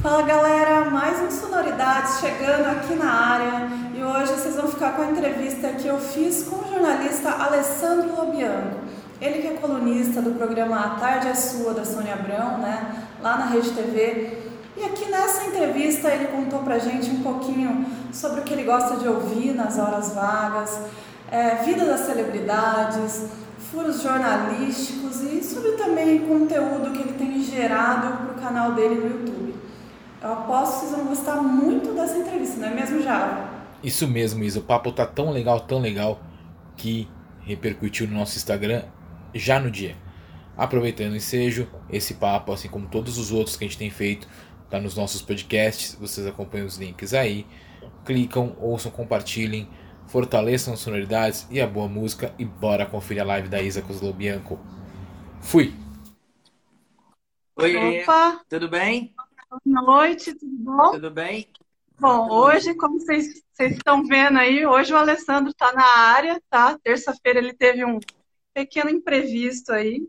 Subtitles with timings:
[0.00, 5.02] Fala galera, mais um Sonoridades chegando aqui na área e hoje vocês vão ficar com
[5.02, 8.78] a entrevista que eu fiz com o jornalista Alessandro Lobianco.
[9.20, 13.36] Ele que é colunista do programa A Tarde é Sua da Sônia Abrão, né, lá
[13.36, 14.38] na Rede TV.
[14.74, 18.96] E aqui nessa entrevista ele contou pra gente um pouquinho sobre o que ele gosta
[18.96, 20.80] de ouvir nas horas vagas,
[21.30, 23.28] é, vida das celebridades,
[23.70, 29.08] furos jornalísticos e sobre também conteúdo que ele tem gerado para o canal dele no
[29.08, 29.54] YouTube.
[30.22, 33.48] Eu aposto que vocês vão gostar muito dessa entrevista, não é mesmo, Java?
[33.82, 34.58] Isso mesmo, Isa.
[34.58, 36.20] O papo tá tão legal, tão legal,
[36.76, 37.08] que
[37.42, 38.82] repercutiu no nosso Instagram
[39.34, 39.96] já no dia.
[40.56, 44.28] Aproveitando o ensejo, esse papo, assim como todos os outros que a gente tem feito,
[44.68, 45.96] tá nos nossos podcasts.
[45.98, 47.46] Vocês acompanham os links aí.
[48.04, 49.68] Clicam, ouçam, compartilhem,
[50.10, 52.34] fortaleçam as sonoridades e a boa música.
[52.38, 54.58] E bora conferir a live da Isa Coslobianco.
[55.40, 55.72] Fui!
[57.56, 59.14] Oi, Opa, tudo bem?
[59.48, 60.90] boa noite, tudo bom?
[60.92, 61.48] Tudo bem?
[61.98, 66.78] Bom, hoje, como vocês vocês estão vendo aí, hoje o Alessandro está na área, tá?
[66.82, 68.00] Terça-feira ele teve um
[68.54, 70.08] pequeno imprevisto aí,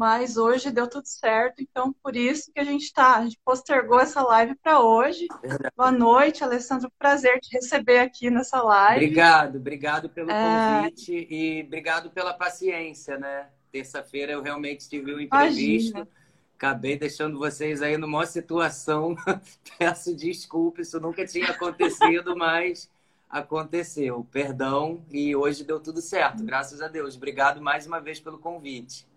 [0.00, 4.00] mas hoje deu tudo certo, então por isso que a gente tá, a gente postergou
[4.00, 5.28] essa live para hoje.
[5.42, 5.74] Verdade.
[5.76, 9.04] Boa noite, Alessandro, prazer te receber aqui nessa live.
[9.04, 10.84] Obrigado, obrigado pelo É.
[10.84, 13.48] convite e obrigado pela paciência, né?
[13.70, 15.90] Terça-feira eu realmente tive um imprevisto.
[15.90, 16.08] Imagina.
[16.56, 19.14] Acabei deixando vocês aí numa situação.
[19.78, 22.88] Peço desculpa, isso nunca tinha acontecido, mas
[23.28, 24.26] aconteceu.
[24.32, 27.16] Perdão, e hoje deu tudo certo, graças a Deus.
[27.16, 29.09] Obrigado mais uma vez pelo convite.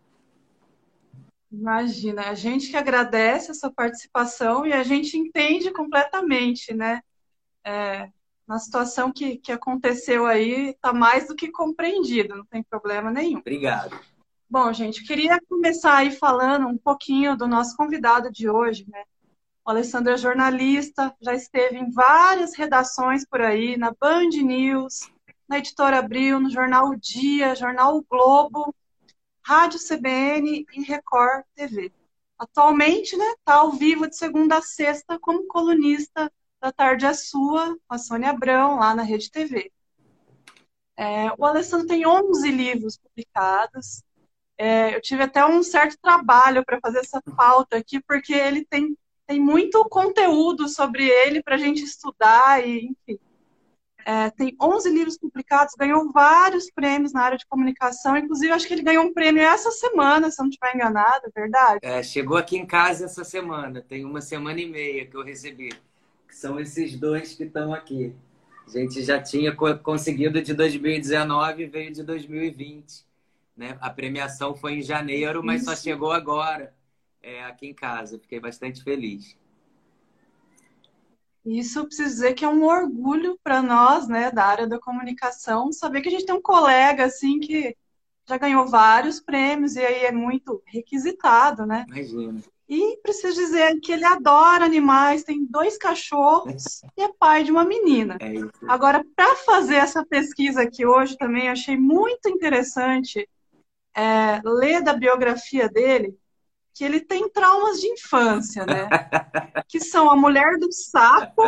[1.54, 7.00] Imagina, a gente que agradece a sua participação e a gente entende completamente, né?
[7.64, 8.10] É,
[8.48, 13.38] na situação que, que aconteceu aí, está mais do que compreendido, não tem problema nenhum.
[13.38, 13.96] Obrigado.
[14.50, 19.04] Bom, gente, queria começar aí falando um pouquinho do nosso convidado de hoje, né?
[19.64, 25.08] O Alessandro é jornalista, já esteve em várias redações por aí, na Band News,
[25.48, 28.74] na Editora Abril, no Jornal O Dia, Jornal O Globo,
[29.46, 31.92] Rádio CBN e Record TV.
[32.38, 36.32] Atualmente, né, está ao vivo de segunda a sexta como colunista
[36.62, 39.72] da Tarde é Sua, com a Sônia Abrão, lá na Rede TV.
[40.96, 44.04] É, o Alessandro tem 11 livros publicados.
[44.58, 48.98] É, eu tive até um certo trabalho para fazer essa pauta aqui, porque ele tem,
[49.28, 53.20] tem muito conteúdo sobre ele para a gente estudar, e enfim.
[54.06, 58.74] É, tem 11 livros publicados, ganhou vários prêmios na área de comunicação, inclusive acho que
[58.74, 61.80] ele ganhou um prêmio essa semana, se eu não estiver enganado, é verdade?
[61.82, 65.70] É, chegou aqui em casa essa semana, tem uma semana e meia que eu recebi.
[66.28, 68.16] Que são esses dois que estão aqui.
[68.66, 73.06] A gente já tinha co- conseguido de 2019 e veio de 2020.
[73.56, 73.78] Né?
[73.82, 75.84] A premiação foi em janeiro, mas só Isso.
[75.84, 76.74] chegou agora
[77.22, 78.18] é, aqui em casa.
[78.18, 79.38] Fiquei bastante feliz.
[81.46, 85.72] Isso eu preciso dizer que é um orgulho para nós, né, da área da comunicação,
[85.72, 87.76] saber que a gente tem um colega assim que
[88.28, 91.86] já ganhou vários prêmios e aí é muito requisitado, né?
[91.90, 92.42] Imagina.
[92.68, 97.66] E preciso dizer que ele adora animais, tem dois cachorros e é pai de uma
[97.66, 98.18] menina.
[98.22, 98.50] É isso.
[98.68, 103.30] Agora, para fazer essa pesquisa aqui hoje também, eu achei muito interessante
[103.94, 106.18] é, ler da biografia dele,
[106.74, 108.88] que ele tem traumas de infância, né?
[109.68, 111.42] Que são a mulher do sapo,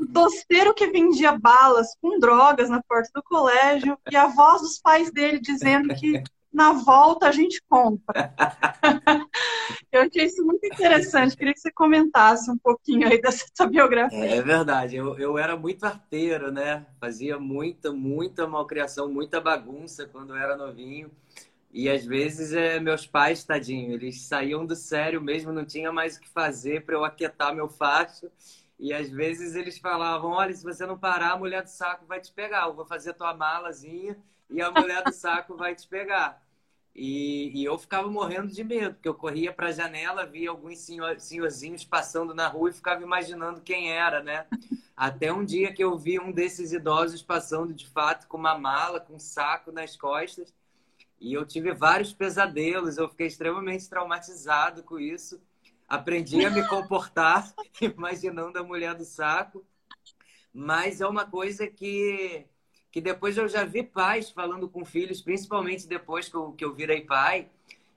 [0.00, 4.80] o doceiro que vendia balas com drogas na porta do colégio e a voz dos
[4.80, 6.22] pais dele dizendo que
[6.52, 8.34] na volta a gente compra.
[9.92, 11.36] Eu achei isso muito interessante.
[11.36, 14.36] Queria que você comentasse um pouquinho aí dessa sua biografia.
[14.36, 16.86] É verdade, eu, eu era muito arteiro, né?
[17.00, 21.10] Fazia muita, muita malcriação, muita bagunça quando eu era novinho.
[21.72, 26.16] E às vezes é, meus pais, tadinho, eles saíam do sério mesmo, não tinha mais
[26.16, 28.30] o que fazer para eu aquietar meu facho.
[28.78, 32.20] E às vezes eles falavam: Olha, se você não parar, a mulher do saco vai
[32.20, 32.66] te pegar.
[32.66, 34.16] Eu vou fazer tua malazinha
[34.48, 36.42] e a mulher do saco vai te pegar.
[36.94, 40.78] E, e eu ficava morrendo de medo, porque eu corria para a janela, via alguns
[40.78, 44.46] senhor, senhorzinhos passando na rua e ficava imaginando quem era, né?
[44.96, 48.98] Até um dia que eu vi um desses idosos passando de fato com uma mala,
[48.98, 50.52] com um saco nas costas.
[51.20, 55.40] E eu tive vários pesadelos, eu fiquei extremamente traumatizado com isso.
[55.86, 59.64] Aprendi a me comportar imaginando a mulher do saco.
[60.52, 62.46] Mas é uma coisa que,
[62.90, 66.74] que depois eu já vi pais falando com filhos, principalmente depois que eu, que eu
[66.74, 67.48] virei pai,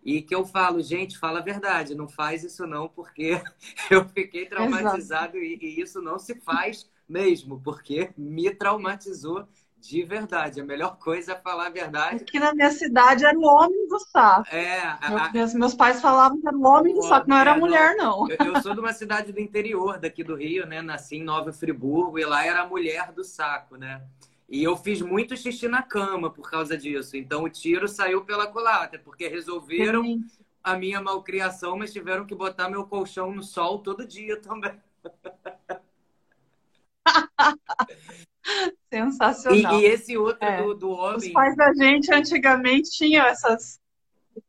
[0.06, 3.42] e que eu falo, gente, fala a verdade, não faz isso não, porque
[3.90, 9.48] eu fiquei traumatizado e, e isso não se faz mesmo, porque me traumatizou
[9.84, 12.24] De verdade, a melhor coisa é falar a verdade.
[12.24, 14.48] Aqui na minha cidade era o homem do saco.
[14.50, 17.60] É, a, meus, meus pais falavam que era o homem do saco, não era é,
[17.60, 18.26] mulher, não.
[18.30, 20.82] Eu, eu, sou de uma cidade do interior daqui do Rio, né?
[20.82, 24.02] Nasci em Nova Friburgo e lá era a mulher do saco, né?
[24.48, 27.18] E eu fiz muito xixi na cama por causa disso.
[27.18, 30.26] Então o tiro saiu pela culatra, porque resolveram Sim.
[30.64, 34.80] a minha malcriação, mas tiveram que botar meu colchão no sol todo dia também.
[38.92, 39.80] Sensacional.
[39.80, 40.62] E, e, esse outro é.
[40.62, 41.18] do, do homem.
[41.18, 43.82] Os pais da gente antigamente tinham essas.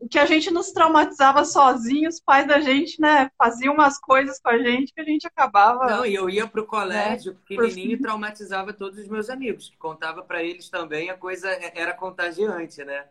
[0.00, 4.40] O que a gente nos traumatizava sozinho, os pais da gente, né, faziam umas coisas
[4.40, 5.84] com a gente que a gente acabava.
[5.86, 7.38] Não, e eu ia pro colégio, né?
[7.46, 9.70] pequenininho, e traumatizava todos os meus amigos.
[9.78, 13.04] Contava para eles também, a coisa era contagiante, né?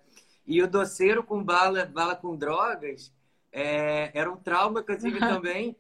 [0.48, 3.14] E o doceiro com bala, bala com drogas
[3.52, 5.76] é, era um trauma que eu tive também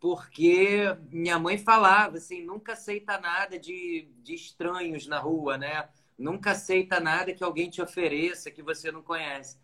[0.00, 5.88] porque minha mãe falava assim, nunca aceita nada de, de estranhos na rua, né?
[6.18, 9.58] Nunca aceita nada que alguém te ofereça que você não conhece.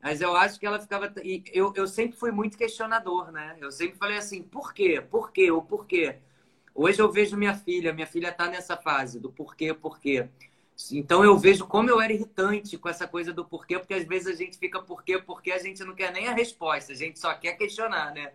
[0.00, 1.12] Mas eu acho que ela ficava.
[1.52, 3.56] Eu, eu sempre fui muito questionador, né?
[3.60, 5.00] Eu sempre falei assim, por quê?
[5.00, 5.50] Por quê?
[5.50, 6.18] Ou por quê?
[6.74, 10.28] Hoje eu vejo minha filha, minha filha está nessa fase do porquê, porquê.
[10.92, 14.28] Então eu vejo como eu era irritante com essa coisa do porquê, porque às vezes
[14.28, 17.34] a gente fica porquê, porque a gente não quer nem a resposta, a gente só
[17.34, 18.32] quer questionar, né?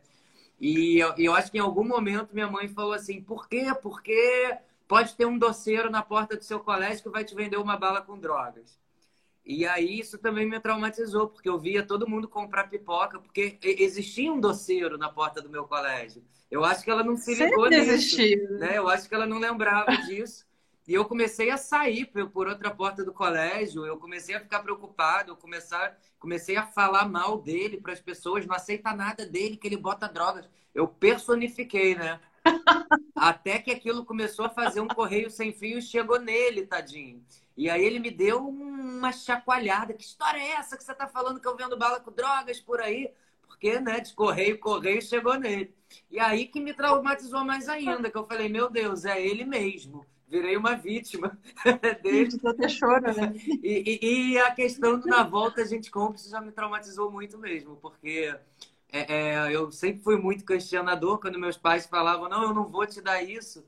[0.65, 3.65] E eu, eu acho que em algum momento minha mãe falou assim: por quê?
[3.81, 4.57] Porque
[4.87, 8.01] pode ter um doceiro na porta do seu colégio que vai te vender uma bala
[8.01, 8.79] com drogas.
[9.45, 14.31] E aí isso também me traumatizou, porque eu via todo mundo comprar pipoca, porque existia
[14.31, 16.23] um doceiro na porta do meu colégio.
[16.49, 17.91] Eu acho que ela não se ligou Sempre nisso.
[17.91, 18.51] Existiu.
[18.51, 18.77] Né?
[18.77, 20.45] Eu acho que ela não lembrava disso.
[20.85, 25.31] E eu comecei a sair por outra porta do colégio, eu comecei a ficar preocupado,
[25.31, 25.77] eu comecei,
[26.19, 30.09] comecei a falar mal dele para as pessoas, não aceita nada dele, que ele bota
[30.09, 30.49] drogas.
[30.75, 32.19] Eu personifiquei, né?
[33.15, 37.23] Até que aquilo começou a fazer um correio sem fio e chegou nele, tadinho.
[37.55, 39.93] E aí ele me deu uma chacoalhada.
[39.93, 42.81] Que história é essa que você está falando que eu vendo bala com drogas por
[42.81, 43.09] aí?
[43.47, 45.73] Porque, né, de correio, correio chegou nele.
[46.11, 50.05] E aí que me traumatizou mais ainda, que eu falei, meu Deus, é ele mesmo
[50.27, 51.37] virei uma vítima
[52.01, 52.29] dele.
[52.45, 53.33] Até chora, né?
[53.61, 57.11] E, e, e, a questão do na volta a gente compra, isso já me traumatizou
[57.11, 58.35] muito mesmo, porque
[58.89, 62.85] é, é, eu sempre fui muito questionador quando meus pais falavam, não, eu não vou
[62.85, 63.65] te dar isso.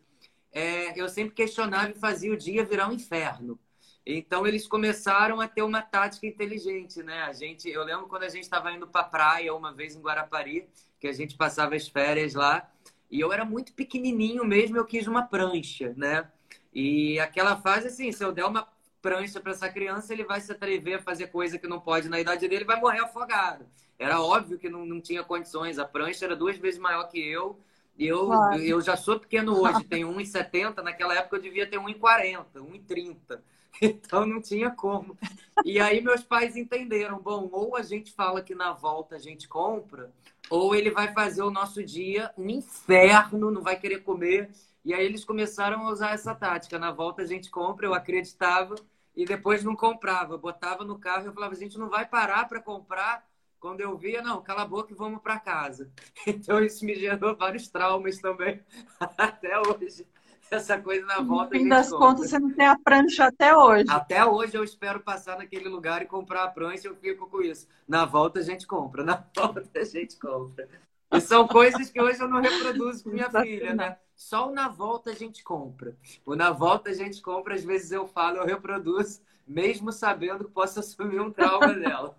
[0.51, 3.59] É, eu sempre questionava e fazia o dia virar um inferno.
[4.05, 7.23] Então eles começaram a ter uma tática inteligente, né?
[7.23, 10.69] A gente, eu lembro quando a gente estava indo para praia uma vez em Guarapari,
[10.99, 12.71] que a gente passava as férias lá,
[13.09, 16.29] e eu era muito pequenininho mesmo, eu quis uma prancha, né?
[16.75, 18.67] E aquela fase, assim, se eu der uma
[19.01, 22.19] prancha para essa criança, ele vai se atrever a fazer coisa que não pode na
[22.19, 23.65] idade dele, vai morrer afogado.
[23.97, 25.79] Era óbvio que não, não tinha condições.
[25.79, 27.57] A prancha era duas vezes maior que eu.
[27.97, 28.61] E eu, claro.
[28.61, 30.83] eu já sou pequeno hoje, tenho 1,70.
[30.83, 33.39] Naquela época eu devia ter 1,40, 1,30.
[33.81, 35.17] Então não tinha como.
[35.65, 39.49] E aí meus pais entenderam: bom, ou a gente fala que na volta a gente
[39.49, 40.13] compra,
[40.49, 44.49] ou ele vai fazer o nosso dia um inferno, não vai querer comer
[44.85, 46.77] e aí eles começaram a usar essa tática.
[46.77, 48.75] Na volta a gente compra, eu acreditava
[49.15, 50.37] e depois não comprava.
[50.37, 53.25] Botava no carro e eu falava, a gente não vai parar para comprar.
[53.59, 55.89] Quando eu via, não, cala a boca e vamos para casa.
[56.27, 58.61] Então isso me gerou vários traumas também,
[59.17, 60.05] até hoje.
[60.51, 61.55] Essa coisa na volta.
[61.55, 62.07] No fim das compra.
[62.07, 63.85] contas, você não tem a prancha até hoje.
[63.89, 67.67] Até hoje eu espero passar naquele lugar e comprar a prancha, eu fico com isso.
[67.87, 70.69] Na volta a gente compra, na volta a gente compra.
[71.11, 73.97] E são coisas que hoje eu não reproduzo com minha filha, né?
[74.15, 75.95] Só o na volta a gente compra.
[76.25, 80.51] O na volta a gente compra, às vezes eu falo, eu reproduzo, mesmo sabendo que
[80.51, 82.17] posso assumir um trauma dela.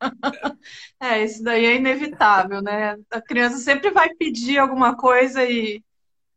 [1.00, 2.96] É, isso daí é inevitável, né?
[3.10, 5.82] A criança sempre vai pedir alguma coisa e,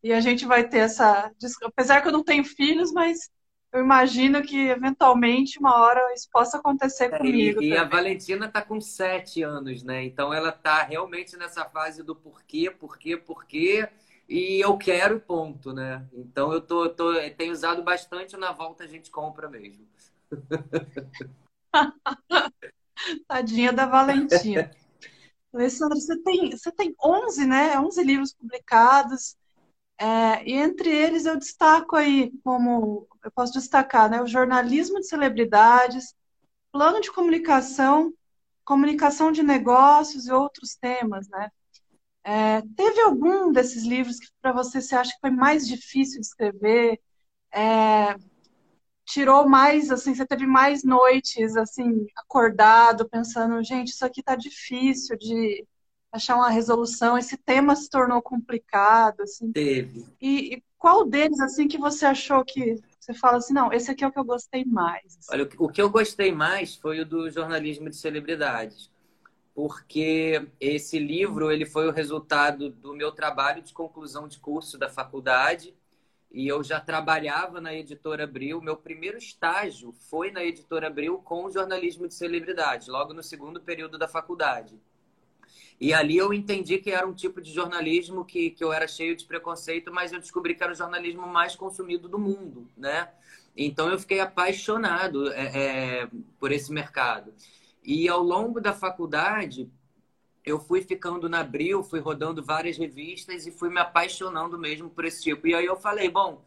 [0.04, 1.32] e a gente vai ter essa.
[1.64, 3.30] Apesar que eu não tenho filhos, mas
[3.72, 7.62] eu imagino que eventualmente uma hora isso possa acontecer é, comigo.
[7.62, 10.04] E, e a Valentina está com sete anos, né?
[10.04, 13.88] Então ela está realmente nessa fase do porquê, porquê, porquê.
[14.28, 16.06] E eu quero, ponto, né?
[16.14, 19.86] Então eu tô, tô, eu tenho usado bastante na volta a gente compra mesmo.
[23.28, 24.72] Tadinha da Valentina.
[25.54, 27.78] Alessandra, você tem, você tem 11, né?
[27.78, 29.36] 11 livros publicados.
[30.02, 35.06] É, e entre eles eu destaco aí, como eu posso destacar, né, o jornalismo de
[35.08, 36.16] celebridades,
[36.72, 38.14] plano de comunicação,
[38.66, 41.52] comunicação de negócios e outros temas, né?
[42.24, 46.28] É, teve algum desses livros que para você você acha que foi mais difícil de
[46.28, 47.02] escrever?
[47.54, 48.16] É,
[49.06, 55.18] tirou mais, assim, você teve mais noites, assim, acordado, pensando, gente, isso aqui tá difícil
[55.18, 55.66] de,
[56.12, 57.18] achar uma resolução.
[57.18, 59.52] Esse tema se tornou complicado, assim.
[59.52, 60.06] Teve.
[60.22, 64.04] E, e, qual deles, assim, que você achou que Você fala assim, não, esse aqui
[64.04, 65.18] é o que eu gostei mais.
[65.32, 68.92] Olha, o que eu gostei mais foi o do jornalismo de celebridades,
[69.56, 74.90] porque esse livro ele foi o resultado do meu trabalho de conclusão de curso da
[74.90, 75.74] faculdade
[76.34, 78.62] e eu já trabalhava na editora Abril.
[78.62, 83.98] Meu primeiro estágio foi na editora Abril com jornalismo de celebridades, logo no segundo período
[83.98, 84.80] da faculdade.
[85.82, 89.16] E ali eu entendi que era um tipo de jornalismo que, que eu era cheio
[89.16, 93.10] de preconceito, mas eu descobri que era o jornalismo mais consumido do mundo, né?
[93.58, 96.10] Então eu fiquei apaixonado é, é,
[96.40, 97.34] por esse mercado.
[97.84, 99.68] E ao longo da faculdade,
[100.46, 105.04] eu fui ficando na Abril, fui rodando várias revistas e fui me apaixonando mesmo por
[105.04, 105.48] esse tipo.
[105.48, 106.46] E aí eu falei, bom,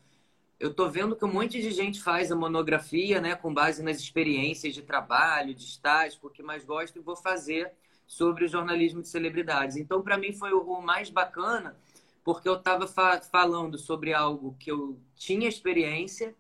[0.60, 3.98] eu tô vendo que um monte de gente faz a monografia, né, com base nas
[3.98, 7.72] experiências de trabalho, de estágio, o que mais gosto, e vou fazer
[8.06, 9.76] sobre o jornalismo de celebridades.
[9.76, 11.76] Então, para mim foi o mais bacana,
[12.22, 16.34] porque eu estava fa falando sobre algo que eu tinha experiência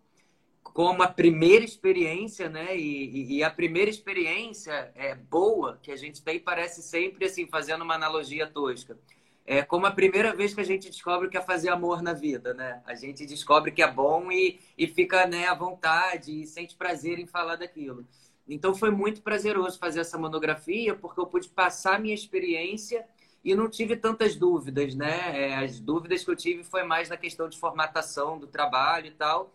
[0.74, 2.76] como a primeira experiência, né?
[2.76, 7.82] E, e, a primeira experiência é boa que a gente tem parece sempre assim, fazendo
[7.82, 8.98] uma analogia tosca.
[9.46, 12.54] É como a primeira vez que a gente descobre que é fazer amor na vida,
[12.54, 12.82] né?
[12.86, 17.18] A gente descobre que é bom e, e fica né, à vontade e sente prazer
[17.20, 18.04] em falar daquilo.
[18.48, 23.06] Então foi muito prazeroso fazer essa monografia porque eu pude passar minha experiência
[23.44, 25.48] e não tive tantas dúvidas, né?
[25.50, 29.10] É, as dúvidas que eu tive foi mais na questão de formatação do trabalho e
[29.10, 29.54] tal.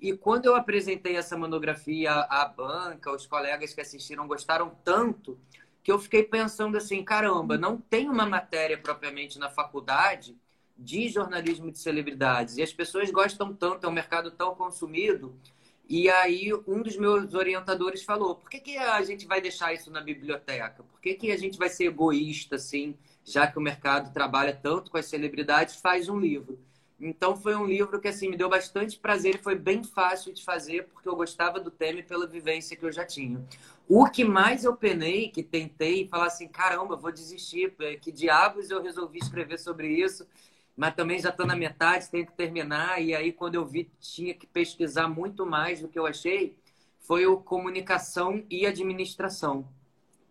[0.00, 5.38] E quando eu apresentei essa monografia à banca, os colegas que assistiram gostaram tanto
[5.82, 10.36] que eu fiquei pensando assim, caramba, não tem uma matéria propriamente na faculdade
[10.76, 12.56] de jornalismo de celebridades.
[12.56, 15.34] E as pessoas gostam tanto, é um mercado tão consumido.
[15.88, 19.90] E aí um dos meus orientadores falou, por que, que a gente vai deixar isso
[19.90, 20.82] na biblioteca?
[20.82, 24.90] Por que, que a gente vai ser egoísta, assim, já que o mercado trabalha tanto
[24.90, 26.58] com as celebridades, faz um livro.
[27.00, 30.44] Então foi um livro que assim me deu bastante prazer e foi bem fácil de
[30.44, 33.40] fazer porque eu gostava do tema e pela vivência que eu já tinha.
[33.88, 38.82] O que mais eu penei, que tentei falar assim, caramba, vou desistir, que diabos eu
[38.82, 40.26] resolvi escrever sobre isso,
[40.78, 43.02] mas também já estou na metade, tenho que terminar.
[43.02, 46.56] E aí quando eu vi tinha que pesquisar muito mais do que eu achei,
[47.00, 49.68] foi o comunicação e administração,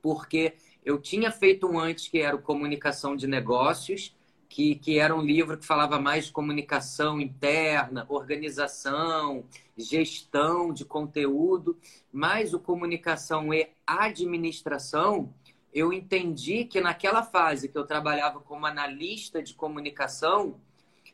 [0.02, 0.54] porque
[0.86, 4.16] eu tinha feito um antes que era o comunicação de negócios
[4.48, 9.44] que, que era um livro que falava mais de comunicação interna, organização,
[9.78, 11.78] gestão de conteúdo,
[12.12, 15.34] mas o comunicação e administração,
[15.78, 20.60] eu entendi que naquela fase que eu trabalhava como analista de comunicação,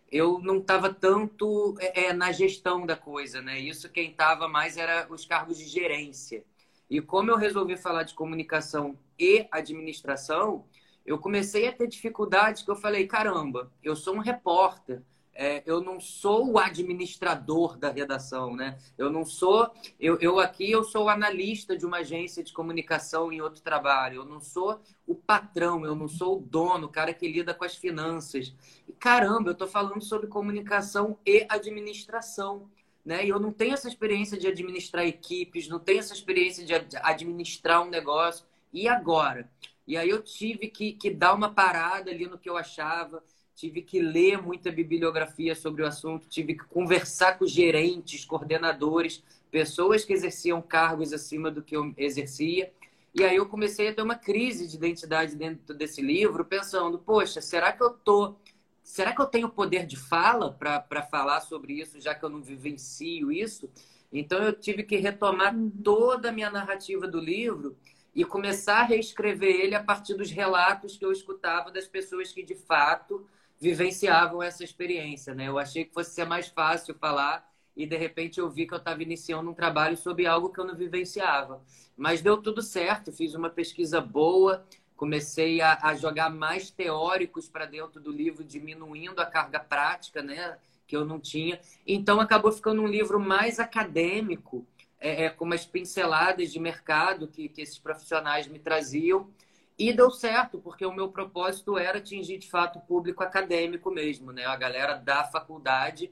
[0.09, 3.59] eu não estava tanto é, é, na gestão da coisa, né?
[3.59, 6.45] Isso quem estava mais era os cargos de gerência.
[6.89, 10.63] E como eu resolvi falar de comunicação e administração,
[11.05, 15.01] eu comecei a ter dificuldades que eu falei, caramba, eu sou um repórter,
[15.35, 18.77] é, eu não sou o administrador da redação, né?
[18.97, 23.41] Eu não sou, eu, eu aqui eu sou analista de uma agência de comunicação em
[23.41, 24.21] outro trabalho.
[24.21, 27.65] Eu não sou o patrão, eu não sou o dono, o cara que lida com
[27.65, 28.53] as finanças.
[28.87, 32.69] E, caramba, eu estou falando sobre comunicação e administração,
[33.03, 33.25] né?
[33.25, 37.81] E eu não tenho essa experiência de administrar equipes, não tenho essa experiência de administrar
[37.81, 38.45] um negócio.
[38.71, 39.49] E agora?
[39.85, 43.23] E aí eu tive que, que dar uma parada ali no que eu achava,
[43.55, 50.03] tive que ler muita bibliografia sobre o assunto, tive que conversar com gerentes, coordenadores, pessoas
[50.03, 52.71] que exerciam cargos acima do que eu exercia.
[53.13, 57.41] E aí eu comecei a ter uma crise de identidade dentro desse livro, pensando, poxa,
[57.41, 58.35] será que eu tô
[58.83, 62.41] será que eu tenho poder de fala para falar sobre isso, já que eu não
[62.41, 63.69] vivencio isso?
[64.11, 65.71] Então eu tive que retomar uhum.
[65.83, 67.75] toda a minha narrativa do livro
[68.13, 72.43] e começar a reescrever ele a partir dos relatos que eu escutava das pessoas que
[72.43, 73.25] de fato
[73.63, 75.47] vivenciavam essa experiência, né?
[75.47, 78.77] Eu achei que fosse ser mais fácil falar e de repente eu vi que eu
[78.77, 81.63] estava iniciando um trabalho sobre algo que eu não vivenciava.
[81.95, 84.65] Mas deu tudo certo, fiz uma pesquisa boa,
[84.97, 90.57] comecei a, a jogar mais teóricos para dentro do livro, diminuindo a carga prática, né?
[90.85, 91.57] Que eu não tinha.
[91.87, 94.67] Então acabou ficando um livro mais acadêmico
[94.99, 99.29] é, é, com umas pinceladas de mercado que, que esses profissionais me traziam.
[99.77, 104.31] E deu certo, porque o meu propósito era atingir de fato o público acadêmico mesmo,
[104.31, 104.45] né?
[104.45, 106.11] A galera da faculdade,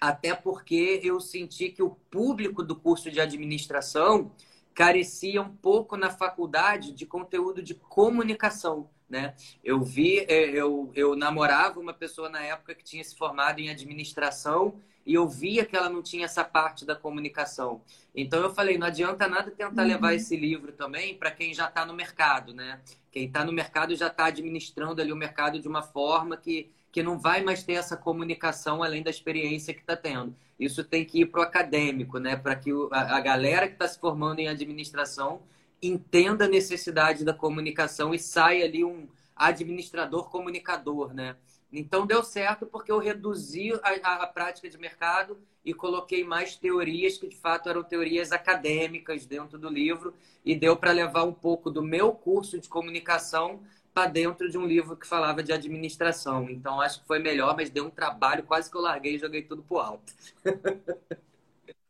[0.00, 4.32] até porque eu senti que o público do curso de administração
[4.74, 9.34] carecia um pouco na faculdade de conteúdo de comunicação, né?
[9.64, 13.70] Eu vi, é, eu, eu namorava uma pessoa na época que tinha se formado em
[13.70, 17.80] administração e eu via que ela não tinha essa parte da comunicação.
[18.14, 19.88] Então eu falei, não adianta nada tentar uhum.
[19.88, 22.78] levar esse livro também para quem já está no mercado, né?
[23.10, 27.02] Quem está no mercado já está administrando ali o mercado de uma forma que, que
[27.02, 30.36] não vai mais ter essa comunicação além da experiência que está tendo.
[30.60, 32.36] Isso tem que ir para o acadêmico, né?
[32.36, 35.40] Para que a, a galera que está se formando em administração
[35.82, 41.34] entenda a necessidade da comunicação e saia ali um administrador comunicador, né?
[41.72, 47.18] Então deu certo porque eu reduzi a, a, prática de mercado e coloquei mais teorias
[47.18, 51.70] que de fato eram teorias acadêmicas dentro do livro e deu para levar um pouco
[51.70, 53.60] do meu curso de comunicação
[53.92, 56.48] para dentro de um livro que falava de administração.
[56.48, 59.42] Então acho que foi melhor, mas deu um trabalho, quase que eu larguei e joguei
[59.42, 60.12] tudo pro alto.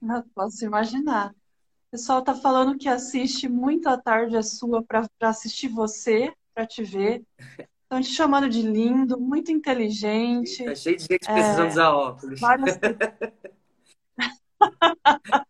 [0.00, 1.30] Não posso imaginar.
[1.30, 6.66] O pessoal está falando que assiste muito à tarde a sua para assistir você, para
[6.66, 7.24] te ver.
[7.88, 10.62] Estão te chamando de lindo, muito inteligente.
[10.62, 12.38] Tá cheio de gente precisando é, usar óculos.
[12.38, 12.78] Várias...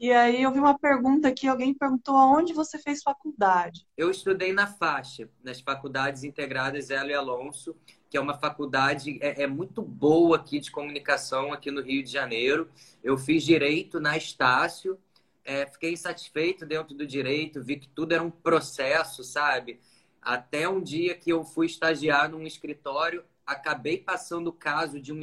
[0.00, 3.86] e aí eu vi uma pergunta aqui, alguém perguntou aonde você fez faculdade.
[3.96, 7.76] Eu estudei na faixa, nas faculdades integradas Elo e Alonso,
[8.10, 12.10] que é uma faculdade é, é muito boa aqui de comunicação aqui no Rio de
[12.10, 12.68] Janeiro.
[13.04, 14.98] Eu fiz direito na Estácio,
[15.44, 19.78] é, fiquei insatisfeito dentro do direito, vi que tudo era um processo, sabe?
[20.22, 25.20] Até um dia que eu fui estagiar num escritório, acabei passando o caso de um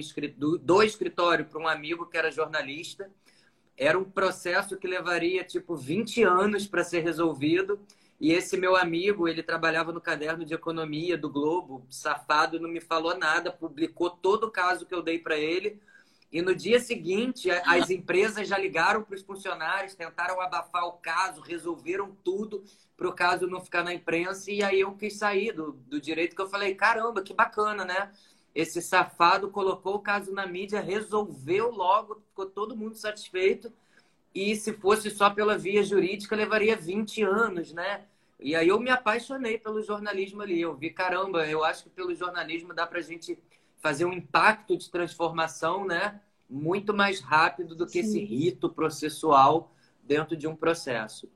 [0.62, 3.10] do, escritório para um amigo que era jornalista.
[3.78, 7.80] Era um processo que levaria tipo 20 anos para ser resolvido.
[8.20, 12.82] E esse meu amigo, ele trabalhava no caderno de economia do Globo, safado, não me
[12.82, 15.80] falou nada, publicou todo o caso que eu dei para ele.
[16.32, 21.42] E no dia seguinte, as empresas já ligaram para os funcionários, tentaram abafar o caso,
[21.42, 22.64] resolveram tudo
[22.96, 24.52] para o caso não ficar na imprensa.
[24.52, 28.12] E aí eu quis sair do, do direito, que eu falei: caramba, que bacana, né?
[28.54, 33.72] Esse safado colocou o caso na mídia, resolveu logo, ficou todo mundo satisfeito.
[34.34, 38.06] E se fosse só pela via jurídica, levaria 20 anos, né?
[38.40, 40.62] E aí eu me apaixonei pelo jornalismo ali.
[40.62, 43.38] Eu vi, caramba, eu acho que pelo jornalismo dá para a gente
[43.80, 46.22] fazer um impacto de transformação, né?
[46.50, 48.10] Muito mais rápido do que Sim.
[48.10, 51.30] esse rito processual dentro de um processo.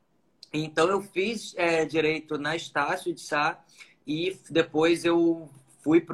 [0.52, 3.64] Então eu fiz é, direito na Estácio de Sá
[4.06, 5.50] e depois eu
[5.84, 6.06] fui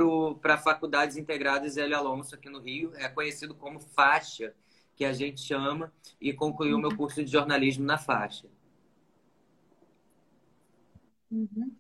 [0.41, 4.53] para faculdades integradas Hélio Alonso aqui no Rio, é conhecido como faixa,
[4.95, 8.47] que a gente chama, e concluí o meu curso de jornalismo na faixa.
[11.31, 11.78] Uhum.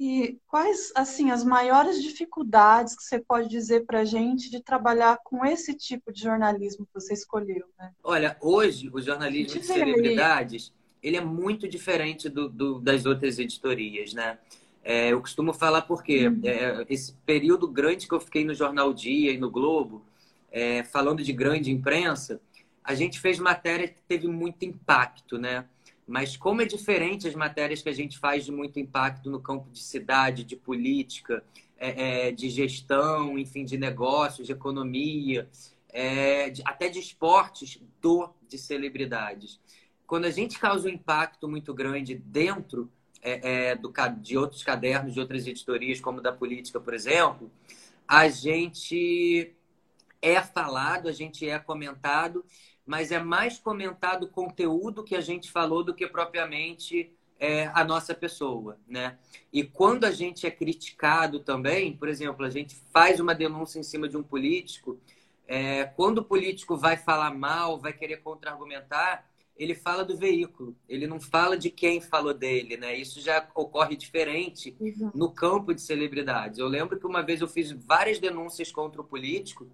[0.00, 5.18] E quais, assim, as maiores dificuldades que você pode dizer para a gente de trabalhar
[5.24, 7.90] com esse tipo de jornalismo que você escolheu, né?
[8.04, 14.12] Olha, hoje o jornalismo de celebridades, ele é muito diferente do, do das outras editorias,
[14.14, 14.38] né?
[14.84, 16.40] É, eu costumo falar porque uhum.
[16.44, 20.04] é, esse período grande que eu fiquei no Jornal Dia e no Globo,
[20.50, 22.40] é, falando de grande imprensa,
[22.84, 25.66] a gente fez matéria que teve muito impacto, né?
[26.08, 29.70] Mas como é diferente as matérias que a gente faz de muito impacto no campo
[29.70, 31.44] de cidade, de política,
[31.76, 35.46] é, é, de gestão, enfim, de negócios, de economia,
[35.90, 39.60] é, de, até de esportes, do de celebridades.
[40.06, 42.90] Quando a gente causa um impacto muito grande dentro
[43.20, 47.50] é, é, do, de outros cadernos, de outras editorias, como da política, por exemplo,
[48.06, 49.54] a gente
[50.22, 52.42] é falado, a gente é comentado
[52.88, 57.84] mas é mais comentado o conteúdo que a gente falou do que propriamente é, a
[57.84, 59.18] nossa pessoa, né?
[59.52, 63.82] E quando a gente é criticado também, por exemplo, a gente faz uma denúncia em
[63.82, 64.98] cima de um político,
[65.46, 71.06] é, quando o político vai falar mal, vai querer contra-argumentar, ele fala do veículo, ele
[71.06, 72.96] não fala de quem falou dele, né?
[72.96, 75.10] Isso já ocorre diferente uhum.
[75.14, 76.58] no campo de celebridades.
[76.58, 79.68] Eu lembro que uma vez eu fiz várias denúncias contra o político,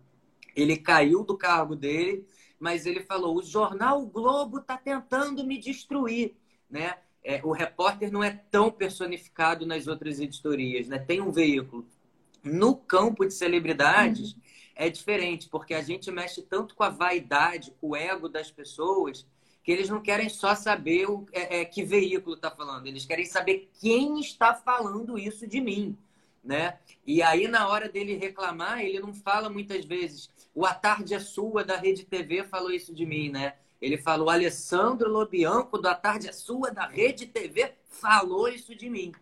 [0.57, 2.27] ele caiu do cargo dele
[2.64, 6.35] mas ele falou: o jornal o Globo está tentando me destruir,
[6.70, 6.96] né?
[7.22, 10.98] É, o repórter não é tão personificado nas outras editorias, né?
[10.98, 11.87] Tem um veículo.
[12.42, 14.40] No campo de celebridades uhum.
[14.77, 19.27] é diferente, porque a gente mexe tanto com a vaidade, com o ego das pessoas,
[19.62, 23.27] que eles não querem só saber o, é, é, que veículo está falando, eles querem
[23.27, 25.98] saber quem está falando isso de mim,
[26.42, 26.79] né?
[27.07, 31.19] E aí, na hora dele reclamar, ele não fala muitas vezes o A Tarde é
[31.19, 33.55] Sua, da Rede TV, falou isso de mim, né?
[33.81, 38.88] Ele falou, Alessandro Lobianco, do A Tarde é Sua, da Rede TV, falou isso de
[38.88, 39.12] mim.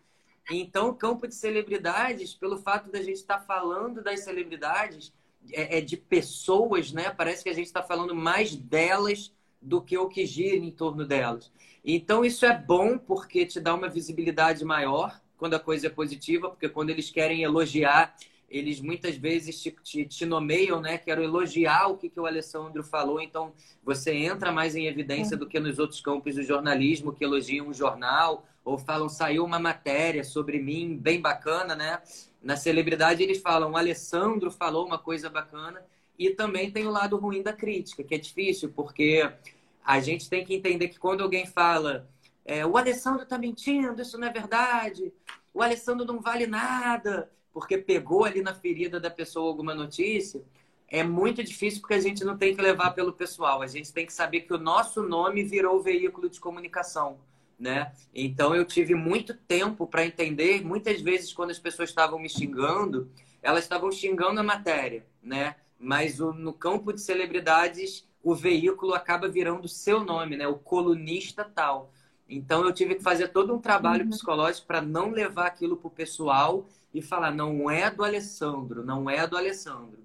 [0.50, 5.12] Então, o campo de celebridades, pelo fato da gente estar tá falando das celebridades,
[5.50, 7.10] é, é, de pessoas, né?
[7.10, 11.06] Parece que a gente está falando mais delas do que o que gira em torno
[11.06, 11.50] delas.
[11.84, 16.48] Então, isso é bom porque te dá uma visibilidade maior quando a coisa é positiva,
[16.48, 18.14] porque quando eles querem elogiar
[18.52, 20.98] eles muitas vezes te, te, te, nomeiam, né?
[20.98, 25.38] Quero elogiar o que, que o Alessandro falou, então você entra mais em evidência é.
[25.38, 29.58] do que nos outros campos do jornalismo que elogiam um jornal ou falam saiu uma
[29.58, 32.02] matéria sobre mim bem bacana, né?
[32.42, 35.82] Na celebridade eles falam o Alessandro falou uma coisa bacana
[36.18, 39.28] e também tem o lado ruim da crítica, que é difícil porque
[39.82, 42.06] a gente tem que entender que quando alguém fala
[42.44, 45.10] é, o Alessandro está mentindo, isso não é verdade,
[45.54, 50.42] o Alessandro não vale nada, porque pegou ali na ferida da pessoa alguma notícia,
[50.88, 53.62] é muito difícil porque a gente não tem que levar pelo pessoal.
[53.62, 57.18] A gente tem que saber que o nosso nome virou veículo de comunicação,
[57.58, 57.92] né?
[58.14, 60.62] Então eu tive muito tempo para entender.
[60.62, 63.10] Muitas vezes quando as pessoas estavam me xingando,
[63.42, 65.56] elas estavam xingando a matéria, né?
[65.78, 70.46] Mas o, no campo de celebridades, o veículo acaba virando o seu nome, né?
[70.46, 71.90] O colunista tal.
[72.28, 74.10] Então eu tive que fazer todo um trabalho uhum.
[74.10, 79.08] psicológico para não levar aquilo para o pessoal e falar não é do Alessandro, não
[79.08, 79.98] é do Alessandro,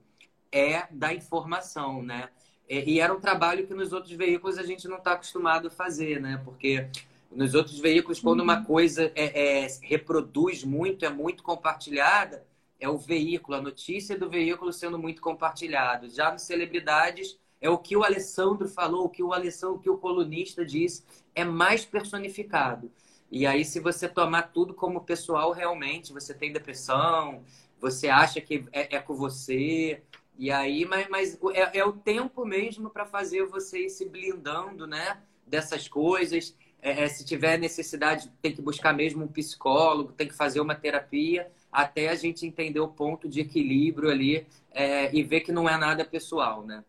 [0.52, 2.30] é da informação, né?
[2.69, 6.19] E era um trabalho que nos outros veículos a gente não está acostumado a fazer,
[6.19, 6.41] né?
[6.43, 6.89] Porque
[7.32, 8.63] nos outros veículos, quando uma uhum.
[8.65, 12.45] coisa é, é, reproduz muito, é muito compartilhada,
[12.80, 16.10] é o veículo, a notícia do veículo sendo muito compartilhado.
[16.10, 19.89] Já nos celebridades, é o que o Alessandro falou, o que o Alessandro, o que
[19.89, 22.91] o colunista disse, é mais personificado.
[23.30, 27.44] E aí, se você tomar tudo como pessoal, realmente você tem depressão,
[27.80, 30.02] você acha que é, é com você.
[30.38, 34.88] E aí, mas, mas é, é o tempo mesmo para fazer você ir se blindando,
[34.88, 35.22] né?
[35.46, 36.56] Dessas coisas.
[36.82, 40.76] É, é, se tiver necessidade, tem que buscar mesmo um psicólogo, tem que fazer uma
[40.76, 45.68] terapia, até a gente entender o ponto de equilíbrio ali é, e ver que não
[45.68, 46.84] é nada pessoal, né?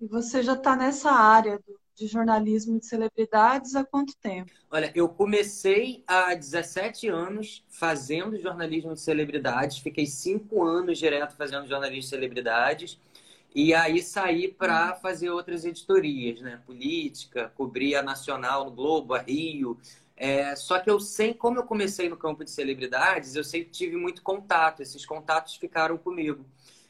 [0.00, 4.50] E você já está nessa área do, de jornalismo de celebridades há quanto tempo?
[4.70, 11.66] Olha, eu comecei há 17 anos fazendo jornalismo de celebridades, fiquei cinco anos direto fazendo
[11.66, 12.98] jornalismo de celebridades.
[13.54, 15.00] E aí saí para uhum.
[15.00, 16.60] fazer outras editorias, né?
[16.66, 19.78] Política, cobrir a Nacional no Globo, a Rio.
[20.16, 23.96] É, só que eu sei, como eu comecei no campo de celebridades, eu sempre tive
[23.96, 24.82] muito contato.
[24.82, 26.44] Esses contatos ficaram comigo.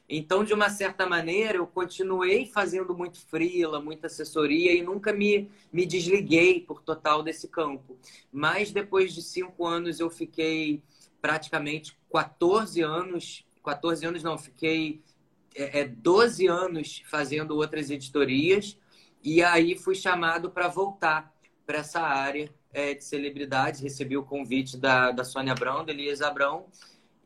[0.09, 5.51] Então, de uma certa maneira, eu continuei fazendo muito freela, muita assessoria e nunca me,
[5.71, 7.99] me desliguei por total desse campo.
[8.33, 10.83] Mas depois de cinco anos, eu fiquei
[11.21, 15.03] praticamente 14 anos, 14 anos não, fiquei
[15.55, 18.79] é, 12 é, anos fazendo outras editorias
[19.23, 21.35] e aí fui chamado para voltar
[21.67, 23.81] para essa área é, de celebridades.
[23.81, 26.67] Recebi o convite da, da Sônia Abrão, da Elias Abrão,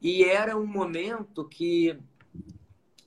[0.00, 1.96] e era um momento que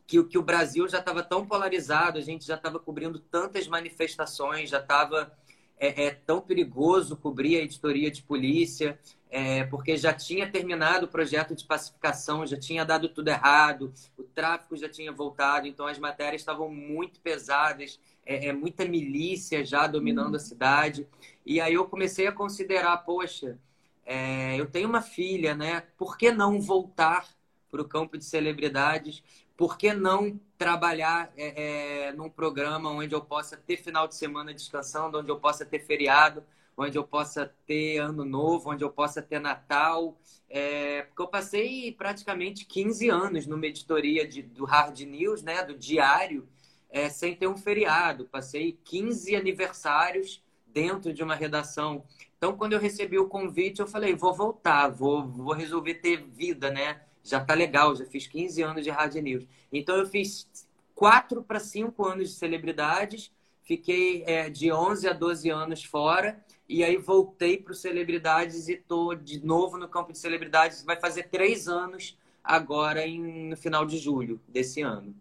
[0.08, 4.70] que, que o Brasil já estava tão polarizado, a gente já estava cobrindo tantas manifestações,
[4.70, 5.32] já estava
[5.78, 11.10] é, é, tão perigoso cobrir a editoria de polícia, é, porque já tinha terminado o
[11.10, 16.00] projeto de pacificação, já tinha dado tudo errado, o tráfico já tinha voltado, então as
[16.00, 20.36] matérias estavam muito pesadas, é, é muita milícia já dominando uhum.
[20.36, 21.08] a cidade.
[21.46, 23.60] E aí eu comecei a considerar, poxa,
[24.06, 25.84] é, eu tenho uma filha, né?
[25.98, 27.28] Por que não voltar
[27.70, 29.22] para o campo de celebridades?
[29.58, 34.54] Por que não trabalhar é, é, num programa onde eu possa ter final de semana
[34.54, 36.44] descansando, onde eu possa ter feriado,
[36.78, 40.18] onde eu possa ter ano novo, onde eu possa ter Natal?
[40.50, 45.78] É, porque eu passei praticamente 15 anos numa editoria de, do Hard News, né, do
[45.78, 46.48] diário,
[46.90, 48.26] é, sem ter um feriado.
[48.26, 52.04] Passei 15 aniversários dentro de uma redação.
[52.38, 56.70] Então, quando eu recebi o convite, eu falei, vou voltar, vou, vou resolver ter vida,
[56.70, 57.02] né?
[57.26, 59.48] Já tá legal, já fiz 15 anos de Rádio News.
[59.74, 60.48] Então eu fiz
[60.94, 63.32] 4 para 5 anos de celebridades,
[63.64, 69.16] fiquei é, de 11 a 12 anos fora, e aí voltei para celebridades e tô
[69.16, 70.84] de novo no campo de celebridades.
[70.84, 75.14] Vai fazer três anos agora em, no final de julho desse ano.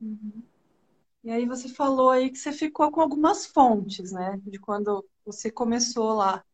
[0.00, 0.42] Uhum.
[1.22, 4.40] E aí você falou aí que você ficou com algumas fontes, né?
[4.42, 6.44] De quando você começou lá.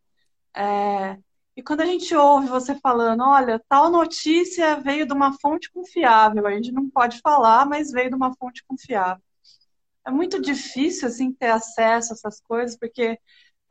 [0.54, 1.18] É,
[1.54, 6.46] e quando a gente ouve você falando, olha, tal notícia veio de uma fonte confiável,
[6.46, 9.22] a gente não pode falar, mas veio de uma fonte confiável.
[10.04, 13.18] É muito difícil, assim, ter acesso a essas coisas, porque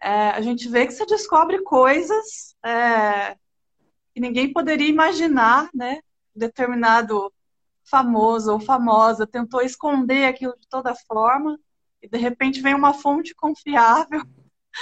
[0.01, 3.35] é, a gente vê que você descobre coisas é,
[4.13, 6.01] que ninguém poderia imaginar, né?
[6.35, 7.33] Determinado
[7.83, 11.59] famoso ou famosa tentou esconder aquilo de toda forma,
[12.01, 14.21] e de repente vem uma fonte confiável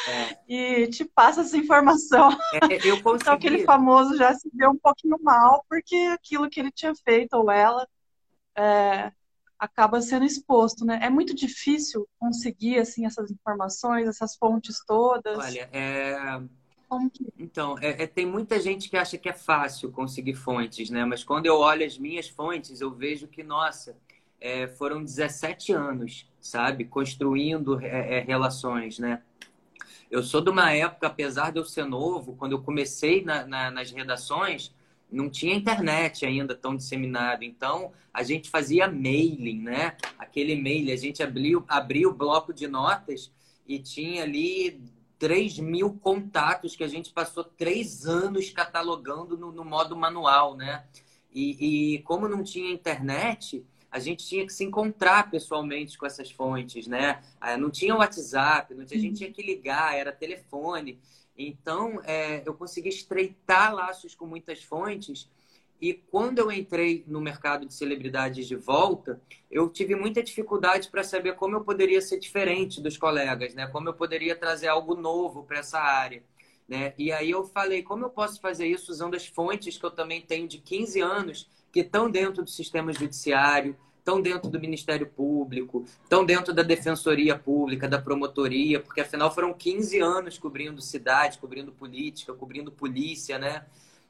[0.08, 0.38] é.
[0.47, 2.30] e te passa essa informação.
[2.54, 3.19] É, é eu consegui...
[3.30, 7.34] Então aquele famoso já se deu um pouquinho mal porque aquilo que ele tinha feito
[7.34, 7.88] ou ela
[8.58, 9.12] é,
[9.58, 10.99] acaba sendo exposto, né?
[11.02, 15.38] É muito difícil conseguir assim essas informações, essas fontes todas.
[15.38, 16.41] Olha, é...
[17.13, 17.32] Que...
[17.38, 21.06] Então, é, é, tem muita gente que acha que é fácil conseguir fontes, né?
[21.06, 23.95] Mas quando eu olho as minhas fontes, eu vejo que, nossa,
[24.41, 26.86] é, foram 17 anos, sabe?
[26.86, 29.21] Construindo é, é, relações, né?
[30.09, 33.69] Eu sou de uma época, apesar de eu ser novo, quando eu comecei na, na,
[33.69, 34.73] nas redações,
[35.11, 37.43] não tinha internet ainda tão disseminado.
[37.43, 39.95] Então, a gente fazia mailing, né?
[40.17, 43.31] Aquele e-mail, a gente abriu o bloco de notas
[43.67, 44.81] e tinha ali
[45.19, 50.85] 3 mil contatos que a gente passou três anos catalogando no, no modo manual, né?
[51.31, 56.32] E, e, como não tinha internet, a gente tinha que se encontrar pessoalmente com essas
[56.32, 57.21] fontes, né?
[57.39, 60.99] Ah, não tinha WhatsApp, não tinha, a gente tinha que ligar, era telefone.
[61.38, 65.30] Então, é, eu consegui estreitar laços com muitas fontes
[65.82, 71.04] e quando eu entrei no mercado de celebridades de volta, eu tive muita dificuldade para
[71.04, 73.65] saber como eu poderia ser diferente dos colegas, né?
[73.67, 76.21] Como eu poderia trazer algo novo para essa área,
[76.67, 76.93] né?
[76.97, 80.21] E aí eu falei, como eu posso fazer isso usando as fontes que eu também
[80.21, 85.86] tenho de 15 anos, que estão dentro do sistema judiciário, estão dentro do Ministério Público,
[86.03, 91.71] estão dentro da Defensoria Pública, da Promotoria, porque afinal foram 15 anos cobrindo cidade, cobrindo
[91.71, 93.65] política, cobrindo polícia, né?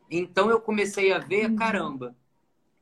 [0.09, 1.55] Então eu comecei a ver, uhum.
[1.55, 2.15] caramba,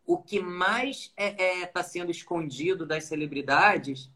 [0.05, 4.09] o que mais está é, é, tá sendo escondido das celebridades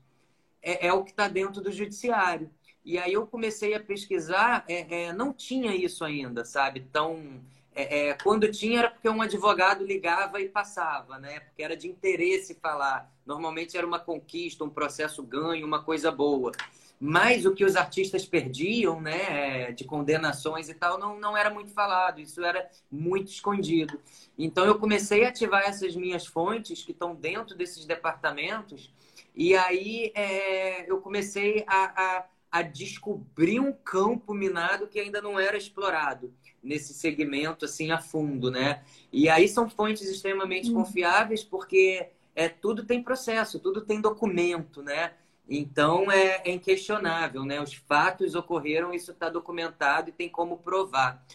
[0.61, 2.49] é, é o que está dentro do judiciário.
[2.83, 6.79] E aí eu comecei a pesquisar, é, é não tinha isso ainda, sabe?
[6.79, 7.41] Então,
[7.73, 11.39] é, quando tinha era porque um advogado ligava e passava, né?
[11.39, 13.09] Porque era de interesse falar.
[13.25, 16.51] Normalmente era uma conquista, um processo ganho, uma coisa boa.
[16.99, 21.49] Mas o que os artistas perdiam, né, é, de condenações e tal, não, não era
[21.49, 23.99] muito falado, isso era muito escondido.
[24.37, 28.93] Então eu comecei a ativar essas minhas fontes que estão dentro desses departamentos,
[29.33, 35.39] e aí é, eu comecei a, a, a descobrir um campo minado que ainda não
[35.39, 36.31] era explorado
[36.63, 38.83] nesse segmento assim a fundo, né?
[39.11, 40.75] E aí são fontes extremamente hum.
[40.75, 45.13] confiáveis porque é tudo tem processo, tudo tem documento, né?
[45.49, 47.61] Então é, é inquestionável, né?
[47.61, 51.25] Os fatos ocorreram, isso está documentado e tem como provar.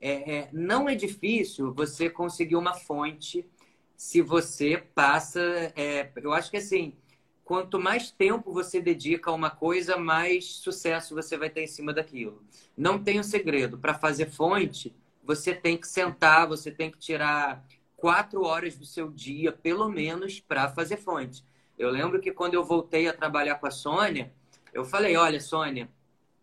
[0.00, 3.46] É, é, não é difícil você conseguir uma fonte
[3.96, 5.40] se você passa.
[5.76, 6.96] É, eu acho que assim,
[7.44, 11.92] quanto mais tempo você dedica a uma coisa, mais sucesso você vai ter em cima
[11.92, 12.42] daquilo.
[12.76, 13.78] Não tem um segredo.
[13.78, 17.64] Para fazer fonte, você tem que sentar, você tem que tirar
[17.96, 21.44] quatro horas do seu dia, pelo menos, para fazer fonte.
[21.78, 24.32] Eu lembro que quando eu voltei a trabalhar com a Sônia,
[24.72, 25.88] eu falei: olha, Sônia,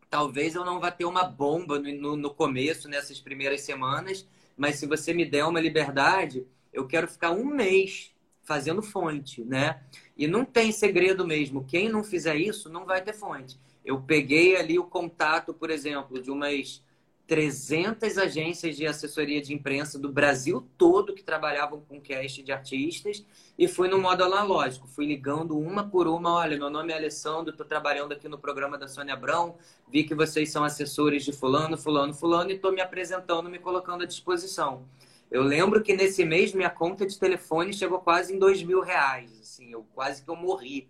[0.09, 4.87] talvez eu não vá ter uma bomba no, no, começo, nessas primeiras semanas, mas se
[4.87, 9.81] você me der uma liberdade, eu quero ficar um mês fazendo fonte, né?
[10.19, 11.63] E não tem segredo mesmo.
[11.63, 13.57] Quem não fizer isso não vai ter fonte.
[13.85, 16.83] Eu peguei ali o contato, por exemplo, de umas
[17.25, 23.25] 300 agências de assessoria de imprensa do Brasil todo que trabalhavam com cast de artistas
[23.57, 24.89] e fui no modo analógico.
[24.89, 26.33] Fui ligando uma por uma.
[26.33, 29.55] Olha, meu nome é Alessandro, estou trabalhando aqui no programa da Sônia Abrão.
[29.87, 34.03] Vi que vocês são assessores de fulano, fulano, fulano e estou me apresentando, me colocando
[34.03, 34.83] à disposição.
[35.31, 39.31] Eu lembro que nesse mês minha conta de telefone chegou quase em dois mil reais.
[39.39, 40.89] Assim, eu quase que eu morri.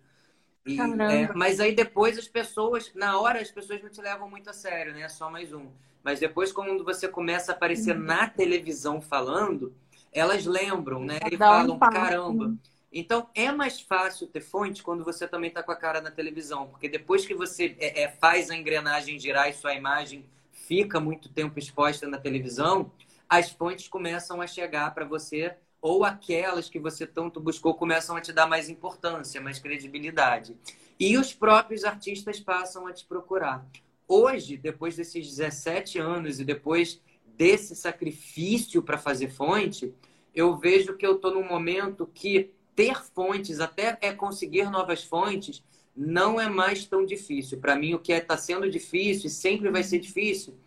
[0.66, 4.50] E, é, mas aí depois as pessoas, na hora as pessoas não te levam muito
[4.50, 5.02] a sério, né?
[5.02, 5.68] É só mais um.
[6.02, 8.04] Mas depois, quando você começa a aparecer uhum.
[8.04, 9.74] na televisão falando,
[10.12, 11.18] elas lembram, né?
[11.30, 12.54] E falam, um caramba.
[12.92, 16.68] Então, é mais fácil ter fonte quando você também está com a cara na televisão.
[16.68, 21.28] Porque depois que você é, é, faz a engrenagem girar e sua imagem fica muito
[21.28, 22.90] tempo exposta na televisão,
[23.30, 28.20] as fontes começam a chegar para você, ou aquelas que você tanto buscou começam a
[28.20, 30.56] te dar mais importância, mais credibilidade.
[30.98, 33.64] E os próprios artistas passam a te procurar
[34.10, 37.00] hoje, depois desses 17 anos e depois
[37.36, 39.94] desse sacrifício para fazer fonte,
[40.34, 45.62] eu vejo que eu estou num momento que ter fontes, até é conseguir novas fontes,
[45.96, 47.60] não é mais tão difícil.
[47.60, 50.58] Para mim, o que está é, sendo difícil e sempre vai ser difícil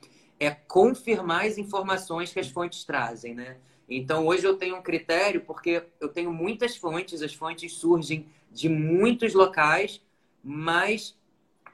[0.44, 3.58] é confirmar as informações que as fontes trazem, né?
[3.90, 8.70] Então, hoje eu tenho um critério porque eu tenho muitas fontes, as fontes surgem de
[8.70, 10.02] muitos locais,
[10.44, 11.18] mas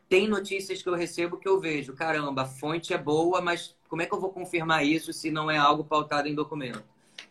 [0.08, 4.02] tem notícias que eu recebo que eu vejo, caramba, a fonte é boa, mas como
[4.02, 6.84] é que eu vou confirmar isso se não é algo pautado em documento?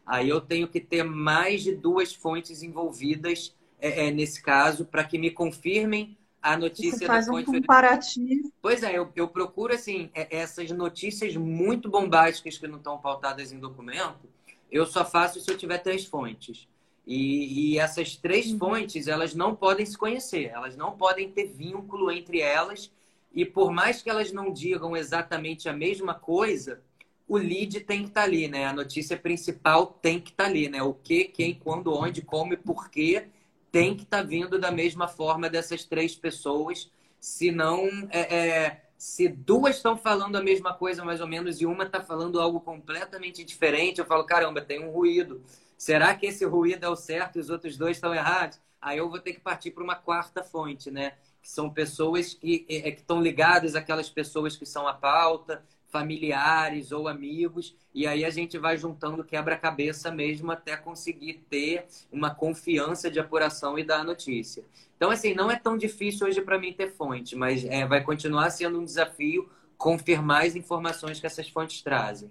[0.06, 5.04] Aí eu tenho que ter mais de duas fontes envolvidas é, é, nesse caso para
[5.04, 7.50] que me confirmem a notícia Você faz da fonte.
[7.50, 8.52] Um comparativo.
[8.62, 13.52] Pois é, eu, eu procuro assim é, essas notícias muito bombásticas que não estão pautadas
[13.52, 14.28] em documento.
[14.70, 16.68] Eu só faço se eu tiver três fontes.
[17.06, 18.58] E, e, essas três uhum.
[18.58, 22.92] fontes, elas não podem se conhecer, elas não podem ter vínculo entre elas.
[23.34, 26.82] E por mais que elas não digam exatamente a mesma coisa,
[27.26, 28.66] o lead tem que estar tá ali, né?
[28.66, 30.82] A notícia principal tem que estar tá ali, né?
[30.82, 33.28] O que, quem, quando, onde, como e por quê
[33.70, 36.90] tem que estar tá vindo da mesma forma dessas três pessoas.
[37.20, 41.66] Se não, é, é, se duas estão falando a mesma coisa mais ou menos e
[41.66, 45.42] uma está falando algo completamente diferente, eu falo, caramba, tem um ruído.
[45.76, 48.60] Será que esse ruído é o certo e os outros dois estão errados?
[48.80, 51.12] Aí eu vou ter que partir para uma quarta fonte, né?
[51.40, 56.92] Que são pessoas que, é, que estão ligadas àquelas pessoas que são a pauta, familiares
[56.92, 63.10] ou amigos, e aí a gente vai juntando quebra-cabeça mesmo até conseguir ter uma confiança
[63.10, 64.64] de apuração e dar a notícia.
[64.96, 68.50] Então, assim, não é tão difícil hoje para mim ter fonte, mas é, vai continuar
[68.50, 69.48] sendo um desafio
[69.78, 72.30] confirmar as informações que essas fontes trazem.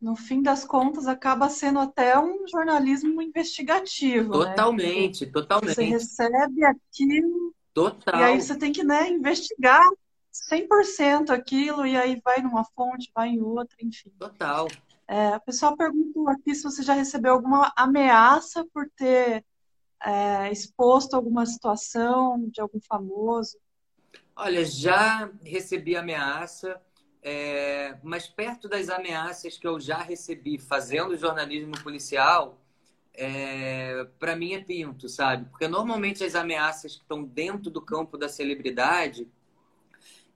[0.00, 4.32] No fim das contas, acaba sendo até um jornalismo investigativo.
[4.32, 5.32] Totalmente, né?
[5.32, 5.74] totalmente.
[5.74, 7.52] Você recebe aquilo.
[7.74, 8.20] Total.
[8.20, 9.84] E aí você tem que né, investigar
[10.50, 14.10] 100% aquilo e aí vai numa fonte, vai em outra, enfim.
[14.18, 14.68] Total.
[15.06, 19.44] É, o pessoal perguntou aqui se você já recebeu alguma ameaça por ter
[20.04, 23.58] é, exposto alguma situação de algum famoso.
[24.36, 26.80] Olha, já recebi ameaça,
[27.22, 32.60] é, mas perto das ameaças que eu já recebi fazendo jornalismo policial,
[33.14, 35.46] é, para mim é pinto, sabe?
[35.50, 39.26] Porque normalmente as ameaças que estão dentro do campo da celebridade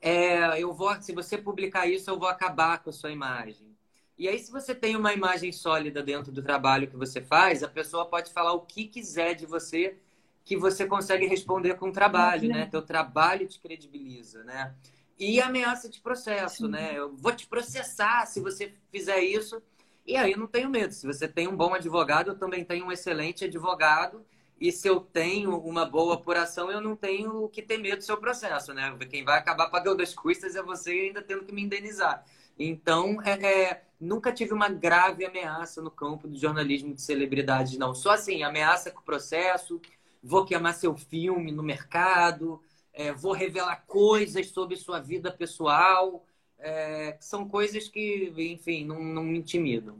[0.02, 3.72] é, eu vou, se você publicar isso, eu vou acabar com a sua imagem.
[4.18, 7.68] E aí, se você tem uma imagem sólida dentro do trabalho que você faz, a
[7.68, 9.96] pessoa pode falar o que quiser de você,
[10.44, 12.66] que você consegue responder com o trabalho, né?
[12.66, 14.74] Teu trabalho te credibiliza, né?
[15.16, 16.72] E ameaça de processo, Sim.
[16.72, 16.92] né?
[16.96, 19.62] Eu vou te processar se você fizer isso.
[20.04, 20.92] E aí não tenho medo.
[20.92, 24.24] Se você tem um bom advogado, eu também tenho um excelente advogado
[24.62, 28.16] e se eu tenho uma boa apuração, eu não tenho que ter medo do seu
[28.16, 28.96] processo, né?
[29.10, 32.24] Quem vai acabar pagando as custas é você ainda tendo que me indenizar.
[32.56, 37.92] Então, é, é, nunca tive uma grave ameaça no campo do jornalismo de celebridades, não.
[37.92, 39.80] Só assim, ameaça com o processo,
[40.22, 46.24] vou queimar seu filme no mercado, é, vou revelar coisas sobre sua vida pessoal.
[46.56, 49.96] É, são coisas que, enfim, não, não me intimidam.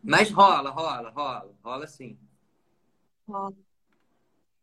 [0.00, 2.16] Mas rola, rola, rola, rola sim.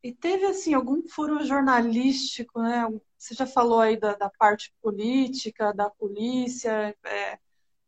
[0.03, 2.87] E teve, assim, algum furo jornalístico, né?
[3.17, 7.37] Você já falou aí da, da parte política, da polícia, é,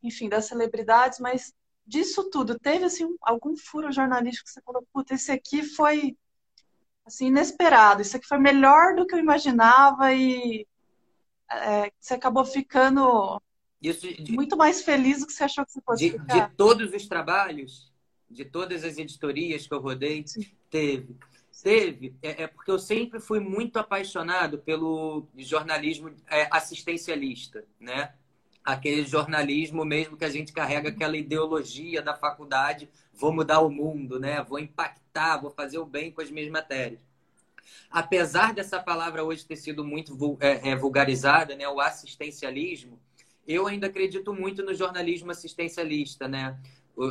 [0.02, 1.54] enfim, das celebridades, mas
[1.86, 6.16] disso tudo, teve, assim, algum furo jornalístico que você falou, puta, esse aqui foi,
[7.06, 10.68] assim, inesperado, isso aqui foi melhor do que eu imaginava e
[11.52, 13.42] é, você acabou ficando
[13.82, 16.50] de, muito mais feliz do que você achou que você fosse de, ficar.
[16.50, 17.93] De todos os trabalhos,
[18.34, 20.26] de todas as editorias que eu rodei.
[20.70, 21.16] Teve.
[21.62, 28.14] Teve, é, é, porque eu sempre fui muito apaixonado pelo jornalismo é, assistencialista, né?
[28.66, 34.20] Aquele jornalismo mesmo que a gente carrega aquela ideologia da faculdade, vou mudar o mundo,
[34.20, 34.44] né?
[34.44, 37.00] Vou impactar, vou fazer o bem com as minhas matérias.
[37.90, 41.68] Apesar dessa palavra hoje ter sido muito é, é, vulgarizada, né?
[41.70, 43.00] O assistencialismo,
[43.48, 46.60] eu ainda acredito muito no jornalismo assistencialista, né?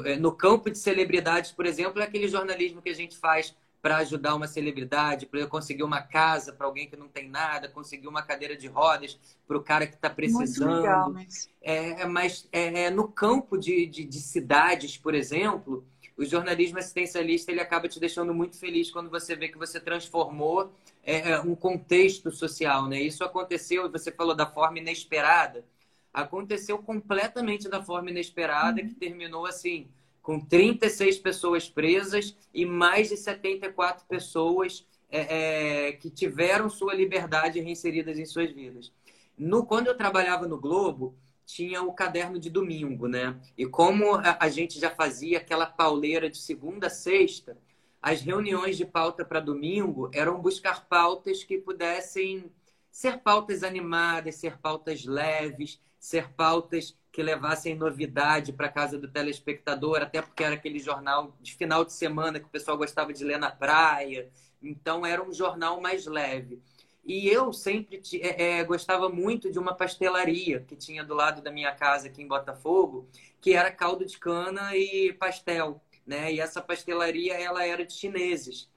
[0.05, 3.97] É, no campo de celebridades, por exemplo, é aquele jornalismo que a gente faz para
[3.97, 8.23] ajudar uma celebridade, para conseguir uma casa para alguém que não tem nada, conseguir uma
[8.23, 10.71] cadeira de rodas para o cara que está precisando.
[10.71, 15.17] Muito legal, mas é, é mas é, é, no campo de, de, de, cidades, por
[15.17, 15.85] exemplo,
[16.17, 20.73] o jornalismo assistencialista ele acaba te deixando muito feliz quando você vê que você transformou
[21.03, 23.01] é, é um contexto social, né?
[23.01, 25.65] Isso aconteceu, você falou da forma inesperada
[26.13, 28.89] aconteceu completamente da forma inesperada, uhum.
[28.89, 29.89] que terminou assim,
[30.23, 37.61] com 36 pessoas presas e mais de 74 pessoas é, é, que tiveram sua liberdade
[37.61, 38.93] reinseridas em suas vidas.
[39.37, 43.39] No, quando eu trabalhava no Globo, tinha o caderno de domingo, né?
[43.59, 47.59] E como a, a gente já fazia aquela pauleira de segunda a sexta,
[48.01, 52.51] as reuniões de pauta para domingo eram buscar pautas que pudessem
[52.91, 60.03] ser pautas animadas, ser pautas leves, ser pautas que levassem novidade para casa do telespectador,
[60.03, 63.39] até porque era aquele jornal de final de semana que o pessoal gostava de ler
[63.39, 64.29] na praia.
[64.61, 66.61] Então era um jornal mais leve.
[67.05, 71.53] E eu sempre é, é, gostava muito de uma pastelaria que tinha do lado da
[71.53, 73.09] minha casa aqui em Botafogo,
[73.41, 76.33] que era caldo de cana e pastel, né?
[76.33, 78.69] E essa pastelaria ela era de chineses.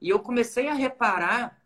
[0.00, 1.62] E eu comecei a reparar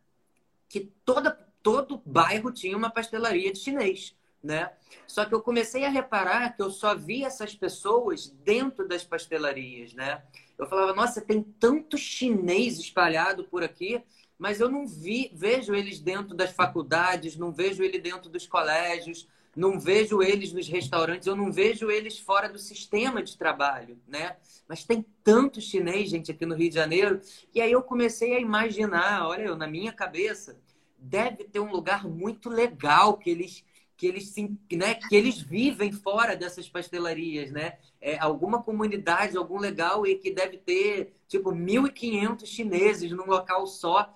[0.69, 1.31] que toda
[1.63, 4.71] todo bairro tinha uma pastelaria de chinês né?
[5.07, 9.95] Só que eu comecei a reparar que eu só via essas pessoas dentro das pastelarias,
[9.95, 10.23] né?
[10.59, 14.03] Eu falava, nossa, tem tanto chinês espalhado por aqui,
[14.39, 19.27] mas eu não vi, vejo eles dentro das faculdades, não vejo ele dentro dos colégios,
[19.57, 24.37] não vejo eles nos restaurantes, eu não vejo eles fora do sistema de trabalho, né?
[24.69, 27.21] Mas tem tanto chinês, gente, aqui no Rio de Janeiro,
[27.55, 30.59] e aí eu comecei a imaginar, olha, eu, na minha cabeça,
[30.99, 33.65] deve ter um lugar muito legal que eles
[33.97, 34.35] que eles,
[34.73, 37.79] né, que eles vivem fora dessas pastelarias, né?
[38.01, 44.13] É, alguma comunidade, algum legal e que deve ter, tipo, 1.500 chineses num local só.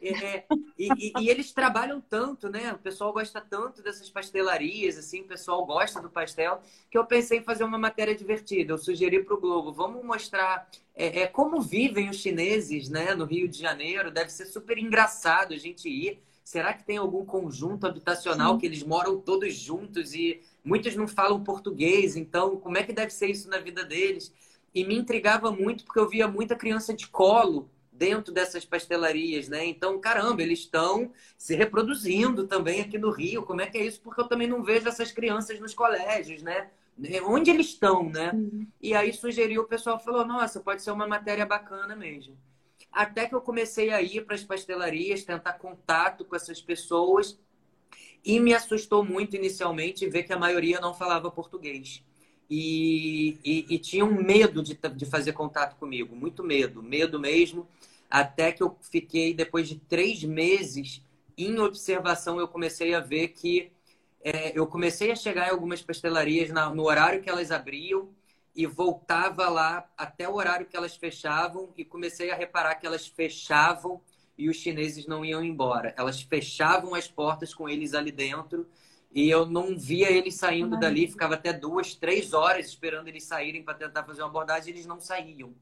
[0.00, 0.46] É, é,
[0.78, 2.72] e, e, e, eles trabalham tanto, né?
[2.72, 7.38] O pessoal gosta tanto dessas pastelarias, assim, o pessoal gosta do pastel, que eu pensei
[7.38, 8.72] em fazer uma matéria divertida.
[8.72, 13.24] Eu sugeri para o Globo, vamos mostrar é, é, como vivem os chineses, né, no
[13.24, 14.10] Rio de Janeiro.
[14.10, 18.58] Deve ser super engraçado a gente ir Será que tem algum conjunto habitacional Sim.
[18.58, 22.16] que eles moram todos juntos e muitos não falam português?
[22.16, 24.32] Então, como é que deve ser isso na vida deles?
[24.74, 29.66] E me intrigava muito porque eu via muita criança de colo dentro dessas pastelarias, né?
[29.66, 33.42] Então, caramba, eles estão se reproduzindo também aqui no Rio.
[33.42, 34.00] Como é que é isso?
[34.00, 36.70] Porque eu também não vejo essas crianças nos colégios, né?
[37.26, 38.30] Onde eles estão, né?
[38.32, 38.66] Uhum.
[38.80, 42.38] E aí sugeriu, o pessoal falou: nossa, pode ser uma matéria bacana mesmo.
[42.92, 47.38] Até que eu comecei a ir para as pastelarias, tentar contato com essas pessoas.
[48.24, 52.02] E me assustou muito inicialmente ver que a maioria não falava português.
[52.50, 57.68] E, e, e tinham medo de, de fazer contato comigo, muito medo, medo mesmo.
[58.10, 61.02] Até que eu fiquei, depois de três meses
[61.36, 63.70] em observação, eu comecei a ver que
[64.20, 68.08] é, eu comecei a chegar em algumas pastelarias na, no horário que elas abriam
[68.58, 73.06] e voltava lá até o horário que elas fechavam e comecei a reparar que elas
[73.06, 74.00] fechavam
[74.36, 75.94] e os chineses não iam embora.
[75.96, 78.66] Elas fechavam as portas com eles ali dentro
[79.14, 80.80] e eu não via eles saindo Ai.
[80.80, 81.06] dali.
[81.06, 84.86] Ficava até duas, três horas esperando eles saírem para tentar fazer uma abordagem e eles
[84.86, 85.54] não saíam.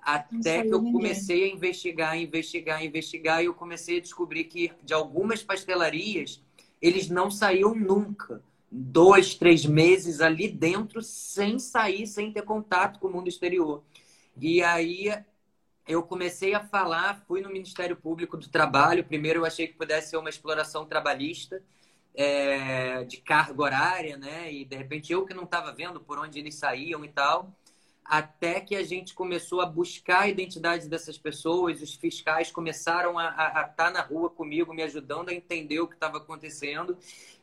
[0.00, 4.92] Até que eu comecei a investigar, investigar, investigar e eu comecei a descobrir que de
[4.92, 6.42] algumas pastelarias
[6.80, 8.42] eles não saíam nunca
[8.72, 13.84] dois, três meses ali dentro, sem sair, sem ter contato com o mundo exterior.
[14.40, 15.12] E aí
[15.86, 19.04] eu comecei a falar, fui no Ministério Público do Trabalho.
[19.04, 21.62] Primeiro eu achei que pudesse ser uma exploração trabalhista
[22.14, 24.50] é, de carga horária, né?
[24.50, 27.52] E de repente eu que não estava vendo por onde eles saíam e tal
[28.04, 33.30] até que a gente começou a buscar a identidade dessas pessoas, os fiscais começaram a
[33.30, 36.96] estar tá na rua comigo, me ajudando a entender o que estava acontecendo,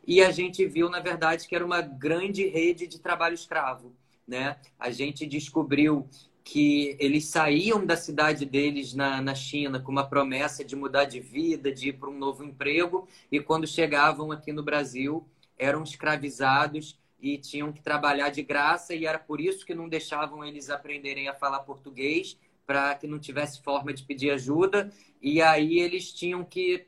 [0.06, 3.92] e a gente viu, na verdade, que era uma grande rede de trabalho escravo.
[4.26, 4.56] Né?
[4.78, 6.08] A gente descobriu
[6.44, 11.20] que eles saíam da cidade deles na, na China com uma promessa de mudar de
[11.20, 15.26] vida, de ir para um novo emprego, e quando chegavam aqui no Brasil,
[15.58, 20.44] eram escravizados e tinham que trabalhar de graça e era por isso que não deixavam
[20.44, 24.90] eles aprenderem a falar português para que não tivesse forma de pedir ajuda
[25.20, 26.86] e aí eles tinham que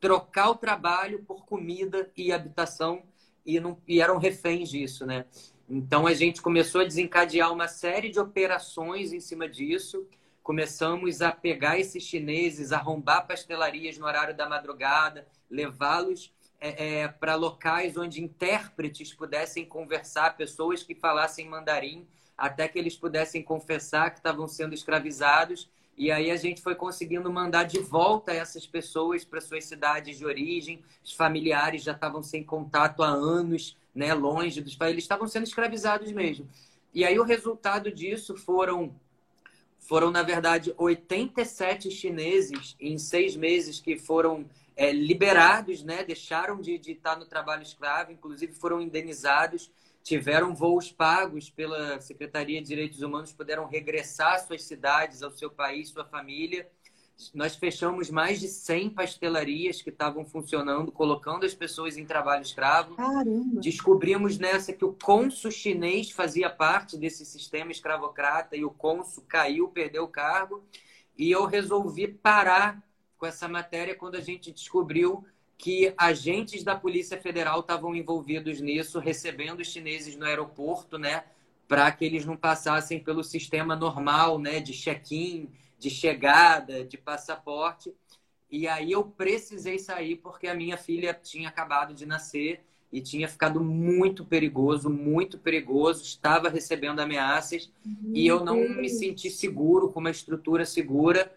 [0.00, 3.02] trocar o trabalho por comida e habitação
[3.44, 5.24] e, não, e eram reféns disso, né?
[5.68, 10.06] Então a gente começou a desencadear uma série de operações em cima disso.
[10.42, 17.34] Começamos a pegar esses chineses, arrombar pastelarias no horário da madrugada, levá-los é, é, para
[17.34, 22.06] locais onde intérpretes pudessem conversar, pessoas que falassem mandarim,
[22.36, 25.68] até que eles pudessem confessar que estavam sendo escravizados.
[25.96, 30.24] E aí a gente foi conseguindo mandar de volta essas pessoas para suas cidades de
[30.24, 30.82] origem.
[31.04, 34.92] Os familiares já estavam sem contato há anos, né, longe dos pais.
[34.92, 36.48] Eles estavam sendo escravizados mesmo.
[36.94, 38.94] E aí o resultado disso foram
[39.80, 44.44] foram na verdade 87 chineses em seis meses que foram
[44.78, 46.04] é, liberados, né?
[46.04, 49.72] deixaram de, de estar no trabalho escravo, inclusive foram indenizados,
[50.04, 55.50] tiveram voos pagos pela Secretaria de Direitos Humanos, puderam regressar às suas cidades, ao seu
[55.50, 56.70] país, sua família.
[57.34, 62.94] Nós fechamos mais de 100 pastelarias que estavam funcionando, colocando as pessoas em trabalho escravo.
[62.94, 63.60] Caramba.
[63.60, 69.66] Descobrimos nessa que o cônsul chinês fazia parte desse sistema escravocrata e o cônsul caiu,
[69.66, 70.62] perdeu o cargo.
[71.16, 72.80] E eu resolvi parar
[73.18, 75.26] com essa matéria quando a gente descobriu
[75.58, 81.24] que agentes da Polícia Federal estavam envolvidos nisso, recebendo os chineses no aeroporto, né,
[81.66, 87.92] para que eles não passassem pelo sistema normal, né, de check-in, de chegada, de passaporte.
[88.48, 93.28] E aí eu precisei sair porque a minha filha tinha acabado de nascer e tinha
[93.28, 99.90] ficado muito perigoso, muito perigoso, estava recebendo ameaças Meu e eu não me senti seguro
[99.90, 101.30] com uma estrutura segura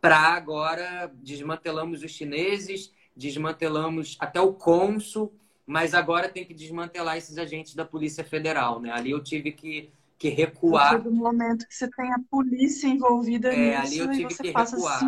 [0.00, 5.34] para agora desmantelamos os chineses, desmantelamos até o cônsul,
[5.66, 8.90] mas agora tem que desmantelar esses agentes da Polícia Federal, né?
[8.92, 11.02] Ali eu tive que, que recuar.
[11.04, 14.52] No momento que você tem a polícia envolvida é, nisso ali eu tive você que
[14.52, 15.00] passa recuar.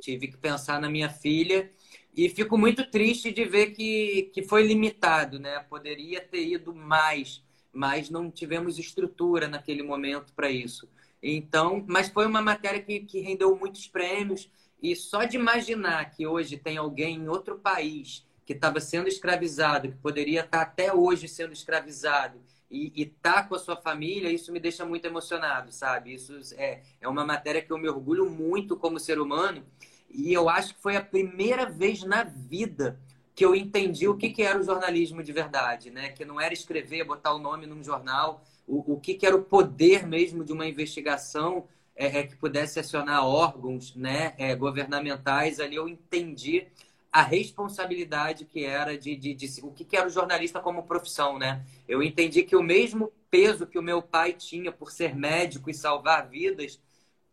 [0.00, 1.70] Tive que pensar na minha filha
[2.16, 5.58] E fico muito triste de ver que, que foi limitado, né?
[5.68, 10.88] Poderia ter ido mais, mas não tivemos estrutura naquele momento para isso.
[11.26, 14.50] Então, mas foi uma matéria que, que rendeu muitos prêmios.
[14.82, 19.88] E só de imaginar que hoje tem alguém em outro país que estava sendo escravizado,
[19.88, 22.38] que poderia estar até hoje sendo escravizado,
[22.70, 26.12] e estar tá com a sua família, isso me deixa muito emocionado, sabe?
[26.12, 29.64] Isso é, é uma matéria que eu me orgulho muito como ser humano.
[30.10, 33.00] E eu acho que foi a primeira vez na vida
[33.34, 36.10] que eu entendi o que, que era o jornalismo de verdade, né?
[36.10, 39.42] Que não era escrever, botar o nome num jornal, o, o que, que era o
[39.42, 45.60] poder mesmo de uma investigação é, é que pudesse acionar órgãos né, é, governamentais.
[45.60, 46.66] Ali eu entendi
[47.12, 51.38] a responsabilidade que era de, de, de, o que, que era o jornalista como profissão,
[51.38, 51.64] né?
[51.86, 55.74] Eu entendi que o mesmo peso que o meu pai tinha por ser médico e
[55.74, 56.80] salvar vidas,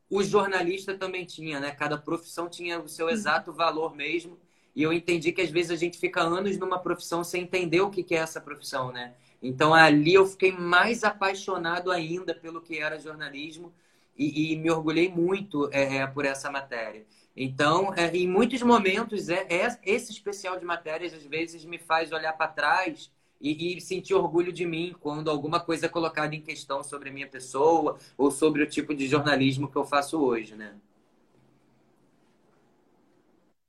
[0.08, 1.72] o jornalista também tinha, né?
[1.72, 4.38] Cada profissão tinha o seu exato valor mesmo.
[4.76, 7.90] E eu entendi que às vezes a gente fica anos numa profissão sem entender o
[7.90, 9.16] que, que é essa profissão, né?
[9.42, 13.74] Então ali eu fiquei mais apaixonado ainda pelo que era jornalismo
[14.18, 17.06] e, e me orgulhei muito é, é por essa matéria.
[17.36, 22.12] Então, é, em muitos momentos, é, é, esse especial de matérias às vezes me faz
[22.12, 26.42] olhar para trás e, e, sentir orgulho de mim quando alguma coisa é colocada em
[26.42, 30.56] questão sobre a minha pessoa ou sobre o tipo de jornalismo que eu faço hoje,
[30.56, 30.76] né?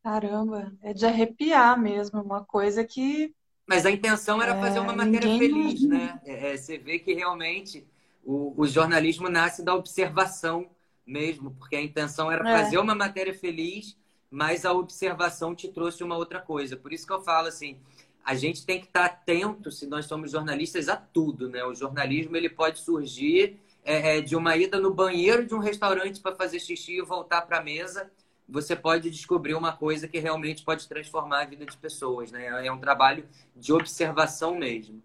[0.02, 3.32] Caramba, é de arrepiar mesmo, uma coisa que.
[3.66, 6.20] Mas a intenção era fazer uma é, matéria feliz, né?
[6.24, 7.86] É, é, você vê que realmente
[8.24, 10.68] o, o jornalismo nasce da observação
[11.06, 12.62] mesmo, porque a intenção era é.
[12.62, 13.96] fazer uma matéria feliz,
[14.30, 16.76] mas a observação te trouxe uma outra coisa.
[16.76, 17.78] Por isso que eu falo assim,
[18.24, 21.64] a gente tem que estar atento, se nós somos jornalistas, a tudo, né?
[21.64, 26.20] O jornalismo ele pode surgir é, é de uma ida no banheiro de um restaurante
[26.20, 28.10] para fazer xixi e voltar para a mesa.
[28.48, 32.66] Você pode descobrir uma coisa que realmente pode transformar a vida de pessoas, né?
[32.66, 33.26] É um trabalho
[33.56, 35.02] de observação mesmo.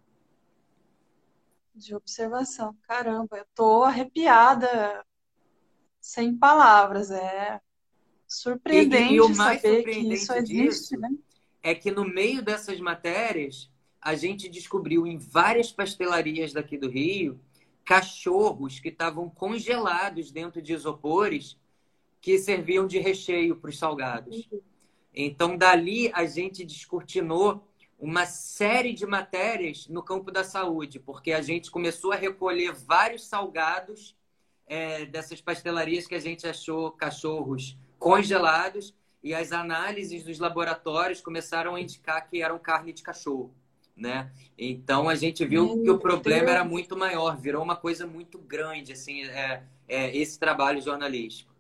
[1.74, 5.06] De observação, caramba, eu tô arrepiada
[6.00, 7.12] sem palavras.
[7.12, 7.62] É
[8.28, 11.10] surpreendente e, e saber que isso existe, né?
[11.64, 13.70] É que no meio dessas matérias,
[14.02, 17.40] a gente descobriu em várias pastelarias daqui do Rio
[17.86, 21.58] cachorros que estavam congelados dentro de isopores
[22.22, 24.50] que serviam de recheio para os salgados.
[25.14, 27.68] Então, dali a gente descortinou
[28.00, 33.26] uma série de matérias no campo da saúde, porque a gente começou a recolher vários
[33.26, 34.16] salgados
[34.68, 38.94] é, dessas pastelarias que a gente achou cachorros congelados
[39.24, 43.54] e as análises dos laboratórios começaram a indicar que eram carne de cachorro,
[43.96, 44.32] né?
[44.58, 46.52] Então a gente viu Meu que o problema Deus.
[46.52, 51.57] era muito maior, virou uma coisa muito grande, assim, é, é, esse trabalho jornalístico.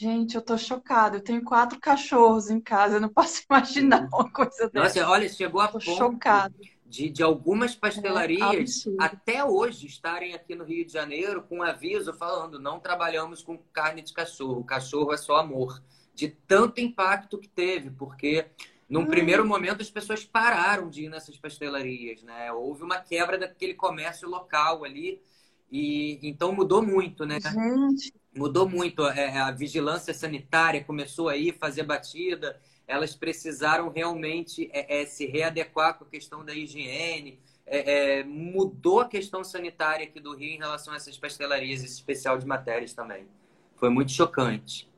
[0.00, 1.18] Gente, eu tô chocada.
[1.18, 5.00] Eu tenho quatro cachorros em casa, eu não posso imaginar uma coisa dessa.
[5.00, 6.54] Nossa, olha, chegou a tô ponto chocada
[6.90, 11.62] de, de algumas pastelarias é até hoje estarem aqui no Rio de Janeiro com um
[11.62, 15.82] aviso falando não trabalhamos com carne de cachorro, cachorro é só amor.
[16.14, 18.46] De tanto impacto que teve, porque
[18.88, 19.06] num hum.
[19.06, 22.50] primeiro momento as pessoas pararam de ir nessas pastelarias, né?
[22.52, 25.22] Houve uma quebra daquele comércio local ali
[25.70, 27.38] e então mudou muito, né?
[27.38, 28.12] Gente.
[28.34, 29.06] Mudou muito.
[29.06, 32.60] É, a vigilância sanitária começou aí fazer batida
[32.90, 37.38] elas precisaram realmente é, é, se readequar com a questão da higiene.
[37.64, 41.94] É, é, mudou a questão sanitária aqui do Rio em relação a essas pastelarias, esse
[41.94, 43.28] especial de matérias também.
[43.76, 44.90] Foi muito chocante.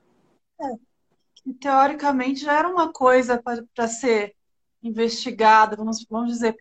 [0.58, 3.42] É, teoricamente já era uma coisa
[3.74, 4.34] para ser
[4.82, 6.56] investigada, vamos, vamos dizer,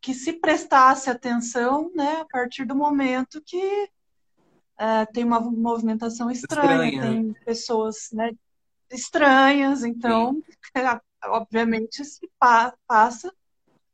[0.00, 3.90] que se prestasse atenção né, a partir do momento que
[4.78, 7.02] é, tem uma movimentação estranha, estranha.
[7.02, 8.30] tem pessoas né,
[8.90, 10.40] estranhas, então,
[11.24, 13.32] obviamente, se pa passa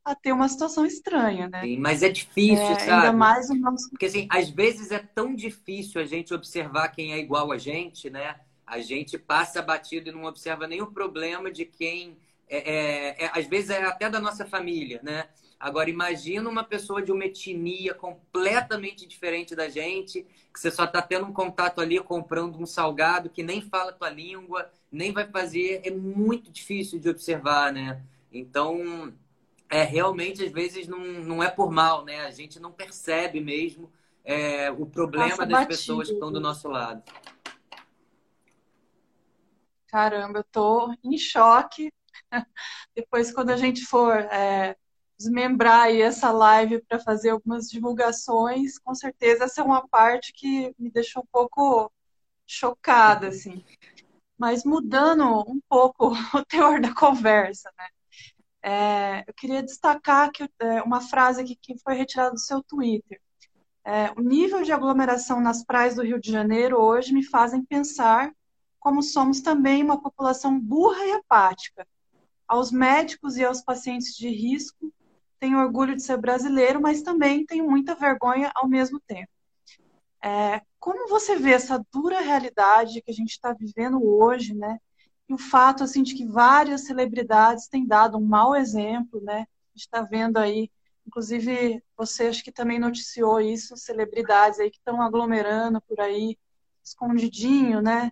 [0.05, 1.62] a ter uma situação estranha, né?
[1.62, 3.07] Sim, mas é difícil, é, sabe?
[3.07, 3.89] Ainda mais o nosso...
[3.89, 8.11] Porque, assim, às vezes é tão difícil a gente observar quem é igual a gente,
[8.11, 8.39] né?
[8.66, 12.18] A gente passa batido e não observa nenhum problema de quem...
[12.47, 15.26] É, é, é, às vezes é até da nossa família, né?
[15.64, 21.00] Agora, imagina uma pessoa de uma etnia completamente diferente da gente, que você só está
[21.00, 25.26] tendo um contato ali comprando um salgado que nem fala a tua língua, nem vai
[25.26, 25.80] fazer.
[25.82, 28.02] É muito difícil de observar, né?
[28.30, 29.14] Então,
[29.70, 32.26] é realmente, às vezes, não, não é por mal, né?
[32.26, 33.90] A gente não percebe mesmo
[34.22, 35.68] é, o problema das batido.
[35.68, 37.02] pessoas que estão do nosso lado.
[39.86, 41.90] Caramba, eu tô em choque.
[42.94, 44.76] Depois, quando a gente for é,
[45.18, 50.74] desmembrar aí essa live para fazer algumas divulgações, com certeza essa é uma parte que
[50.78, 51.90] me deixou um pouco
[52.46, 53.64] chocada, assim.
[54.36, 57.86] Mas mudando um pouco o teor da conversa, né?
[58.66, 63.20] É, eu queria destacar que, é, uma frase aqui que foi retirada do seu Twitter.
[63.84, 68.32] É, o nível de aglomeração nas praias do Rio de Janeiro hoje me fazem pensar
[68.80, 71.86] como somos também uma população burra e apática.
[72.48, 74.92] Aos médicos e aos pacientes de risco,
[75.45, 79.28] tenho orgulho de ser brasileiro, mas também tenho muita vergonha ao mesmo tempo.
[80.22, 84.78] É, como você vê essa dura realidade que a gente está vivendo hoje, né?
[85.28, 89.40] E o fato assim de que várias celebridades têm dado um mau exemplo, né?
[89.40, 90.70] A gente está vendo aí,
[91.07, 96.38] inclusive você acho que também noticiou isso, celebridades aí que estão aglomerando por aí,
[96.82, 98.11] escondidinho, né?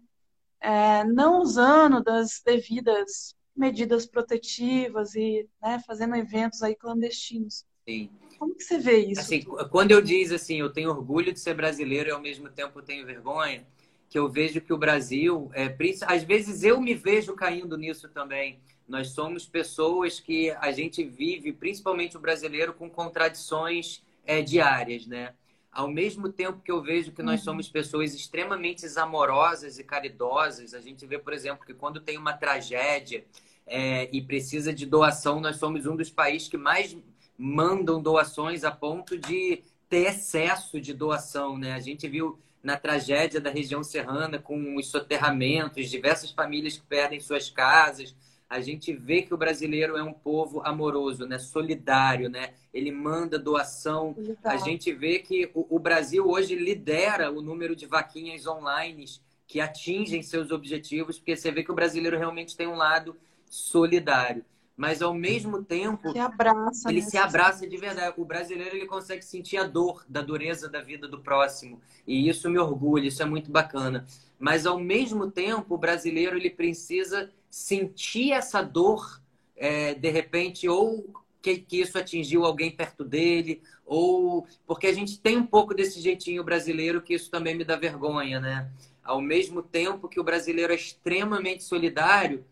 [0.60, 7.64] É, não usando das devidas medidas protetivas e né, fazendo eventos aí clandestinos.
[7.88, 8.10] Sim.
[8.38, 9.20] Como que você vê isso?
[9.20, 12.82] Assim, quando eu diz assim, eu tenho orgulho de ser brasileiro e ao mesmo tempo
[12.82, 13.66] tenho vergonha,
[14.08, 15.74] que eu vejo que o Brasil, é,
[16.06, 18.60] às vezes eu me vejo caindo nisso também.
[18.86, 25.34] Nós somos pessoas que a gente vive, principalmente o brasileiro, com contradições é, diárias, né?
[25.72, 27.44] Ao mesmo tempo que eu vejo que nós uhum.
[27.46, 32.34] somos pessoas extremamente amorosas e caridosas, a gente vê, por exemplo, que quando tem uma
[32.34, 33.24] tragédia
[33.66, 36.94] é, e precisa de doação, nós somos um dos países que mais
[37.38, 41.72] mandam doações a ponto de ter excesso de doação, né?
[41.72, 47.18] A gente viu na tragédia da região serrana com os soterramentos, diversas famílias que perdem
[47.18, 48.14] suas casas.
[48.52, 51.38] A gente vê que o brasileiro é um povo amoroso, né?
[51.38, 52.52] solidário, né?
[52.72, 54.14] ele manda doação.
[54.44, 59.06] A gente vê que o, o Brasil hoje lidera o número de vaquinhas online
[59.46, 63.16] que atingem seus objetivos, porque você vê que o brasileiro realmente tem um lado
[63.48, 64.44] solidário
[64.76, 68.14] mas ao mesmo tempo se abraça, ele se abraça de verdade.
[68.16, 72.48] O brasileiro ele consegue sentir a dor da dureza da vida do próximo e isso
[72.50, 74.06] me orgulha, isso é muito bacana.
[74.38, 79.20] Mas ao mesmo tempo o brasileiro ele precisa sentir essa dor
[79.54, 85.20] é, de repente ou que, que isso atingiu alguém perto dele ou porque a gente
[85.20, 88.72] tem um pouco desse jeitinho brasileiro que isso também me dá vergonha, né?
[89.04, 92.42] Ao mesmo tempo que o brasileiro é extremamente solidário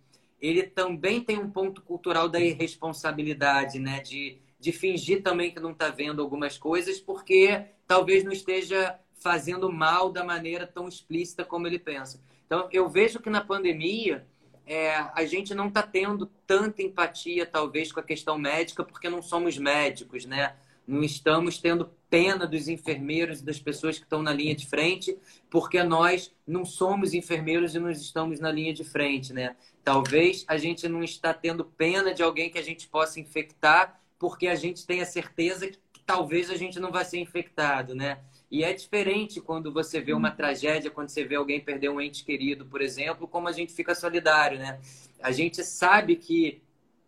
[0.40, 4.01] ele também tem um ponto cultural da irresponsabilidade, né?
[4.01, 9.70] De, de fingir também que não está vendo algumas coisas, porque talvez não esteja fazendo
[9.70, 12.20] mal da maneira tão explícita como ele pensa.
[12.46, 14.26] Então, eu vejo que na pandemia
[14.71, 19.21] é, a gente não está tendo tanta empatia, talvez, com a questão médica, porque não
[19.21, 20.55] somos médicos, né?
[20.87, 25.18] Não estamos tendo pena dos enfermeiros e das pessoas que estão na linha de frente,
[25.51, 29.57] porque nós não somos enfermeiros e não estamos na linha de frente, né?
[29.83, 34.47] Talvez a gente não está tendo pena de alguém que a gente possa infectar, porque
[34.47, 38.21] a gente tem a certeza que talvez a gente não vai ser infectado, né?
[38.51, 42.24] E é diferente quando você vê uma tragédia, quando você vê alguém perder um ente
[42.24, 44.80] querido, por exemplo, como a gente fica solidário, né?
[45.22, 46.61] A gente sabe que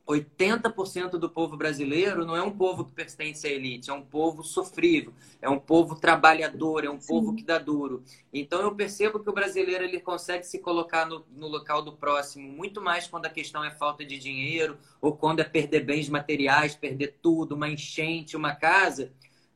[0.06, 4.42] 80% do povo brasileiro não é um povo que pertence à elite, é um povo
[4.42, 7.08] sofrível, é um povo trabalhador, é um Sim.
[7.08, 8.02] povo que dá duro.
[8.32, 12.48] Então eu percebo que o brasileiro ele consegue se colocar no, no, local do próximo
[12.48, 16.74] muito mais quando a questão é falta de dinheiro ou quando é perder bens materiais,
[16.74, 19.12] perder tudo, uma enchente, uma casa,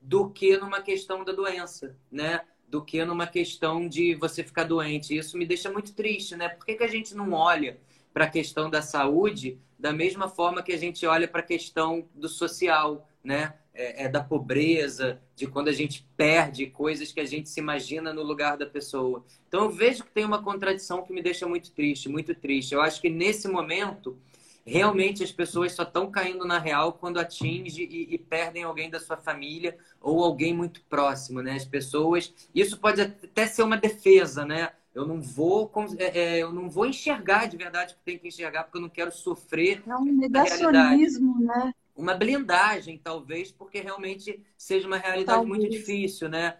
[0.06, 2.40] do que numa questão da doença, né?
[2.68, 5.16] Do que numa questão de você ficar doente.
[5.16, 6.48] Isso me deixa muito triste, né?
[6.48, 7.80] Por que, que a gente não olha
[8.14, 12.08] para a questão da saúde da mesma forma que a gente olha para a questão
[12.14, 13.54] do social, né?
[13.74, 18.10] É, é, da pobreza, de quando a gente perde coisas que a gente se imagina
[18.10, 19.22] no lugar da pessoa.
[19.46, 22.72] Então eu vejo que tem uma contradição que me deixa muito triste, muito triste.
[22.72, 24.16] Eu acho que nesse momento
[24.66, 28.98] realmente as pessoas só estão caindo na real quando atinge e, e, perdem alguém da
[28.98, 31.52] sua família ou alguém muito próximo, né?
[31.52, 32.34] As pessoas.
[32.54, 34.70] Isso pode até ser uma defesa, né?
[34.92, 38.28] Eu não vou, é, é, eu não vou enxergar de verdade o que tem que
[38.28, 39.82] enxergar, porque eu não quero sofrer.
[39.86, 41.72] É um negacionismo, né?
[41.94, 45.48] Uma blindagem, talvez, porque realmente seja uma realidade talvez.
[45.48, 46.56] muito difícil, né?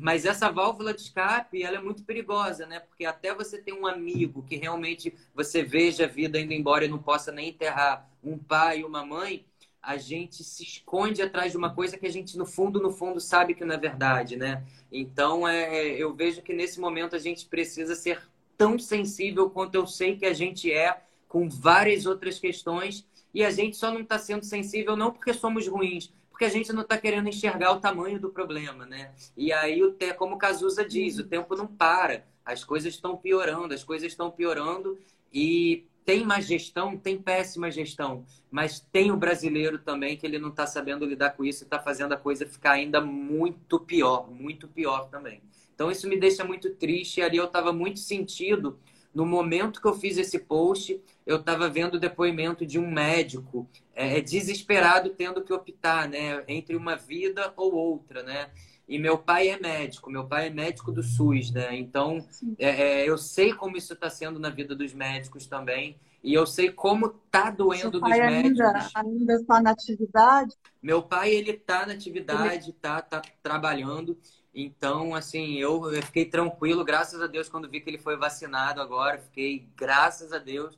[0.00, 2.80] Mas essa válvula de escape, ela é muito perigosa, né?
[2.80, 6.88] Porque até você ter um amigo que realmente você veja a vida indo embora e
[6.88, 9.44] não possa nem enterrar um pai e uma mãe,
[9.80, 13.20] a gente se esconde atrás de uma coisa que a gente, no fundo, no fundo,
[13.20, 14.64] sabe que não é verdade, né?
[14.90, 18.20] Então, é, eu vejo que nesse momento a gente precisa ser
[18.56, 23.50] tão sensível quanto eu sei que a gente é com várias outras questões e a
[23.50, 26.96] gente só não está sendo sensível não porque somos ruins, porque a gente não está
[26.96, 29.12] querendo enxergar o tamanho do problema, né?
[29.36, 29.80] E aí,
[30.16, 34.30] como o Cazuza diz, o tempo não para, as coisas estão piorando, as coisas estão
[34.30, 34.96] piorando
[35.32, 40.50] e tem má gestão, tem péssima gestão, mas tem o brasileiro também que ele não
[40.50, 44.68] está sabendo lidar com isso e está fazendo a coisa ficar ainda muito pior, muito
[44.68, 45.42] pior também.
[45.74, 47.18] Então isso me deixa muito triste.
[47.18, 48.78] E ali eu estava muito sentido
[49.18, 53.68] No momento que eu fiz esse post, eu estava vendo o depoimento de um médico
[53.92, 58.48] é, desesperado tendo que optar, né, entre uma vida ou outra, né?
[58.88, 61.76] E meu pai é médico, meu pai é médico do SUS, né?
[61.76, 62.24] Então,
[62.60, 65.98] é, é, eu sei como isso está sendo na vida dos médicos também.
[66.22, 68.60] E eu sei como tá doendo dos médicos.
[68.60, 70.54] Ainda, ainda está na atividade?
[70.80, 72.72] Meu pai, ele tá na atividade, ele...
[72.80, 74.16] tá, tá trabalhando.
[74.60, 78.80] Então, assim, eu, eu fiquei tranquilo, graças a Deus, quando vi que ele foi vacinado
[78.80, 79.16] agora.
[79.16, 80.76] Fiquei, graças a Deus,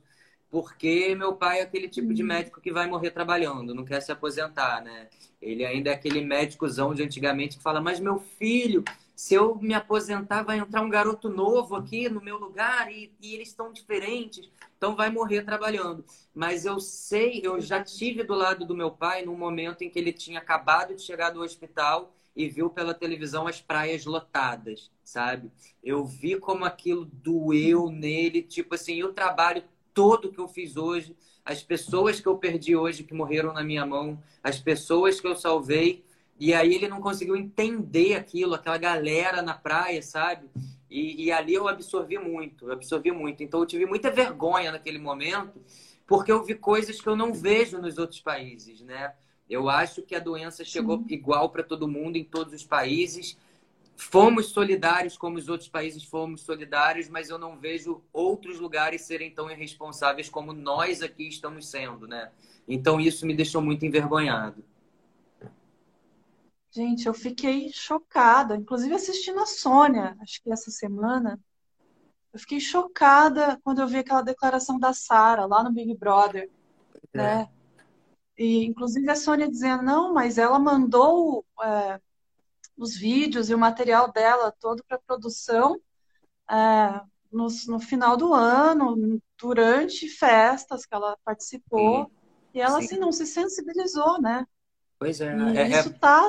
[0.51, 2.27] porque meu pai é aquele tipo de uhum.
[2.27, 5.09] médico que vai morrer trabalhando, não quer se aposentar, né?
[5.41, 8.83] Ele ainda é aquele médicozão de antigamente que fala, mas meu filho,
[9.15, 13.33] se eu me aposentar, vai entrar um garoto novo aqui no meu lugar e, e
[13.33, 16.05] eles estão diferentes, então vai morrer trabalhando.
[16.35, 19.97] Mas eu sei, eu já tive do lado do meu pai num momento em que
[19.97, 25.51] ele tinha acabado de chegar do hospital e viu pela televisão as praias lotadas, sabe?
[25.83, 29.63] Eu vi como aquilo doeu nele, tipo assim, o trabalho
[29.93, 33.85] todo que eu fiz hoje, as pessoas que eu perdi hoje que morreram na minha
[33.85, 36.03] mão, as pessoas que eu salvei,
[36.39, 40.49] e aí ele não conseguiu entender aquilo, aquela galera na praia, sabe?
[40.89, 43.41] E, e, ali eu absorvi muito, eu absorvi muito.
[43.41, 45.61] Então eu tive muita vergonha naquele momento,
[46.05, 49.13] porque eu vi coisas que eu não vejo nos outros países, né?
[49.51, 51.05] Eu acho que a doença chegou Sim.
[51.09, 53.37] igual para todo mundo em todos os países.
[53.97, 59.29] Fomos solidários como os outros países fomos solidários, mas eu não vejo outros lugares serem
[59.29, 62.31] tão irresponsáveis como nós aqui estamos sendo, né?
[62.65, 64.63] Então isso me deixou muito envergonhado.
[66.71, 71.37] Gente, eu fiquei chocada, inclusive assistindo a Sônia, acho que essa semana.
[72.31, 76.49] Eu fiquei chocada quando eu vi aquela declaração da Sara lá no Big Brother,
[77.13, 77.17] é.
[77.17, 77.49] né?
[78.41, 82.01] E inclusive a Sônia dizendo, não, mas ela mandou é,
[82.75, 85.79] os vídeos e o material dela todo para produção
[86.49, 92.05] é, no, no, final do ano, durante festas que ela participou.
[92.05, 92.11] Sim.
[92.55, 92.85] E ela, Sim.
[92.85, 94.43] assim, não se sensibilizou, né?
[94.97, 95.37] Pois é.
[95.37, 96.27] E é, é isso está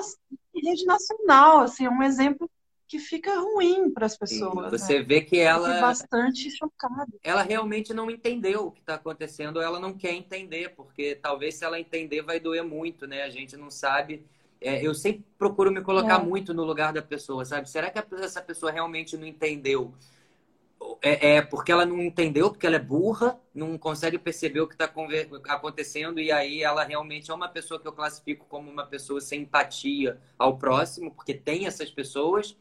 [0.54, 2.46] em rede nacional, assim, é um exemplo
[2.93, 4.70] que fica ruim para as pessoas.
[4.70, 5.03] Você né?
[5.03, 5.80] vê que ela.
[5.80, 7.11] bastante chocada.
[7.24, 11.64] Ela realmente não entendeu o que está acontecendo, ela não quer entender, porque talvez se
[11.64, 13.22] ela entender vai doer muito, né?
[13.22, 14.26] A gente não sabe.
[14.61, 16.22] É, eu sempre procuro me colocar é.
[16.22, 17.70] muito no lugar da pessoa, sabe?
[17.70, 19.95] Será que essa pessoa realmente não entendeu
[21.01, 24.74] é, é, porque ela não entendeu, porque ela é burra, não consegue perceber o que
[24.74, 24.93] está
[25.49, 29.43] acontecendo, e aí ela realmente é uma pessoa que eu classifico como uma pessoa sem
[29.43, 32.57] empatia ao próximo, porque tem essas pessoas,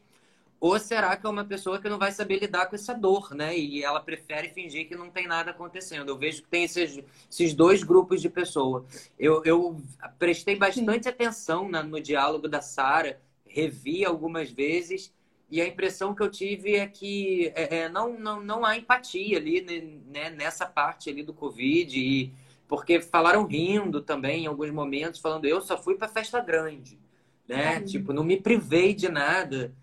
[0.62, 3.58] ou será que é uma pessoa que não vai saber lidar com essa dor, né?
[3.58, 6.08] E ela prefere fingir que não tem nada acontecendo.
[6.08, 8.86] Eu vejo que tem esses, esses dois grupos de pessoa.
[9.18, 9.82] Eu, eu
[10.20, 11.08] prestei bastante Sim.
[11.08, 15.12] atenção na, no diálogo da Sara, revi algumas vezes
[15.50, 19.38] e a impressão que eu tive é que é, é, não, não, não há empatia
[19.38, 21.98] ali né, nessa parte ali do Covid.
[21.98, 22.32] E,
[22.68, 27.00] porque falaram rindo também em alguns momentos, falando eu só fui para festa grande.
[27.48, 27.78] Né?
[27.78, 27.84] Uhum.
[27.84, 29.74] Tipo, não me privei de nada.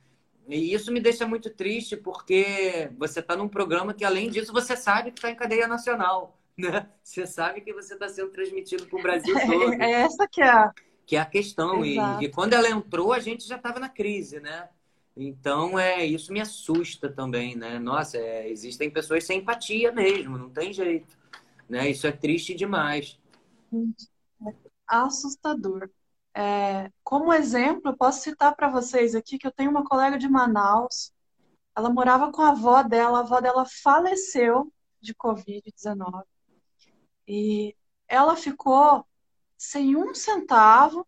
[0.50, 4.76] E isso me deixa muito triste, porque você está num programa que, além disso, você
[4.76, 6.36] sabe que está em cadeia nacional.
[6.60, 6.90] Né?
[7.02, 9.82] Você sabe que você está sendo transmitido para o Brasil todo.
[9.82, 10.74] É essa que é a,
[11.06, 11.86] que é a questão.
[11.86, 14.68] E, e, quando ela entrou, a gente já estava na crise, né?
[15.16, 17.80] Então, é, isso me assusta também, né?
[17.80, 21.18] Nossa, é, existem pessoas sem empatia mesmo, não tem jeito.
[21.70, 21.90] Né?
[21.90, 23.18] Isso é triste demais.
[24.46, 24.54] É
[24.86, 25.90] assustador.
[26.40, 30.30] É, como exemplo, eu posso citar para vocês aqui que eu tenho uma colega de
[30.30, 31.12] Manaus.
[31.76, 34.72] Ela morava com a avó dela, a avó dela faleceu
[35.02, 36.24] de Covid-19.
[37.28, 37.76] E
[38.08, 39.06] ela ficou
[39.58, 41.06] sem um centavo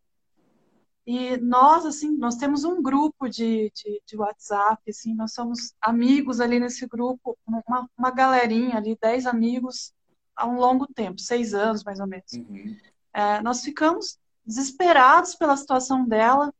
[1.08, 6.42] e nós, assim, nós temos um grupo de, de, de, WhatsApp, assim, nós somos amigos
[6.42, 9.94] ali nesse grupo, uma, uma galerinha ali, dez amigos
[10.36, 12.34] há um longo tempo, seis anos mais ou menos.
[12.34, 12.78] Uhum.
[13.14, 16.54] É, nós ficamos desesperados pela situação dela.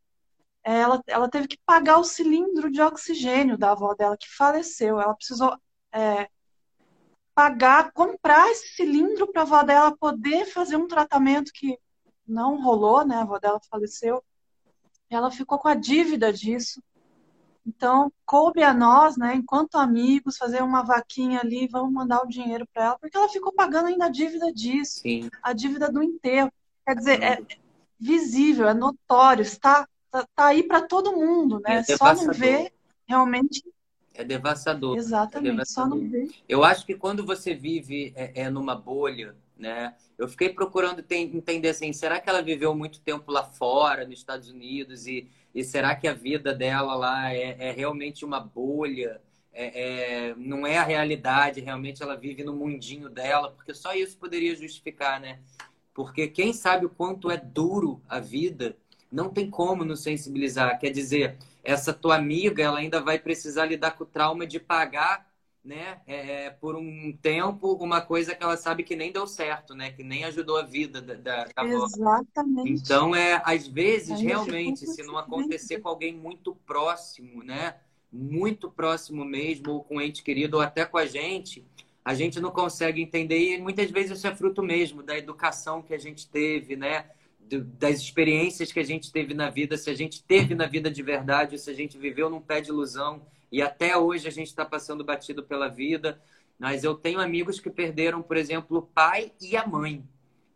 [0.64, 5.00] Ela, ela teve que pagar o cilindro de oxigênio da avó dela, que faleceu.
[5.00, 5.56] Ela precisou
[5.92, 6.28] é,
[7.34, 11.78] pagar, comprar esse cilindro para a avó dela poder fazer um tratamento que
[12.26, 13.16] não rolou, né?
[13.16, 14.22] A avó dela faleceu
[15.14, 16.82] ela ficou com a dívida disso.
[17.64, 22.66] Então, coube a nós, né, enquanto amigos, fazer uma vaquinha ali, vamos mandar o dinheiro
[22.72, 25.30] para ela, porque ela ficou pagando ainda a dívida disso, Sim.
[25.40, 26.52] a dívida do enterro.
[26.84, 27.40] Quer dizer, é
[28.02, 31.76] visível, é notório, está tá, tá aí para todo mundo, né?
[31.88, 32.72] É só não vê
[33.06, 33.62] realmente.
[34.12, 34.96] É devastador.
[34.96, 35.90] Exatamente, é devastador.
[35.90, 36.28] só não vê.
[36.48, 39.94] Eu acho que quando você vive é, é numa bolha, né?
[40.18, 44.50] Eu fiquei procurando entender assim, será que ela viveu muito tempo lá fora, nos Estados
[44.50, 49.20] Unidos, e, e será que a vida dela lá é, é realmente uma bolha
[49.54, 54.16] é, é, não é a realidade, realmente ela vive no mundinho dela, porque só isso
[54.16, 55.40] poderia justificar, né?
[55.94, 58.76] Porque quem sabe o quanto é duro a vida,
[59.10, 60.78] não tem como nos sensibilizar.
[60.78, 65.30] Quer dizer, essa tua amiga, ela ainda vai precisar lidar com o trauma de pagar,
[65.64, 69.74] né, é, é por um tempo, uma coisa que ela sabe que nem deu certo,
[69.74, 72.72] né, que nem ajudou a vida da, da, da Exatamente.
[72.72, 77.76] Então, é, às vezes, realmente, se não acontecer com alguém muito próximo, né,
[78.10, 81.64] muito próximo mesmo, ou com um ente querido, ou até com a gente,
[82.04, 85.94] a gente não consegue entender, e muitas vezes isso é fruto mesmo da educação que
[85.94, 87.10] a gente teve, né?
[87.78, 91.02] Das experiências que a gente teve na vida, se a gente teve na vida de
[91.02, 94.64] verdade, se a gente viveu num pé de ilusão e até hoje a gente está
[94.64, 96.20] passando batido pela vida.
[96.58, 100.02] Mas eu tenho amigos que perderam, por exemplo, o pai e a mãe,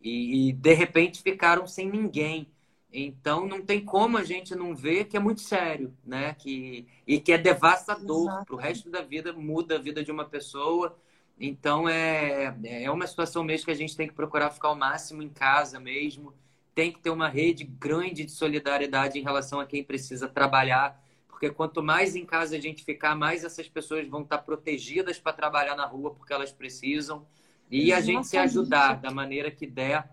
[0.01, 2.49] e, e de repente ficaram sem ninguém.
[2.91, 6.33] Então não tem como a gente não ver que é muito sério, né?
[6.33, 10.25] Que, e que é devastador para o resto da vida, muda a vida de uma
[10.25, 10.97] pessoa.
[11.39, 15.21] Então é, é uma situação mesmo que a gente tem que procurar ficar ao máximo
[15.21, 16.33] em casa mesmo.
[16.73, 21.49] Tem que ter uma rede grande de solidariedade em relação a quem precisa trabalhar, porque
[21.49, 25.75] quanto mais em casa a gente ficar, mais essas pessoas vão estar protegidas para trabalhar
[25.75, 27.25] na rua porque elas precisam.
[27.69, 30.09] E a gente se ajudar da maneira que der,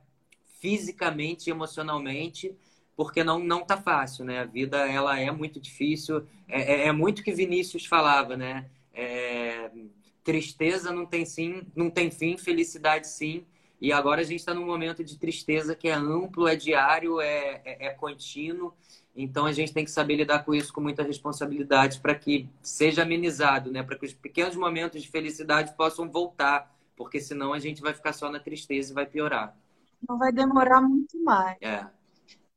[0.61, 2.55] fisicamente e emocionalmente,
[2.97, 4.41] porque não não tá fácil, né?
[4.41, 6.27] A vida ela é muito difícil.
[6.49, 8.70] É, é, é muito que Vinícius falava, né?
[8.93, 9.70] É,
[10.25, 13.45] tristeza não tem sim, não tem fim, felicidade sim.
[13.81, 17.61] E agora a gente está num momento de tristeza que é amplo, é diário, é,
[17.64, 18.72] é, é contínuo.
[19.14, 23.03] Então a gente tem que saber lidar com isso com muita responsabilidade para que seja
[23.03, 23.83] amenizado, né?
[23.83, 28.12] Para que os pequenos momentos de felicidade possam voltar, porque senão a gente vai ficar
[28.12, 29.55] só na tristeza e vai piorar.
[30.09, 31.57] Não vai demorar muito mais.
[31.61, 31.87] É.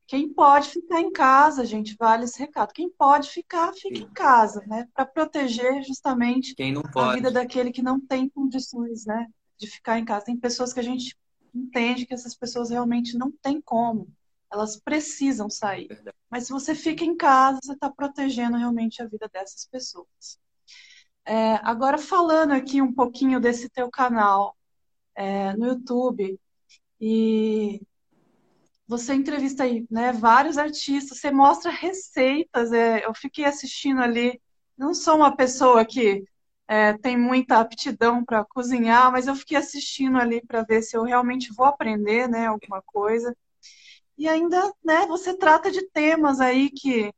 [0.08, 2.74] Quem pode ficar em casa, gente, vale esse recado.
[2.74, 4.04] Quem pode ficar, fica Sim.
[4.04, 4.88] em casa, né?
[4.94, 6.56] Para proteger justamente
[6.96, 9.28] a vida daquele que não tem condições, né?
[9.58, 10.26] De ficar em casa.
[10.26, 11.16] Tem pessoas que a gente
[11.54, 14.08] entende que essas pessoas realmente não têm como.
[14.50, 15.88] Elas precisam sair.
[15.88, 16.16] Verdade.
[16.30, 20.40] Mas se você fica em casa, você está protegendo realmente a vida dessas pessoas.
[21.26, 24.56] É, agora, falando aqui um pouquinho desse teu canal
[25.14, 26.40] é, no YouTube,
[27.00, 27.82] e
[28.88, 32.72] você entrevista aí, né, vários artistas, você mostra receitas.
[32.72, 34.42] É, eu fiquei assistindo ali.
[34.78, 36.24] Não sou uma pessoa que
[36.68, 41.04] é, tem muita aptidão para cozinhar, mas eu fiquei assistindo ali para ver se eu
[41.04, 43.36] realmente vou aprender, né, alguma coisa.
[44.18, 47.14] E ainda, né, você trata de temas aí que,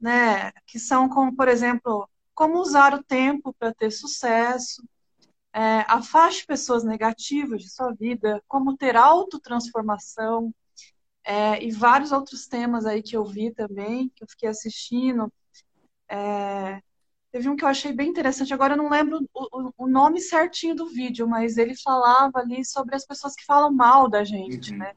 [0.00, 4.82] né, que são como, por exemplo, como usar o tempo para ter sucesso,
[5.52, 10.52] é, afaste pessoas negativas de sua vida, como ter autotransformação,
[11.24, 15.32] é, e vários outros temas aí que eu vi também, que eu fiquei assistindo.
[16.08, 16.80] É,
[17.32, 20.74] teve um que eu achei bem interessante, agora eu não lembro o, o, nome certinho
[20.74, 24.78] do vídeo, mas ele falava ali sobre as pessoas que falam mal da gente, uhum.
[24.78, 24.92] né?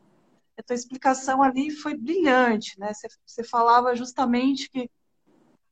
[0.59, 2.91] A tua explicação ali foi brilhante, né?
[2.93, 4.89] Você, você falava justamente que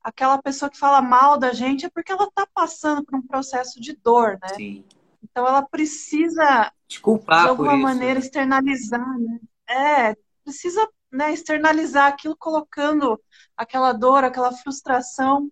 [0.01, 3.82] aquela pessoa que fala mal da gente é porque ela está passando por um processo
[3.82, 4.49] de dor, né?
[4.56, 4.86] Sim.
[5.24, 9.39] Então ela precisa Desculpar de alguma maneira externalizar, né?
[9.68, 13.21] É, precisa né, externalizar aquilo colocando
[13.57, 15.51] aquela dor, aquela frustração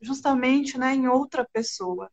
[0.00, 2.10] justamente né, em outra pessoa.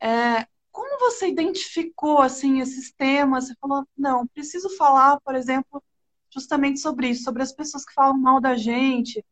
[0.00, 3.46] É, como você identificou assim esses temas?
[3.46, 5.82] Você falou, não, preciso falar, por exemplo,
[6.30, 9.24] justamente sobre isso, sobre as pessoas que falam mal da gente,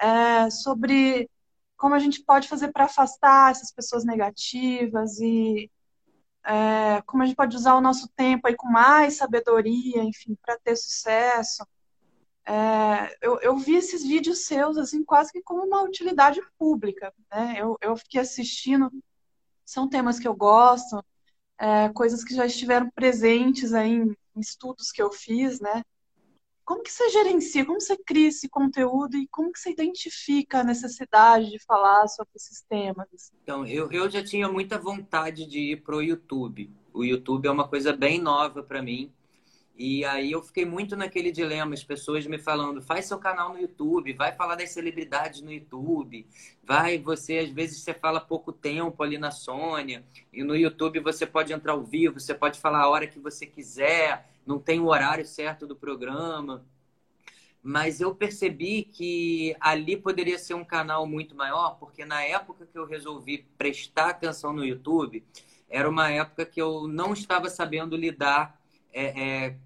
[0.00, 1.30] é, sobre
[1.76, 5.70] como a gente pode fazer para afastar essas pessoas negativas e
[6.46, 10.58] é, como a gente pode usar o nosso tempo aí com mais sabedoria, enfim, para
[10.58, 11.66] ter sucesso.
[12.46, 17.56] É, eu, eu, vi esses vídeos seus assim quase que como uma utilidade pública, né?
[17.58, 18.90] Eu, eu fiquei assistindo,
[19.64, 21.04] são temas que eu gosto,
[21.58, 25.82] é, coisas que já estiveram presentes aí em, estudos que eu fiz, né?
[26.66, 30.64] Como que você gerencia, como você cria esse conteúdo e como que você identifica a
[30.64, 33.32] necessidade de falar sobre esses temas?
[33.44, 36.68] Então, eu, eu já tinha muita vontade de ir pro YouTube.
[36.92, 39.12] O YouTube é uma coisa bem nova para mim.
[39.78, 43.60] E aí eu fiquei muito naquele dilema, as pessoas me falando, faz seu canal no
[43.60, 46.26] YouTube, vai falar das celebridades no YouTube,
[46.64, 50.02] vai, você, às vezes você fala pouco tempo ali na Sônia,
[50.32, 53.44] e no YouTube você pode entrar ao vivo, você pode falar a hora que você
[53.44, 56.64] quiser, não tem o horário certo do programa.
[57.62, 62.78] Mas eu percebi que ali poderia ser um canal muito maior, porque na época que
[62.78, 65.22] eu resolvi prestar atenção no YouTube,
[65.68, 68.58] era uma época que eu não estava sabendo lidar
[68.92, 69.56] é, é,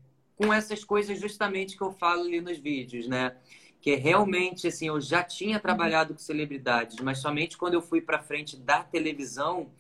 [0.41, 3.36] com essas coisas justamente que eu falo ali nos vídeos, né?
[3.80, 8.22] que realmente assim eu já tinha trabalhado com celebridades, mas somente quando eu fui para
[8.22, 9.70] frente da televisão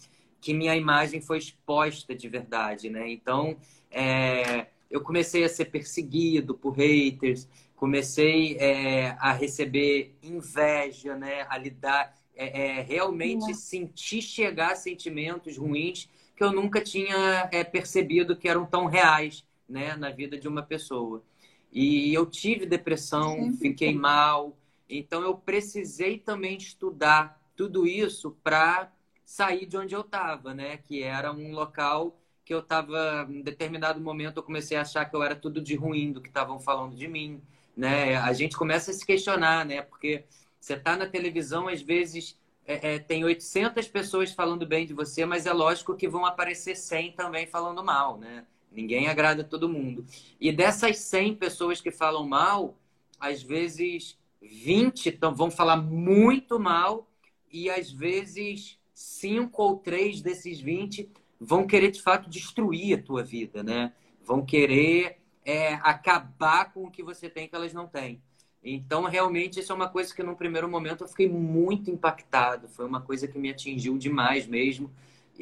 [0.40, 3.10] que minha imagem foi exposta de verdade, né?
[3.10, 3.56] Então
[3.90, 7.46] é, eu comecei a ser perseguido por haters,
[7.76, 11.46] comecei é, a receber inveja, né?
[11.48, 18.34] A lidar, é, é realmente sentir chegar sentimentos ruins que eu nunca tinha é, percebido
[18.34, 19.96] que eram tão reais, né?
[19.96, 21.22] Na vida de uma pessoa.
[21.72, 24.56] E eu tive depressão, fiquei mal.
[24.88, 28.92] Então eu precisei também estudar tudo isso para
[29.24, 30.78] sair de onde eu estava, né?
[30.78, 35.14] Que era um local que eu estava, em determinado momento, eu comecei a achar que
[35.14, 37.40] eu era tudo de ruim do que estavam falando de mim,
[37.76, 38.16] né?
[38.16, 39.82] A gente começa a se questionar, né?
[39.82, 40.24] Porque
[40.58, 45.24] você está na televisão, às vezes é, é, tem 800 pessoas falando bem de você,
[45.24, 48.44] mas é lógico que vão aparecer 100 também falando mal, né?
[48.70, 50.04] Ninguém agrada todo mundo.
[50.40, 52.78] E dessas 100 pessoas que falam mal,
[53.18, 57.08] às vezes 20 então, vão falar muito mal
[57.52, 61.10] e às vezes 5 ou 3 desses 20
[61.40, 63.92] vão querer de fato destruir a tua vida, né?
[64.22, 68.22] Vão querer é, acabar com o que você tem que elas não têm.
[68.62, 72.68] Então, realmente, isso é uma coisa que, num primeiro momento, eu fiquei muito impactado.
[72.68, 74.90] Foi uma coisa que me atingiu demais mesmo.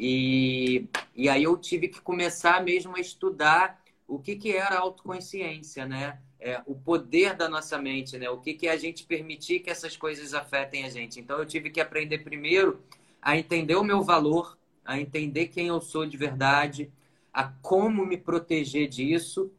[0.01, 5.85] E, e aí eu tive que começar mesmo a estudar o que, que era autoconsciência,
[5.87, 6.21] né?
[6.39, 8.31] É, o poder da nossa mente, né?
[8.31, 11.19] O que, que é a gente permitir que essas coisas afetem a gente.
[11.19, 12.81] Então eu tive que aprender primeiro
[13.21, 16.93] a entender o meu valor, a entender quem eu sou de verdade,
[17.33, 19.51] a como me proteger disso.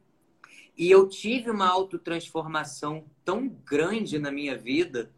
[0.78, 5.12] E eu tive uma autotransformação tão grande na minha vida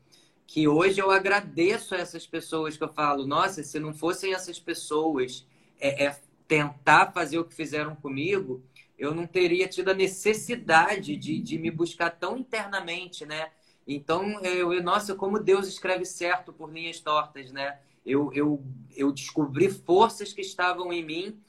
[0.52, 4.60] que hoje eu agradeço a essas pessoas que eu falo, nossa, se não fossem essas
[4.60, 5.48] pessoas
[5.80, 8.62] é, é, tentar fazer o que fizeram comigo,
[9.00, 13.50] eu não teria tido a necessidade de, de me buscar tão internamente, né?
[13.88, 17.80] Então, eu, nossa, como Deus escreve certo por linhas tortas, né?
[18.06, 18.62] Eu, eu,
[18.94, 21.40] eu descobri forças que estavam em mim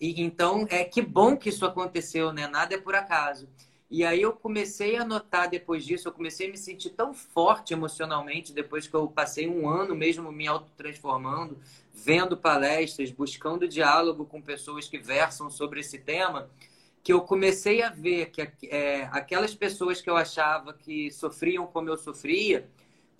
[0.00, 2.48] e então é que bom que isso aconteceu, né?
[2.48, 3.48] Nada é por acaso.
[3.90, 7.72] E aí eu comecei a notar depois disso, eu comecei a me sentir tão forte
[7.72, 11.58] emocionalmente depois que eu passei um ano mesmo me autotransformando,
[11.92, 16.48] vendo palestras, buscando diálogo com pessoas que versam sobre esse tema,
[17.02, 21.88] que eu comecei a ver que é, aquelas pessoas que eu achava que sofriam como
[21.88, 22.70] eu sofria,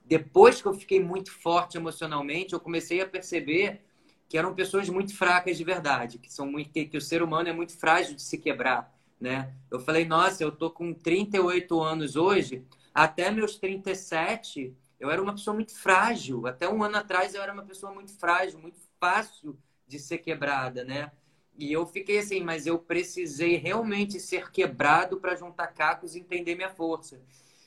[0.04, 3.80] depois que eu fiquei muito forte emocionalmente, eu comecei a perceber
[4.28, 7.48] que eram pessoas muito fracas de verdade, que são muito que, que o ser humano
[7.48, 9.54] é muito frágil de se quebrar né?
[9.70, 12.64] Eu falei, nossa, eu tô com 38 anos hoje,
[12.94, 16.46] até meus 37, eu era uma pessoa muito frágil.
[16.46, 20.84] Até um ano atrás eu era uma pessoa muito frágil, muito fácil de ser quebrada,
[20.84, 21.10] né?
[21.58, 26.54] E eu fiquei assim, mas eu precisei realmente ser quebrado para juntar cacos e entender
[26.54, 27.20] minha força.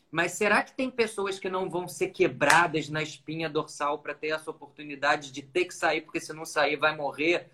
[0.09, 4.27] Mas será que tem pessoas que não vão ser quebradas na espinha dorsal para ter
[4.27, 7.49] essa oportunidade de ter que sair, porque se não sair vai morrer?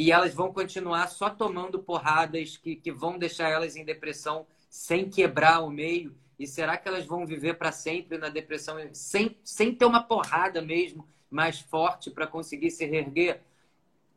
[0.00, 5.10] E elas vão continuar só tomando porradas que, que vão deixar elas em depressão sem
[5.10, 6.16] quebrar o meio?
[6.38, 10.62] E será que elas vão viver para sempre na depressão sem, sem ter uma porrada
[10.62, 13.42] mesmo mais forte para conseguir se reerguer?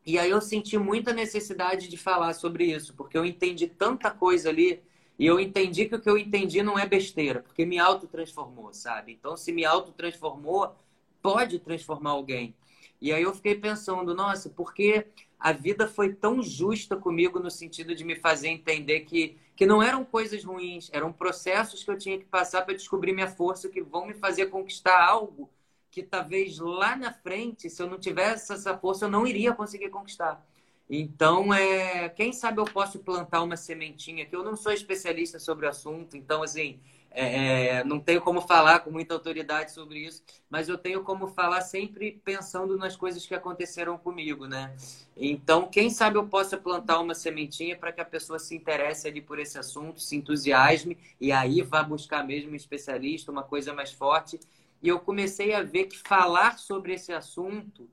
[0.05, 4.47] E aí eu senti muita necessidade de falar sobre isso, porque eu entendi tanta coisa
[4.47, 4.81] ali
[5.19, 9.11] e eu entendi que o que eu entendi não é besteira, porque me autotransformou, sabe?
[9.11, 10.77] Então, se me autotransformou,
[11.21, 12.55] pode transformar alguém.
[13.01, 15.05] E aí eu fiquei pensando, nossa, por que
[15.43, 19.83] a vida foi tão justa comigo no sentido de me fazer entender que, que não
[19.83, 23.81] eram coisas ruins, eram processos que eu tinha que passar para descobrir minha força, que
[23.81, 25.49] vão me fazer conquistar algo
[25.91, 29.89] que talvez lá na frente, se eu não tivesse essa força, eu não iria conseguir
[29.89, 30.41] conquistar.
[30.89, 35.65] Então, é, quem sabe eu posso plantar uma sementinha, que eu não sou especialista sobre
[35.65, 36.79] o assunto, então, assim,
[37.13, 41.27] é, é, não tenho como falar com muita autoridade sobre isso, mas eu tenho como
[41.27, 44.75] falar sempre pensando nas coisas que aconteceram comigo, né?
[45.15, 49.21] Então, quem sabe eu possa plantar uma sementinha para que a pessoa se interesse ali
[49.21, 53.91] por esse assunto, se entusiasme e aí vá buscar mesmo um especialista, uma coisa mais
[53.91, 54.39] forte.
[54.81, 57.87] E eu comecei a ver que falar sobre esse assunto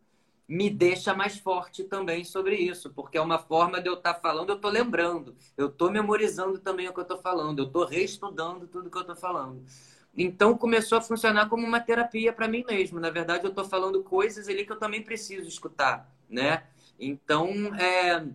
[0.50, 4.20] me deixa mais forte também sobre isso, porque é uma forma de eu estar tá
[4.20, 7.84] falando, eu estou lembrando, eu estou memorizando também o que eu estou falando, eu estou
[7.84, 9.62] reestudando tudo que eu estou falando.
[10.12, 12.98] Então começou a funcionar como uma terapia para mim mesmo.
[12.98, 16.64] Na verdade, eu estou falando coisas ali que eu também preciso escutar, né?
[16.98, 18.26] Então, é,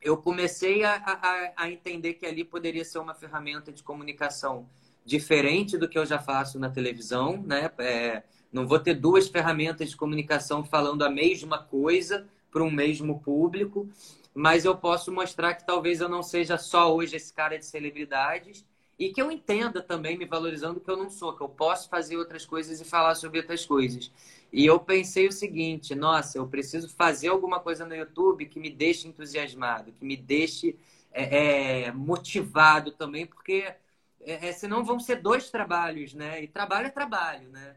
[0.00, 4.68] eu comecei a, a, a entender que ali poderia ser uma ferramenta de comunicação
[5.04, 7.72] diferente do que eu já faço na televisão, né?
[7.78, 13.20] É, não vou ter duas ferramentas de comunicação falando a mesma coisa para um mesmo
[13.20, 13.88] público,
[14.34, 18.64] mas eu posso mostrar que talvez eu não seja só hoje esse cara de celebridades
[18.98, 22.16] e que eu entenda também, me valorizando, que eu não sou, que eu posso fazer
[22.16, 24.10] outras coisas e falar sobre outras coisas.
[24.52, 28.70] E eu pensei o seguinte: nossa, eu preciso fazer alguma coisa no YouTube que me
[28.70, 30.78] deixe entusiasmado, que me deixe
[31.12, 33.74] é, é, motivado também, porque
[34.20, 36.42] é, é senão vão ser dois trabalhos, né?
[36.42, 37.76] E trabalho é trabalho, né?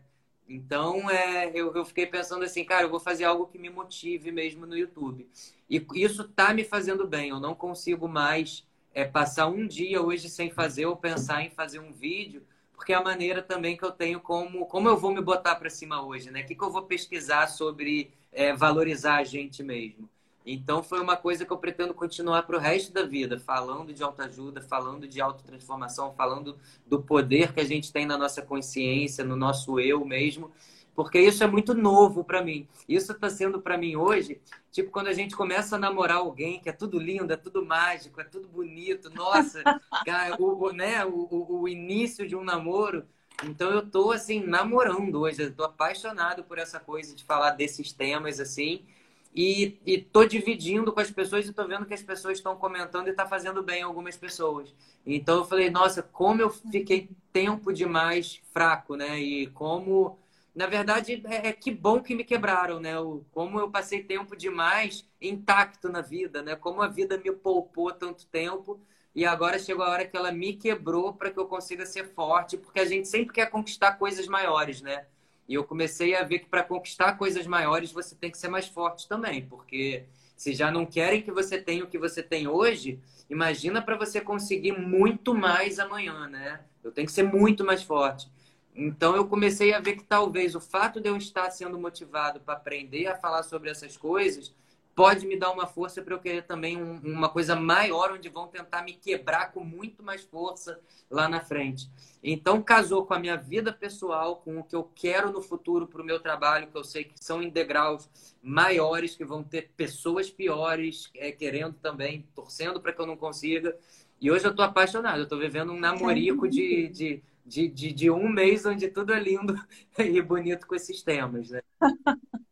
[0.50, 4.32] Então, é, eu, eu fiquei pensando assim, cara, eu vou fazer algo que me motive
[4.32, 5.30] mesmo no YouTube.
[5.70, 7.30] E isso tá me fazendo bem.
[7.30, 11.80] Eu não consigo mais é, passar um dia hoje sem fazer ou pensar em fazer
[11.80, 12.44] um vídeo,
[12.74, 15.70] porque é a maneira também que eu tenho como, como eu vou me botar para
[15.70, 16.42] cima hoje, né?
[16.42, 20.10] O que, que eu vou pesquisar sobre é, valorizar a gente mesmo.
[20.46, 24.02] Então, foi uma coisa que eu pretendo continuar para o resto da vida, falando de
[24.02, 29.36] autoajuda, falando de autotransformação, falando do poder que a gente tem na nossa consciência, no
[29.36, 30.52] nosso eu mesmo,
[30.96, 32.68] porque isso é muito novo para mim.
[32.88, 36.70] Isso está sendo para mim hoje, tipo, quando a gente começa a namorar alguém que
[36.70, 39.64] é tudo lindo, é tudo mágico, é tudo bonito, nossa,
[40.40, 43.06] o, o, né, o, o início de um namoro.
[43.44, 47.94] Então, eu tô assim, namorando hoje, eu tô apaixonado por essa coisa de falar desses
[47.94, 48.86] temas assim.
[49.34, 53.12] E, estou dividindo com as pessoas e estou vendo que as pessoas estão comentando e
[53.12, 54.74] está fazendo bem algumas pessoas.
[55.06, 59.20] Então eu falei, nossa, como eu fiquei tempo demais fraco, né?
[59.20, 60.18] E como,
[60.54, 63.00] na verdade, é, é que bom que me quebraram, né?
[63.00, 66.56] O, como eu passei tempo demais intacto na vida, né?
[66.56, 68.80] Como a vida me poupou tanto tempo
[69.16, 72.58] e agora chegou a hora que ela me quebrou para que eu consiga ser forte,
[72.58, 75.06] porque a gente sempre quer conquistar coisas maiores, né?
[75.50, 78.68] E eu comecei a ver que para conquistar coisas maiores você tem que ser mais
[78.68, 80.06] forte também, porque
[80.38, 84.22] se já não querem que você tenha o que você tem hoje, imagina para você
[84.22, 86.62] conseguir muito mais amanhã, né?
[86.84, 88.30] Eu tenho que ser muito mais forte.
[88.76, 92.54] Então eu comecei a ver que talvez o fato de eu estar sendo motivado para
[92.54, 94.54] aprender a falar sobre essas coisas
[95.00, 98.50] pode me dar uma força para eu querer também um, uma coisa maior, onde vão
[98.50, 100.78] tentar me quebrar com muito mais força
[101.10, 101.90] lá na frente.
[102.22, 106.02] Então, casou com a minha vida pessoal, com o que eu quero no futuro para
[106.02, 108.10] o meu trabalho, que eu sei que são em degraus
[108.44, 113.78] maiores, que vão ter pessoas piores é, querendo também, torcendo para que eu não consiga.
[114.20, 118.12] E hoje eu estou apaixonado, eu estou vivendo um namorico de, de, de, de, de
[118.12, 119.58] um mês onde tudo é lindo
[119.98, 121.62] e bonito com esses temas, né?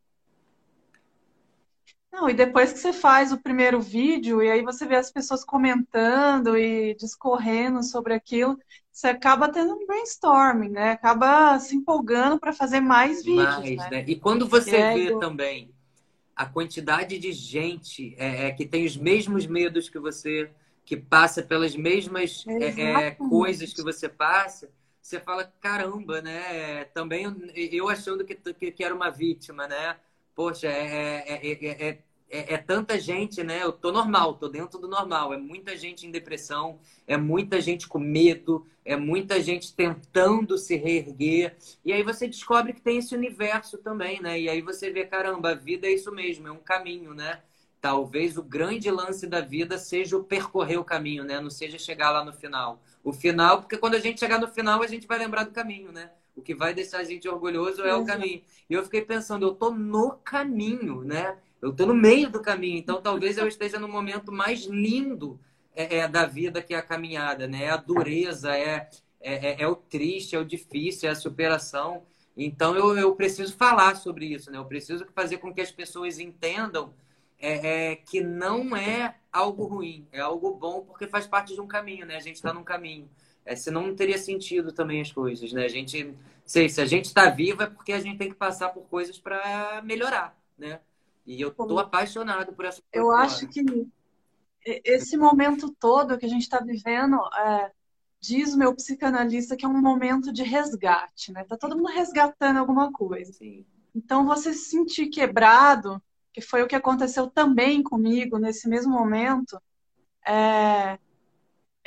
[2.12, 5.44] Não, e depois que você faz o primeiro vídeo, e aí você vê as pessoas
[5.44, 8.58] comentando e discorrendo sobre aquilo,
[8.90, 10.92] você acaba tendo um brainstorming, né?
[10.92, 13.58] Acaba se empolgando para fazer mais vídeos.
[13.58, 13.88] Mais, né?
[13.90, 14.04] né?
[14.08, 15.20] E quando você é, vê eu...
[15.20, 15.70] também
[16.34, 20.50] a quantidade de gente é, é, que tem os mesmos medos que você,
[20.84, 24.70] que passa pelas mesmas é, é, coisas que você passa,
[25.02, 26.84] você fala, caramba, né?
[26.86, 29.96] Também eu achando que, que, que era uma vítima, né?
[30.38, 31.98] Poxa, é, é,
[32.30, 33.60] é, é, tanta gente, né?
[33.60, 35.34] Eu tô normal, tô dentro do normal.
[35.34, 36.78] É muita gente em depressão,
[37.08, 41.56] é muita gente com medo, é muita gente tentando se reerguer.
[41.84, 44.38] E aí você descobre que tem esse universo também, né?
[44.38, 47.42] E aí você vê, caramba, a vida é isso mesmo, é um caminho, né?
[47.80, 51.40] Talvez o grande lance da vida seja o percorrer o caminho, né?
[51.40, 52.80] Não seja chegar lá no final.
[53.02, 55.90] O final, porque quando a gente chegar no final, a gente vai lembrar do caminho,
[55.90, 56.12] né?
[56.38, 58.42] O que vai deixar a gente orgulhoso é o caminho.
[58.70, 61.36] E eu fiquei pensando, eu tô no caminho, né?
[61.60, 62.78] Eu tô no meio do caminho.
[62.78, 65.38] Então talvez eu esteja no momento mais lindo
[65.74, 67.64] é, é da vida que é a caminhada, né?
[67.64, 68.88] É a dureza, é,
[69.20, 72.04] é, é, é, o triste, é o difícil, é a superação.
[72.36, 74.58] Então eu, eu preciso falar sobre isso, né?
[74.58, 76.94] Eu preciso fazer com que as pessoas entendam
[77.38, 81.66] é, é, que não é algo ruim, é algo bom porque faz parte de um
[81.66, 82.16] caminho, né?
[82.16, 83.08] A gente está num caminho.
[83.48, 85.64] É, senão não teria sentido também as coisas, né?
[85.64, 88.68] A gente, sei, se a gente está vivo é porque a gente tem que passar
[88.68, 90.80] por coisas para melhorar, né?
[91.24, 93.64] E eu tô apaixonado por essa Eu acho que
[94.84, 97.72] esse momento todo que a gente está vivendo, é,
[98.20, 101.42] diz o meu psicanalista que é um momento de resgate, né?
[101.44, 103.32] Tá todo mundo resgatando alguma coisa.
[103.32, 103.64] Sim.
[103.94, 106.02] Então você se sentir quebrado,
[106.34, 109.58] que foi o que aconteceu também comigo nesse mesmo momento,
[110.26, 110.98] é,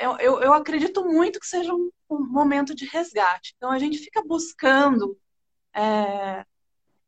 [0.01, 3.53] eu, eu, eu acredito muito que seja um, um, momento de resgate.
[3.57, 5.17] Então, a gente fica buscando
[5.73, 6.45] é,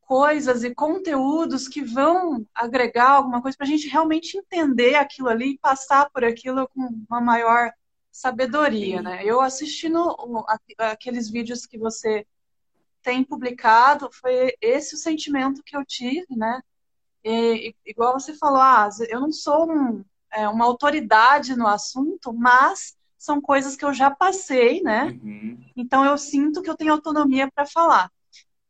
[0.02, 5.54] coisas e conteúdos que vão agregar alguma coisa para a gente realmente entender aquilo ali
[5.54, 7.72] e passar por aquilo com uma maior
[8.12, 9.26] sabedoria, né?
[9.26, 10.16] Eu assistindo
[10.78, 12.28] aqueles vídeos que você
[13.02, 16.62] tem publicado, foi esse o sentimento que eu tive, né?
[17.24, 22.96] E, igual você falou, ah, eu não sou um, é, uma autoridade no assunto, mas
[23.18, 25.18] são coisas que eu já passei, né?
[25.24, 25.58] Uhum.
[25.78, 28.12] Então eu sinto que eu tenho autonomia para falar.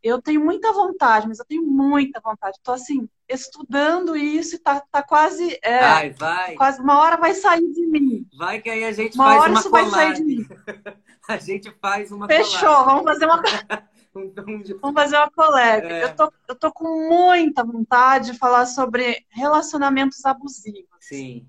[0.03, 2.57] eu tenho muita vontade, mas eu tenho muita vontade.
[2.57, 5.57] Estou assim, estudando isso e tá, tá quase.
[5.64, 6.56] É, vai, vai.
[6.56, 8.27] Quase uma hora vai sair de mim.
[8.38, 9.90] Vai que aí a gente uma faz hora uma isso collab.
[9.91, 10.45] vai sair de mim.
[11.27, 12.85] a gente faz uma Fechou, collab.
[12.85, 13.41] vamos fazer uma.
[14.14, 15.88] Vamos fazer uma collab.
[15.88, 16.03] É.
[16.03, 20.85] Eu, tô, eu tô com muita vontade de falar sobre relacionamentos abusivos.
[20.99, 21.48] Sim,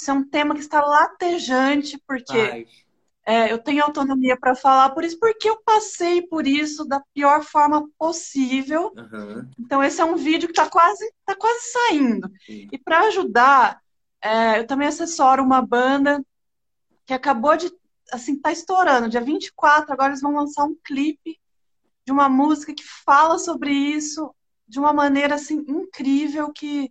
[0.00, 2.66] Isso é um tema que está latejante, porque
[3.26, 7.42] é, eu tenho autonomia para falar por isso, porque eu passei por isso da pior
[7.42, 8.94] forma possível.
[8.96, 12.30] Aham, Então, esse é um vídeo que está quase, tá quase saindo.
[12.46, 12.66] sim.
[12.72, 13.78] E para ajudar,
[14.22, 16.24] é, eu também assessoro uma banda
[17.04, 17.70] que acabou de,
[18.10, 19.06] assim, tá estourando.
[19.06, 21.38] Dia 24, agora eles vão lançar um clipe
[22.06, 24.34] de uma música que fala sobre isso
[24.66, 26.90] de uma maneira, assim, incrível, que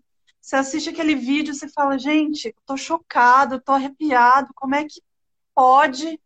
[0.50, 5.00] você assiste aquele vídeo e você fala, gente, tô chocado, tô arrepiado, como é que
[5.54, 6.20] pode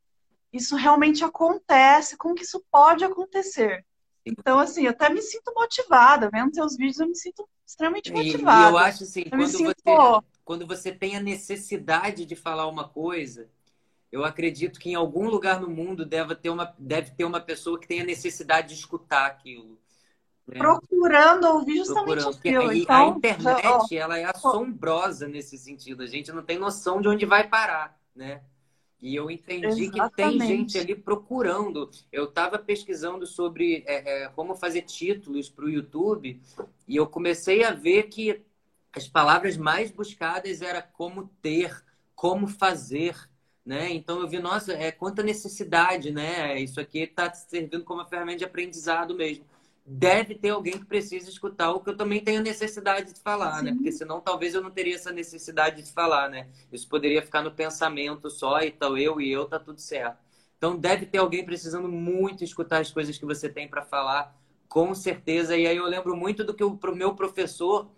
[0.54, 3.86] isso realmente acontece, como que isso pode acontecer?
[4.26, 8.14] Então, assim, eu até me sinto motivada, vendo seus vídeos, eu me sinto extremamente E,
[8.14, 8.70] e motivada.
[8.70, 12.88] eu acho assim, Eu quando sinto, você, quando você tem a necessidade de falar uma
[12.88, 13.50] coisa,
[14.10, 17.78] eu acredito que em algum lugar no mundo deve ter uma, deve ter uma pessoa
[17.78, 19.78] que tenha necessidade de escutar aquilo.
[20.48, 20.58] Né?
[20.58, 22.34] procurando ouvir justamente Procurando.
[22.34, 22.70] Porque aquilo.
[22.70, 26.04] aí Então, a internet, ó, ela é assombrosa nesse sentido.
[26.04, 28.42] A gente não tem noção de onde vai parar, né?
[29.04, 30.48] E eu entendi que tem Exatamente.
[30.48, 31.92] gente ali procurando.
[32.10, 36.42] Eu estava pesquisando sobre é, é, como fazer títulos para o YouTube
[36.88, 38.42] e eu comecei a ver que
[38.96, 41.84] as palavras mais buscadas era como ter,
[42.16, 43.18] como fazer,
[43.66, 43.92] né?
[43.92, 46.58] Então eu vi, nossa, é quanta necessidade, né?
[46.62, 49.44] Isso aqui está servindo como uma ferramenta de aprendizado mesmo.
[49.86, 53.72] Deve ter alguém que precisa escutar o que eu também tenho necessidade de falar, né?
[53.72, 53.76] Sim.
[53.76, 56.48] Porque senão talvez eu não teria essa necessidade de falar, né?
[56.72, 60.18] Isso poderia ficar no pensamento só, então eu e eu tá tudo certo.
[60.58, 64.34] Então deve ter alguém precisando muito escutar as coisas que você tem para falar,
[64.70, 65.58] com certeza.
[65.58, 67.92] E aí eu lembro muito do que o meu professor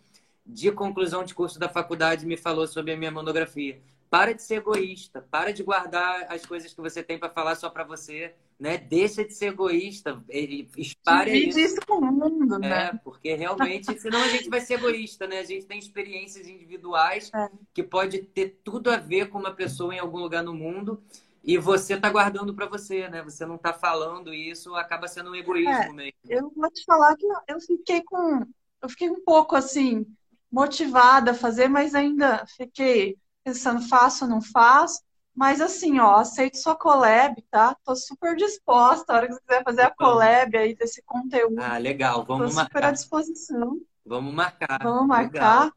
[0.44, 3.80] de conclusão de curso da faculdade me falou sobre a minha monografia.
[4.16, 7.70] Para de ser egoísta, para de guardar as coisas que você tem para falar só
[7.70, 8.78] para você, né?
[8.78, 11.60] Deixa de ser egoísta, e- e espalha divide isso.
[11.60, 12.88] isso com o mundo, né?
[12.88, 15.40] É, porque realmente, senão a gente vai ser egoísta, né?
[15.40, 17.50] A gente tem experiências individuais É.
[17.74, 21.04] que pode ter tudo a ver com uma pessoa em algum lugar no mundo
[21.44, 23.22] e você tá guardando para você, né?
[23.22, 25.92] Você não tá falando isso, acaba sendo um egoísmo É.
[25.92, 26.14] mesmo.
[26.30, 28.46] Eu vou te falar que eu fiquei com,
[28.82, 30.06] eu fiquei um pouco assim
[30.50, 35.02] motivada a fazer, mas ainda fiquei pensando faço ou não faço.
[35.34, 37.76] Mas assim, ó, aceito sua collab, tá?
[37.84, 39.14] Tô super disposta.
[39.14, 42.54] A hora que você quiser fazer a collab aí desse conteúdo, Ah, legal, tô vamos
[42.56, 42.92] super à marcar.
[42.94, 43.80] disposição.
[44.06, 44.80] Vamos marcar.
[44.82, 45.08] Vamos Legal.
[45.08, 45.72] marcar.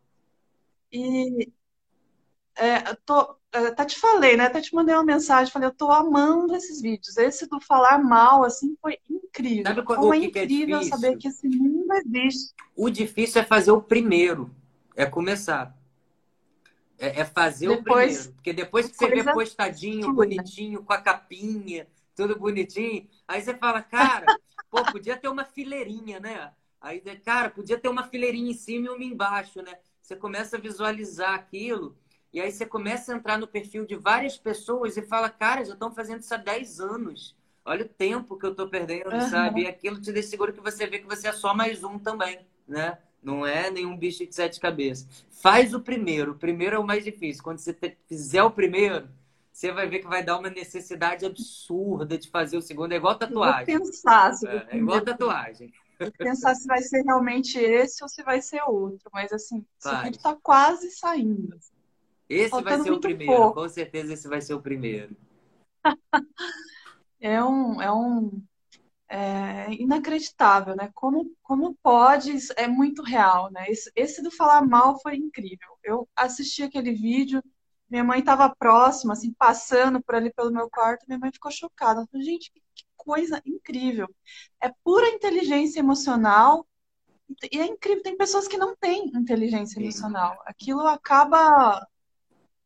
[0.93, 1.53] E
[2.57, 4.47] é, tô, até te falei, né?
[4.47, 7.17] Até te mandei uma mensagem, falei, eu tô amando esses vídeos.
[7.17, 9.65] Esse do falar mal, assim, foi incrível.
[9.67, 10.97] Sabe qual- Como é é incrível difícil?
[10.99, 12.55] saber que esse mundo existe.
[12.77, 14.51] O difícil é fazer o primeiro,
[14.97, 15.77] é começar.
[16.99, 18.33] É, é fazer o Depois- primeiro.
[18.35, 20.13] Porque depois que você vê postadinho, né?
[20.15, 24.27] bonitinho, com a capinha, tudo bonitinho, aí você fala, cara,
[24.71, 26.53] pô, podia ter uma fileirinha, né?
[26.81, 29.79] Aí, cara, podia ter uma fileirinha em cima e uma embaixo, né?
[30.03, 31.97] Você começa a visualizar aquilo,
[32.33, 35.75] e aí você começa a entrar no perfil de várias pessoas e fala, cara, já
[35.75, 37.37] estão fazendo isso há 10 anos.
[37.65, 39.29] Olha o tempo que eu tô perdendo, Aham.
[39.29, 39.63] sabe?
[39.63, 42.47] E aquilo te deixa seguro que você vê que você é só mais um também,
[42.67, 42.99] né?
[43.23, 45.07] Não é nenhum bicho de sete cabeças.
[45.31, 46.33] Faz o primeiro.
[46.33, 47.43] O primeiro é o mais difícil.
[47.43, 47.77] Quando você
[48.07, 49.09] fizer o primeiro,
[49.53, 52.93] você vai ver que vai dar uma necessidade absurda de fazer o segundo.
[52.93, 53.67] É igual Eu vou tatuagem.
[53.67, 55.73] pensar se, É, é igual tatuagem.
[56.17, 59.11] pensar se vai ser realmente esse ou se vai ser outro.
[59.13, 60.05] Mas assim, Vai.
[60.05, 61.57] vídeo tá quase saindo.
[62.29, 63.33] Esse vai Faltando ser o primeiro.
[63.35, 63.61] pouco.
[63.63, 65.17] Com certeza esse vai ser o primeiro.
[67.21, 68.41] É um, é um
[69.09, 70.91] é inacreditável, né?
[70.95, 73.67] Como, como pode, é muito real, né?
[73.69, 75.79] Esse, esse do falar mal foi incrível.
[75.83, 77.43] Eu assisti aquele vídeo,
[77.91, 82.07] minha mãe estava próxima, assim, passando por ali pelo meu quarto, minha mãe ficou chocada.
[82.11, 84.09] Falou, gente, que, que coisa incrível.
[84.63, 86.67] É pura inteligência emocional
[87.51, 88.03] e é incrível.
[88.03, 90.39] Tem pessoas que não têm inteligência emocional.
[90.47, 91.87] Aquilo acaba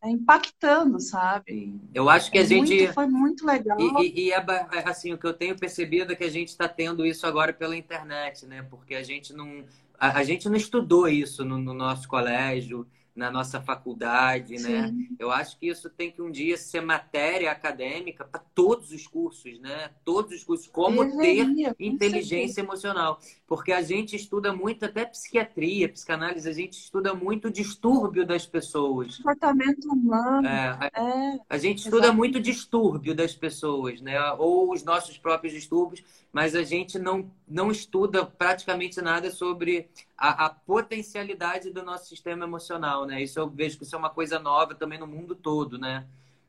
[0.03, 1.81] é, impactando, sabe?
[1.95, 2.75] Eu acho que É a gente.
[2.75, 3.79] muito, foi muito legal.
[3.79, 3.85] E,
[4.25, 6.69] e- e é é assim, o que eu tenho percebido é que a gente está
[6.69, 8.63] tendo isso agora pela internet, né?
[8.63, 9.65] Porque a gente não,
[9.99, 14.93] a, a gente não estudou isso no, no nosso colégio, na nossa faculdade, né?
[15.19, 19.61] Eu acho que isso tem que um dia ser matéria acadêmica para todos os cursos,
[19.61, 19.91] né?
[20.03, 23.21] Todos os cursos, como Deveria, ter inteligência emocional.
[23.47, 28.47] Porque a gente estuda muito até psiquiatria, psicanálise, a gente estuda muito o distúrbio das
[28.47, 29.19] pessoas.
[29.19, 30.49] Comportamento humano.
[30.49, 32.19] É, a, é, a gente estuda exatamente.
[32.19, 34.19] muito o distúrbio das pessoas, né?
[34.39, 36.03] Ou os nossos próprios distúrbios,
[36.33, 39.91] mas a gente não, não estuda praticamente nada sobre
[40.23, 43.21] a, a potencialidade do nosso sistema emocional, né?
[43.21, 46.07] Isso eu vejo que isso é uma coisa nova também no mundo todo, né?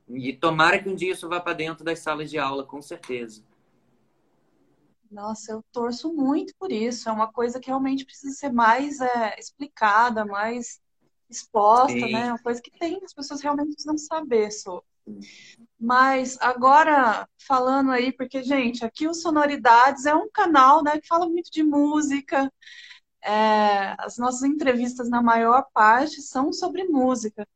[0.07, 3.43] E tomara que um dia isso vá para dentro das salas de aula, com certeza.
[5.09, 7.09] Nossa, eu torço muito por isso.
[7.09, 10.79] É uma coisa que realmente precisa ser mais é, explicada, mais
[11.27, 12.11] exposta, Sim.
[12.11, 12.27] né?
[12.27, 14.85] É uma coisa que tem, as pessoas realmente precisam saber sobre.
[15.79, 21.27] Mas agora, falando aí, porque, gente, aqui o Sonoridades é um canal né, que fala
[21.27, 22.51] muito de música.
[23.23, 27.47] É, as nossas entrevistas, na maior parte, são sobre música.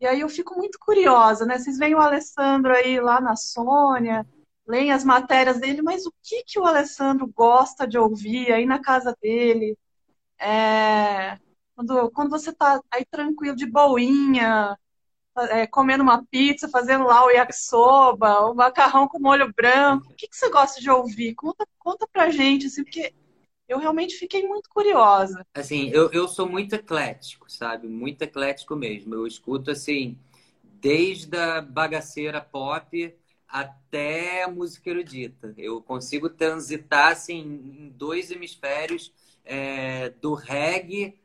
[0.00, 1.58] E aí eu fico muito curiosa, né?
[1.58, 4.26] Vocês veem o Alessandro aí lá na Sônia,
[4.66, 8.80] leem as matérias dele, mas o que, que o Alessandro gosta de ouvir aí na
[8.80, 9.76] casa dele?
[10.38, 11.38] É,
[11.74, 14.78] quando, quando você tá aí tranquilo, de boinha,
[15.50, 20.28] é, comendo uma pizza, fazendo lá o yakisoba, o macarrão com molho branco, o que,
[20.28, 21.34] que você gosta de ouvir?
[21.34, 23.14] Conta, conta pra gente, assim, porque
[23.68, 25.46] eu realmente fiquei muito curiosa.
[25.54, 27.86] Assim, eu, eu sou muito eclético, sabe?
[27.86, 29.14] Muito eclético mesmo.
[29.14, 30.16] Eu escuto, assim,
[30.80, 33.14] desde a bagaceira pop
[33.48, 35.54] até a música erudita.
[35.56, 37.38] Eu consigo transitar assim,
[37.78, 39.12] em dois hemisférios
[39.44, 41.18] é, do reggae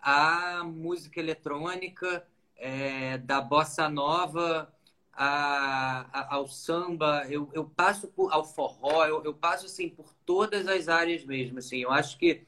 [0.00, 2.24] à música eletrônica,
[2.56, 4.72] é, da bossa nova
[5.16, 7.26] a, a, ao samba.
[7.28, 11.58] Eu, eu passo por, ao forró, eu, eu, passo assim por todas as áreas mesmo.
[11.58, 12.42] Assim, eu acho que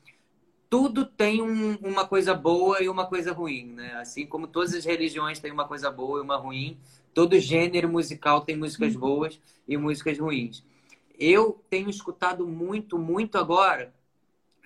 [0.69, 3.95] tudo tem um, uma coisa boa e uma coisa ruim, né?
[3.95, 6.79] Assim como todas as religiões têm uma coisa boa e uma ruim,
[7.15, 9.01] todo gênero musical tem músicas uhum.
[9.01, 10.65] boas e músicas ruins.
[11.19, 13.95] Eu tenho escutado muito, muito agora.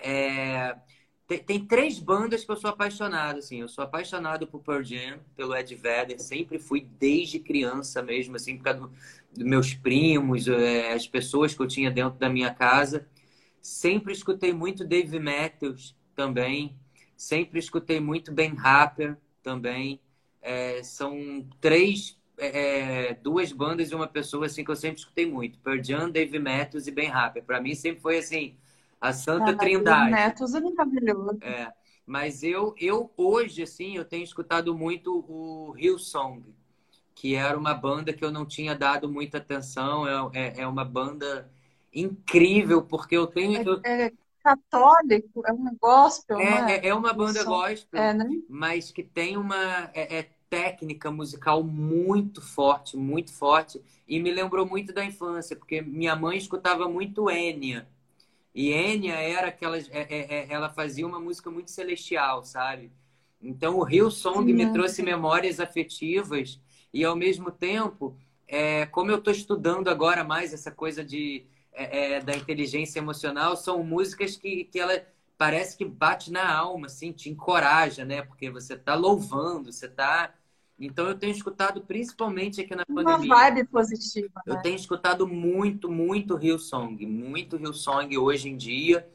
[0.00, 0.76] É...
[1.30, 3.60] Tem, tem, três bandas que eu sou apaixonado, assim.
[3.60, 6.18] Eu sou apaixonado por Pearl Jam, pelo Ed Vedder.
[6.18, 8.90] Sempre fui desde criança mesmo, assim, por causa dos
[9.38, 13.06] do meus primos, é, as pessoas que eu tinha dentro da minha casa.
[13.62, 16.76] Sempre escutei muito Dave Matthews também.
[17.16, 20.00] Sempre escutei muito Ben Harper também.
[20.42, 25.60] É, são três é, duas bandas e uma pessoa assim que eu sempre escutei muito.
[25.60, 27.44] Pearl Jam, Dave Matthews e Ben Harper.
[27.44, 28.56] Para mim sempre foi assim
[29.00, 30.10] a Santa ah, Trindade.
[30.10, 31.38] Matthews é maravilhoso.
[31.42, 31.72] É.
[32.06, 36.42] Mas eu, eu hoje assim eu tenho escutado muito o Hillsong,
[37.14, 40.06] que era uma banda que eu não tinha dado muita atenção.
[40.06, 41.50] É, é, é uma banda
[41.94, 44.12] incrível porque eu tenho é, é
[44.42, 46.88] católico, é um gospel, é, é?
[46.88, 48.26] é, uma banda gospel, é, né?
[48.48, 54.66] mas que tem uma é, é técnica musical muito forte, muito forte, e me lembrou
[54.66, 57.86] muito da infância, porque minha mãe escutava muito Enya.
[58.54, 59.88] E Enya era aquelas.
[59.90, 62.92] É, é, é, ela fazia uma música muito celestial, sabe?
[63.40, 66.60] Então o Rio Song me trouxe memórias afetivas
[66.92, 68.16] e ao mesmo tempo,
[68.46, 73.56] é, como eu estou estudando agora mais essa coisa de, é, é, da inteligência emocional,
[73.56, 75.06] são músicas que, que ela
[75.38, 78.20] parece que bate na alma, assim, te encoraja, né?
[78.22, 80.34] Porque você está louvando, você está
[80.80, 83.34] então eu tenho escutado principalmente aqui na Uma pandemia.
[83.34, 84.32] Uma vibe positiva.
[84.46, 84.54] Né?
[84.54, 89.06] Eu tenho escutado muito, muito Hillsong, muito Hillsong hoje em dia.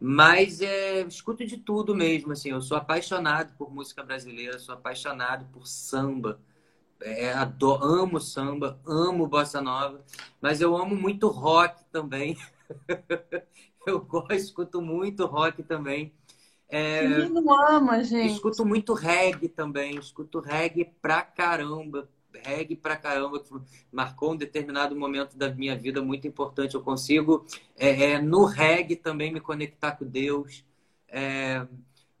[0.00, 2.50] Mas é, escuto de tudo mesmo, assim.
[2.50, 6.40] Eu sou apaixonado por música brasileira, sou apaixonado por samba.
[7.00, 10.04] É, adoro, amo samba, amo bossa nova,
[10.40, 12.36] mas eu amo muito rock também.
[13.86, 16.12] eu gosto, escuto muito rock também.
[16.68, 17.06] É,
[17.70, 18.34] ama, gente.
[18.34, 22.08] Escuto muito reggae também, escuto reggae pra caramba.
[22.44, 23.50] Reggae pra caramba, que
[23.90, 26.74] marcou um determinado momento da minha vida muito importante.
[26.74, 30.62] Eu consigo, é, é, no reggae, também me conectar com Deus.
[31.08, 31.66] É,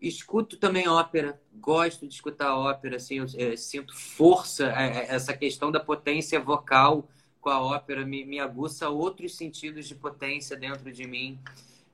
[0.00, 5.70] escuto também ópera, gosto de escutar ópera, assim, eu, é, sinto força, é, essa questão
[5.70, 7.06] da potência vocal
[7.40, 11.38] com a ópera me, me aguça outros sentidos de potência dentro de mim.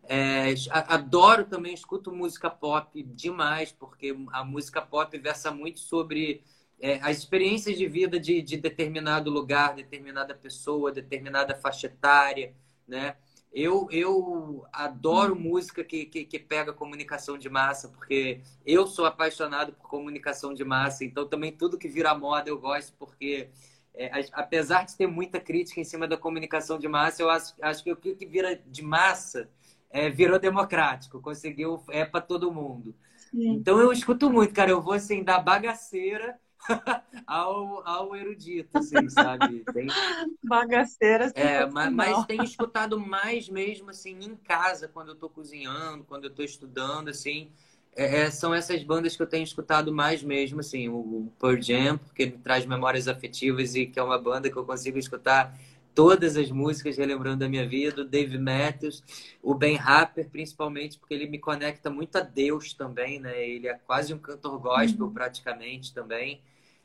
[0.06, 6.43] É, adoro também, escuto música pop demais, porque a música pop versa muito sobre
[6.81, 12.55] é, as experiências de vida de, de, determinado lugar, determinada pessoa, determinada faixa etária,
[12.86, 13.16] né?
[13.52, 19.72] Eu, eu adoro música que, que, que pega comunicação de massa, porque eu sou apaixonado
[19.72, 23.48] por comunicação de massa, então também tudo que vira moda eu gosto, porque
[23.94, 27.85] é, apesar de ter muita crítica em cima da comunicação de massa, eu acho, acho
[27.85, 29.48] que o que vira de massa
[29.95, 32.93] é, virou democrático, conseguiu, é para todo mundo.
[33.33, 34.71] Então eu escuto muito, cara.
[34.71, 36.37] Eu vou assim, da bagaceira
[37.25, 39.65] ao, ao erudito, assim, sabe?
[39.73, 39.87] Tem...
[40.43, 41.31] Bagaceira.
[41.37, 46.25] É, mas, mas tenho escutado mais mesmo, assim, em casa, quando eu tô cozinhando, quando
[46.25, 47.49] eu tô estudando, assim.
[47.95, 50.89] É, é são essas bandas que eu tenho escutado mais mesmo, assim.
[50.89, 54.65] O Pearl Jam, porque me traz memórias afetivas e que é uma banda que eu
[54.65, 55.57] consigo escutar
[55.95, 59.03] todas as músicas relembrando da minha vida, o Dave Matthews,
[59.43, 63.47] o Ben Harper, principalmente porque ele me conecta muito a Deus também, né?
[63.49, 65.12] Ele é quase um cantor gospel uhum.
[65.12, 66.41] praticamente também.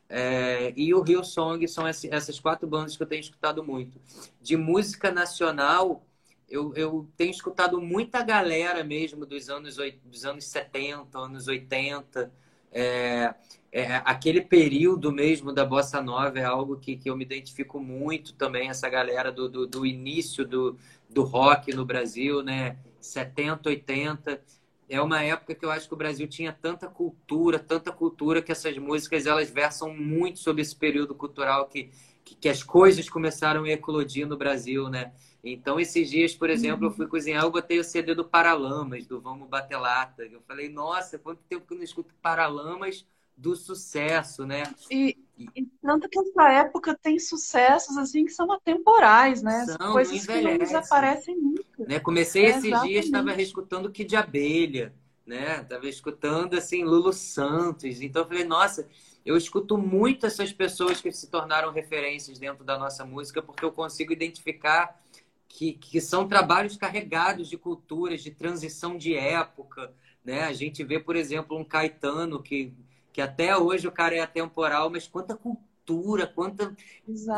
[0.08, 4.00] É, e o Rio Song são essas quatro bandas que eu tenho escutado muito.
[4.42, 6.04] De música nacional,
[6.48, 12.32] eu, eu tenho escutado muita galera mesmo dos anos, dos anos 70, anos 80.
[12.72, 13.34] É,
[13.72, 18.34] é, aquele período mesmo da bossa nova é algo que, que eu me identifico muito
[18.34, 20.76] também, essa galera do, do, do início do,
[21.10, 22.78] do rock no Brasil, né?
[23.00, 24.42] 70, 80
[24.90, 28.52] é uma época que eu acho que o Brasil tinha tanta cultura, tanta cultura que
[28.52, 31.92] essas músicas elas versam muito sobre esse período cultural que,
[32.26, 35.14] que, que as coisas começaram a eclodir no Brasil, né?
[35.44, 37.12] Então, esses dias, por exemplo, eu fui uhum.
[37.12, 40.24] cozinhar, eu botei o CD do Paralamas, do Vamos Bater Lata.
[40.24, 43.06] Eu falei, nossa, quanto tempo que eu não escuto Paralamas
[43.40, 44.64] do sucesso, né?
[44.92, 45.18] E,
[45.56, 49.66] e tanto que essa época tem sucessos assim que são atemporais, né?
[49.66, 51.86] São, Coisas que não desaparecem nunca.
[51.88, 52.00] Né?
[52.00, 52.92] Comecei é, esses exatamente.
[52.92, 54.94] dias, estava reescutando Kid Abelha,
[55.26, 55.64] né?
[55.64, 58.02] Tava escutando assim Lulu Santos.
[58.02, 58.90] Então eu falei, nossa,
[59.26, 63.72] eu escuto muito essas pessoas que se tornaram referências dentro da nossa música porque eu
[63.72, 65.02] consigo identificar
[65.48, 69.94] que, que são trabalhos carregados de culturas, de transição de época,
[70.26, 70.44] né?
[70.44, 72.74] A gente vê, por exemplo, um Caetano que
[73.20, 76.74] que até hoje o cara é atemporal, mas quanta cultura, quanta,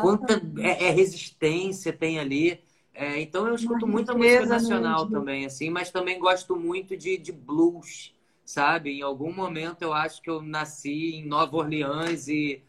[0.00, 2.62] quanta é, é, resistência tem ali.
[2.94, 7.32] É, então eu escuto muita música nacional também, assim, mas também gosto muito de, de
[7.32, 8.14] blues,
[8.44, 8.92] sabe?
[8.92, 12.62] Em algum momento eu acho que eu nasci em Nova Orleans e,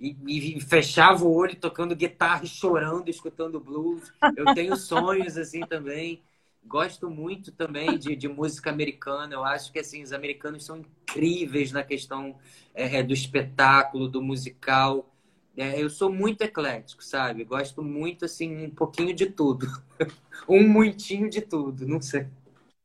[0.00, 4.10] e, e fechava o olho tocando guitarra e chorando, escutando blues.
[4.34, 6.22] Eu tenho sonhos assim também.
[6.66, 9.34] Gosto muito também de, de, música americana.
[9.34, 12.36] Eu acho que assim os americanos são incríveis na questão
[12.74, 15.14] é, do espetáculo, do musical.
[15.56, 17.44] É, eu sou muito eclético, sabe?
[17.44, 19.66] Gosto muito assim um pouquinho de tudo,
[20.48, 22.26] um muitinho de tudo, não sei.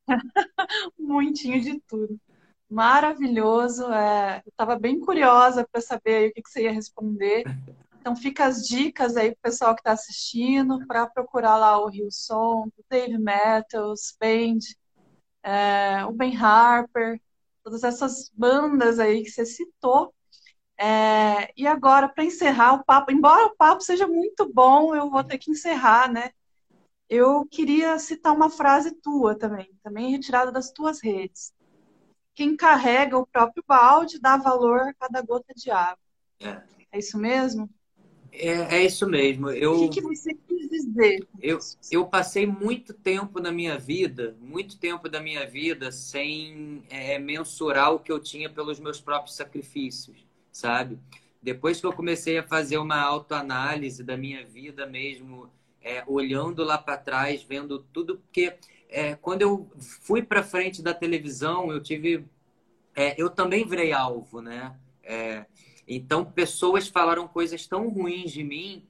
[0.98, 2.20] muitinho de tudo.
[2.70, 3.92] Maravilhoso.
[3.92, 4.38] É...
[4.46, 7.44] Eu estava bem curiosa para saber o que, que você ia responder.
[8.02, 12.12] Então fica as dicas aí pro pessoal que está assistindo para procurar lá o Rio
[12.12, 14.58] Som, o Dave Metals, Band,
[15.44, 17.22] é, o Ben Harper,
[17.64, 20.12] todas essas bandas aí que você citou.
[20.80, 25.24] É, e agora, para encerrar o papo, embora o papo seja muito bom, eu vou
[25.24, 26.32] ter que encerrar, né?
[27.08, 31.54] Eu queria citar uma frase tua também, também retirada das tuas redes.
[32.34, 36.00] Quem carrega o próprio balde dá valor a cada gota de água.
[36.40, 36.64] É,
[36.94, 37.70] é isso mesmo?
[38.32, 39.50] É, é isso mesmo.
[39.50, 41.28] Eu, o que, que você quis dizer?
[41.40, 41.60] Eu,
[41.92, 47.94] eu passei muito tempo na minha vida, muito tempo da minha vida, sem é, mensurar
[47.94, 50.98] o que eu tinha pelos meus próprios sacrifícios, sabe?
[51.42, 55.50] Depois que eu comecei a fazer uma autoanálise da minha vida mesmo,
[55.82, 58.54] é, olhando lá para trás, vendo tudo, porque
[58.88, 62.26] é, quando eu fui para frente da televisão, eu tive.
[62.96, 64.76] É, eu também virei alvo, né?
[65.94, 68.82] Então, pessoas falaram coisas tão ruins de mim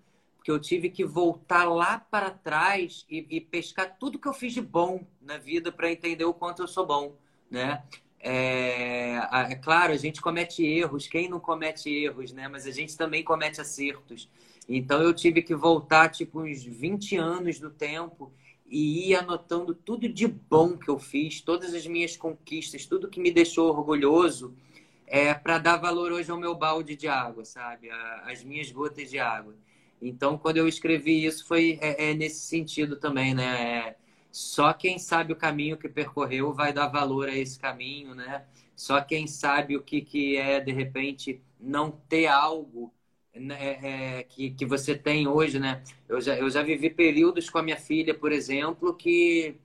[0.43, 4.53] que eu tive que voltar lá para trás e, e pescar tudo que eu fiz
[4.53, 7.15] de bom na vida para entender o quanto eu sou bom,
[7.49, 7.81] né?
[8.19, 9.15] É,
[9.49, 12.47] é, claro, a gente comete erros, quem não comete erros, né?
[12.47, 14.29] Mas a gente também comete acertos.
[14.69, 18.31] Então eu tive que voltar tipo uns 20 anos do tempo
[18.69, 23.19] e ir anotando tudo de bom que eu fiz, todas as minhas conquistas, tudo que
[23.19, 24.55] me deixou orgulhoso
[25.11, 27.89] é para dar valor hoje ao meu balde de água, sabe?
[28.23, 29.53] As minhas gotas de água.
[30.01, 33.89] Então, quando eu escrevi isso, foi é, é nesse sentido também, né?
[33.89, 33.95] É,
[34.31, 38.45] só quem sabe o caminho que percorreu vai dar valor a esse caminho, né?
[38.73, 42.93] Só quem sabe o que, que é, de repente, não ter algo
[43.35, 45.83] né, é, é, que, que você tem hoje, né?
[46.07, 49.57] Eu já, eu já vivi períodos com a minha filha, por exemplo, que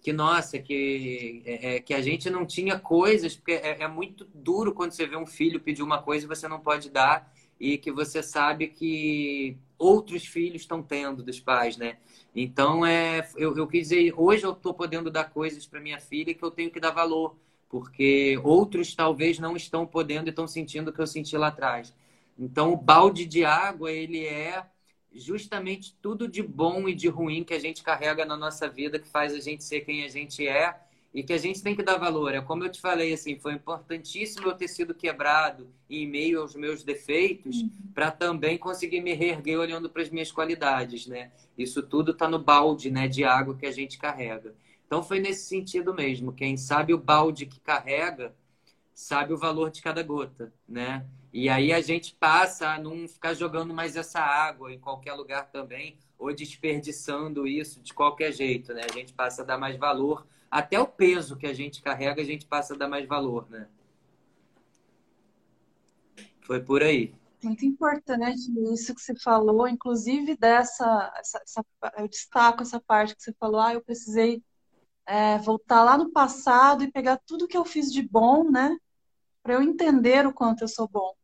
[0.00, 4.26] que nossa, que, é, é, que a gente não tinha coisas, porque é, é, muito
[4.34, 7.76] duro quando você vê um filho pedir uma coisa e você não pode dar, e
[7.76, 11.98] que você sabe que outros filhos estão tendo dos pais, né?
[12.34, 16.34] Então, é, eu, eu quis dizer, hoje eu estou podendo dar coisas para minha filha
[16.34, 17.36] que eu tenho que dar valor,
[17.68, 21.94] porque outros talvez não estão podendo e estão sentindo o que eu senti lá atrás.
[22.38, 24.64] Então, o balde de água, ele é
[25.12, 29.08] justamente tudo de bom e de ruim que a gente carrega na nossa vida, que
[29.08, 30.78] faz a gente ser quem a gente é
[31.12, 32.32] e que a gente tem que dar valor.
[32.34, 36.54] É como eu te falei, assim, foi importantíssimo eu ter sido quebrado em meio aos
[36.54, 37.70] meus defeitos uhum.
[37.92, 41.32] para também conseguir me reerguer olhando para as minhas qualidades, né?
[41.58, 44.54] Isso tudo está no balde, né, de água que a gente carrega.
[44.86, 46.32] Então foi nesse sentido mesmo.
[46.32, 48.34] Quem sabe o balde que carrega
[48.94, 51.04] sabe o valor de cada gota, né?
[51.32, 55.50] E aí a gente passa a não ficar jogando mais essa água em qualquer lugar
[55.50, 58.82] também ou desperdiçando isso de qualquer jeito, né?
[58.88, 62.24] A gente passa a dar mais valor até o peso que a gente carrega, a
[62.24, 63.68] gente passa a dar mais valor, né?
[66.40, 67.14] Foi por aí.
[67.42, 71.64] Muito importante isso que você falou, inclusive dessa, essa, essa,
[71.96, 74.42] eu destaco essa parte que você falou, ah, eu precisei
[75.06, 78.76] é, voltar lá no passado e pegar tudo que eu fiz de bom, né,
[79.42, 81.14] para eu entender o quanto eu sou bom.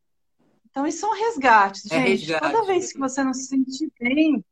[0.77, 2.09] Então isso é um resgate, é gente.
[2.27, 2.53] Resgate.
[2.53, 4.45] Toda vez que você não se sentir bem,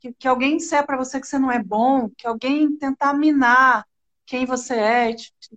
[0.00, 3.86] que, que alguém disser para você que você não é bom, que alguém tentar minar
[4.24, 5.14] quem você é,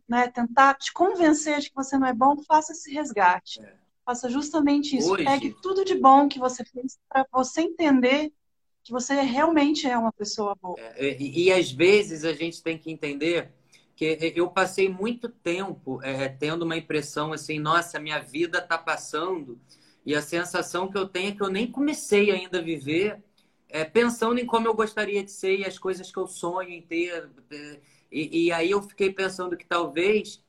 [0.10, 3.62] né, tentar te convencer de que você não é bom, faça esse resgate.
[3.62, 3.74] É.
[4.06, 5.14] Faça justamente isso.
[5.14, 5.24] Hoje...
[5.24, 8.34] Pegue tudo de bom que você fez para você entender
[8.84, 10.76] que você realmente é uma pessoa boa.
[10.78, 13.54] É, e, e, às vezes a gente tem que entender
[13.96, 19.58] que eu passei muito tempo é, tendo uma impressão assim, nossa, minha vida está passando
[20.06, 23.22] e a sensação que eu tenho é que eu nem comecei ainda a viver
[23.72, 26.82] é, pensando em como eu gostaria de ser e as coisas que eu sonho em
[26.82, 27.30] ter.
[27.50, 27.80] É,
[28.12, 30.44] e, e aí eu fiquei pensando que talvez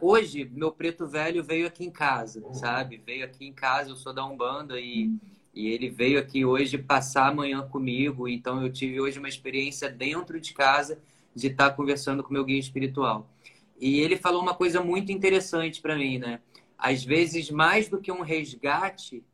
[0.00, 3.02] hoje meu preto velho veio aqui em casa, sabe?
[3.04, 5.10] Veio aqui em casa, eu sou da Umbanda e,
[5.52, 8.28] e ele veio aqui hoje passar amanhã comigo.
[8.28, 11.00] Então eu tive hoje uma experiência dentro de casa
[11.34, 13.28] de estar conversando com meu guia espiritual.
[13.80, 16.40] E ele falou uma coisa muito interessante para mim, né?
[16.76, 19.24] Às vezes, mais do que um resgate,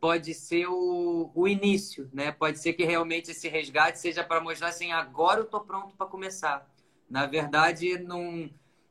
[0.00, 2.32] pode ser o, o início, né?
[2.32, 6.06] Pode ser que realmente esse resgate seja para mostrar assim, agora eu tô pronto para
[6.06, 6.68] começar.
[7.08, 8.50] Na verdade, não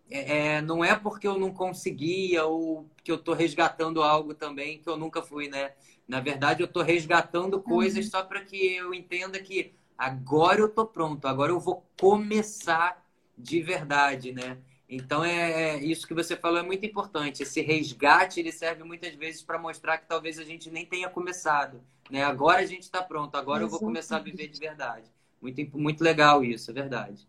[0.09, 4.79] é, é, não é porque eu não conseguia ou que eu estou resgatando algo também
[4.79, 5.71] que eu nunca fui, né?
[6.07, 8.11] Na verdade, eu estou resgatando coisas uhum.
[8.11, 13.05] só para que eu entenda que agora eu estou pronto, agora eu vou começar
[13.37, 14.57] de verdade, né?
[14.91, 17.43] Então é, é, isso que você falou é muito importante.
[17.43, 21.81] Esse resgate ele serve muitas vezes para mostrar que talvez a gente nem tenha começado,
[22.09, 22.25] né?
[22.25, 23.73] Agora a gente está pronto, agora Exatamente.
[23.73, 25.09] eu vou começar a viver de verdade.
[25.41, 27.25] Muito muito legal isso, é verdade.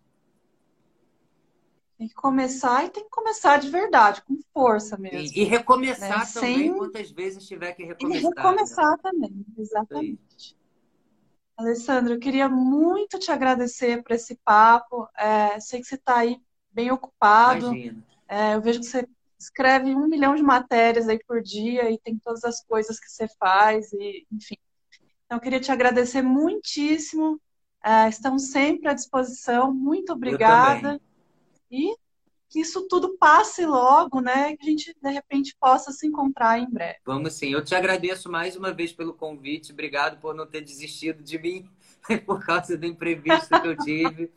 [1.96, 5.32] Tem que começar e tem que começar de verdade, com força mesmo.
[5.32, 6.32] E, e recomeçar né?
[6.34, 6.74] também Sem...
[6.74, 8.22] quantas vezes tiver que recomeçar.
[8.22, 8.98] E recomeçar né?
[9.00, 10.56] também, exatamente.
[11.56, 15.06] Alessandro, eu queria muito te agradecer por esse papo.
[15.16, 16.40] É, sei que você está aí
[16.72, 17.66] bem ocupado.
[17.66, 18.02] Imagina.
[18.28, 19.06] É, eu vejo que você
[19.38, 23.28] escreve um milhão de matérias aí por dia e tem todas as coisas que você
[23.38, 24.56] faz, e enfim.
[25.26, 27.40] Então, eu queria te agradecer muitíssimo.
[27.84, 29.72] É, estamos sempre à disposição.
[29.72, 31.00] Muito obrigada
[31.70, 31.94] e
[32.52, 34.54] que isso tudo passe logo, né?
[34.56, 36.98] Que a gente, de repente, possa se encontrar em breve.
[37.04, 37.50] Vamos sim.
[37.50, 39.72] Eu te agradeço mais uma vez pelo convite.
[39.72, 41.66] Obrigado por não ter desistido de mim
[42.26, 44.30] por causa do imprevisto que eu tive.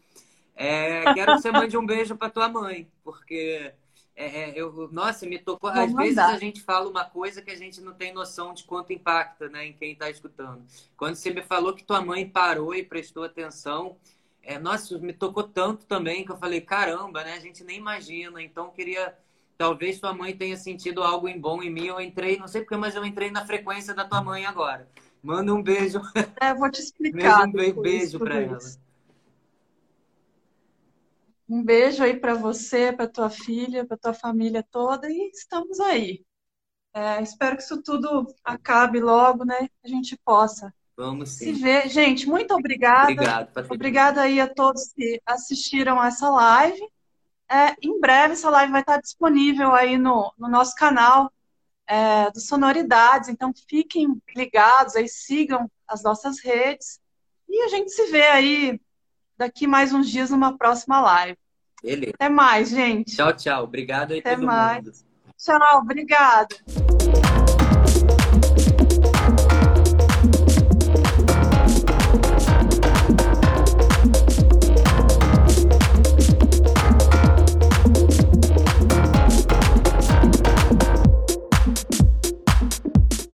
[0.56, 3.74] É, quero que você mande um beijo para tua mãe, porque
[4.16, 5.72] é, é, eu, nossa, me tocou.
[5.72, 6.04] Vou Às mandar.
[6.04, 9.50] vezes a gente fala uma coisa que a gente não tem noção de quanto impacta
[9.50, 10.64] né, em quem está escutando.
[10.96, 13.98] Quando você me falou que tua mãe parou e prestou atenção,
[14.42, 17.34] é, nossa, me tocou tanto também que eu falei, caramba, né?
[17.34, 18.42] A gente nem imagina.
[18.42, 19.14] Então, queria.
[19.58, 21.88] Talvez tua mãe tenha sentido algo em bom em mim.
[21.88, 24.88] Eu entrei, não sei porque, mas eu entrei na frequência da tua mãe agora.
[25.24, 26.02] Manda um beijo.
[26.42, 27.48] É, vou te explicar.
[27.48, 28.60] um beijo, beijo para ela.
[31.48, 36.24] Um beijo aí para você, para tua filha, para tua família toda e estamos aí.
[36.94, 39.68] É, espero que isso tudo acabe logo, né?
[39.68, 41.54] Que a gente possa Vamos sim.
[41.54, 41.90] se ver.
[41.90, 43.12] Gente, muito obrigada.
[43.12, 43.76] Obrigado, Patrícia.
[43.76, 46.82] Obrigada aí a todos que assistiram essa live.
[47.50, 51.32] É, em breve essa live vai estar disponível aí no, no nosso canal
[51.86, 57.00] é, do Sonoridades, então fiquem ligados aí, sigam as nossas redes
[57.48, 58.82] e a gente se vê aí
[59.38, 61.38] daqui mais uns dias numa próxima live.
[61.82, 62.14] Beleza.
[62.16, 63.16] Até mais, gente.
[63.16, 63.64] Tchau, tchau.
[63.64, 64.84] Obrigado aí Até todo mais.
[64.84, 64.92] mundo.
[65.38, 67.35] Tchau, obrigada.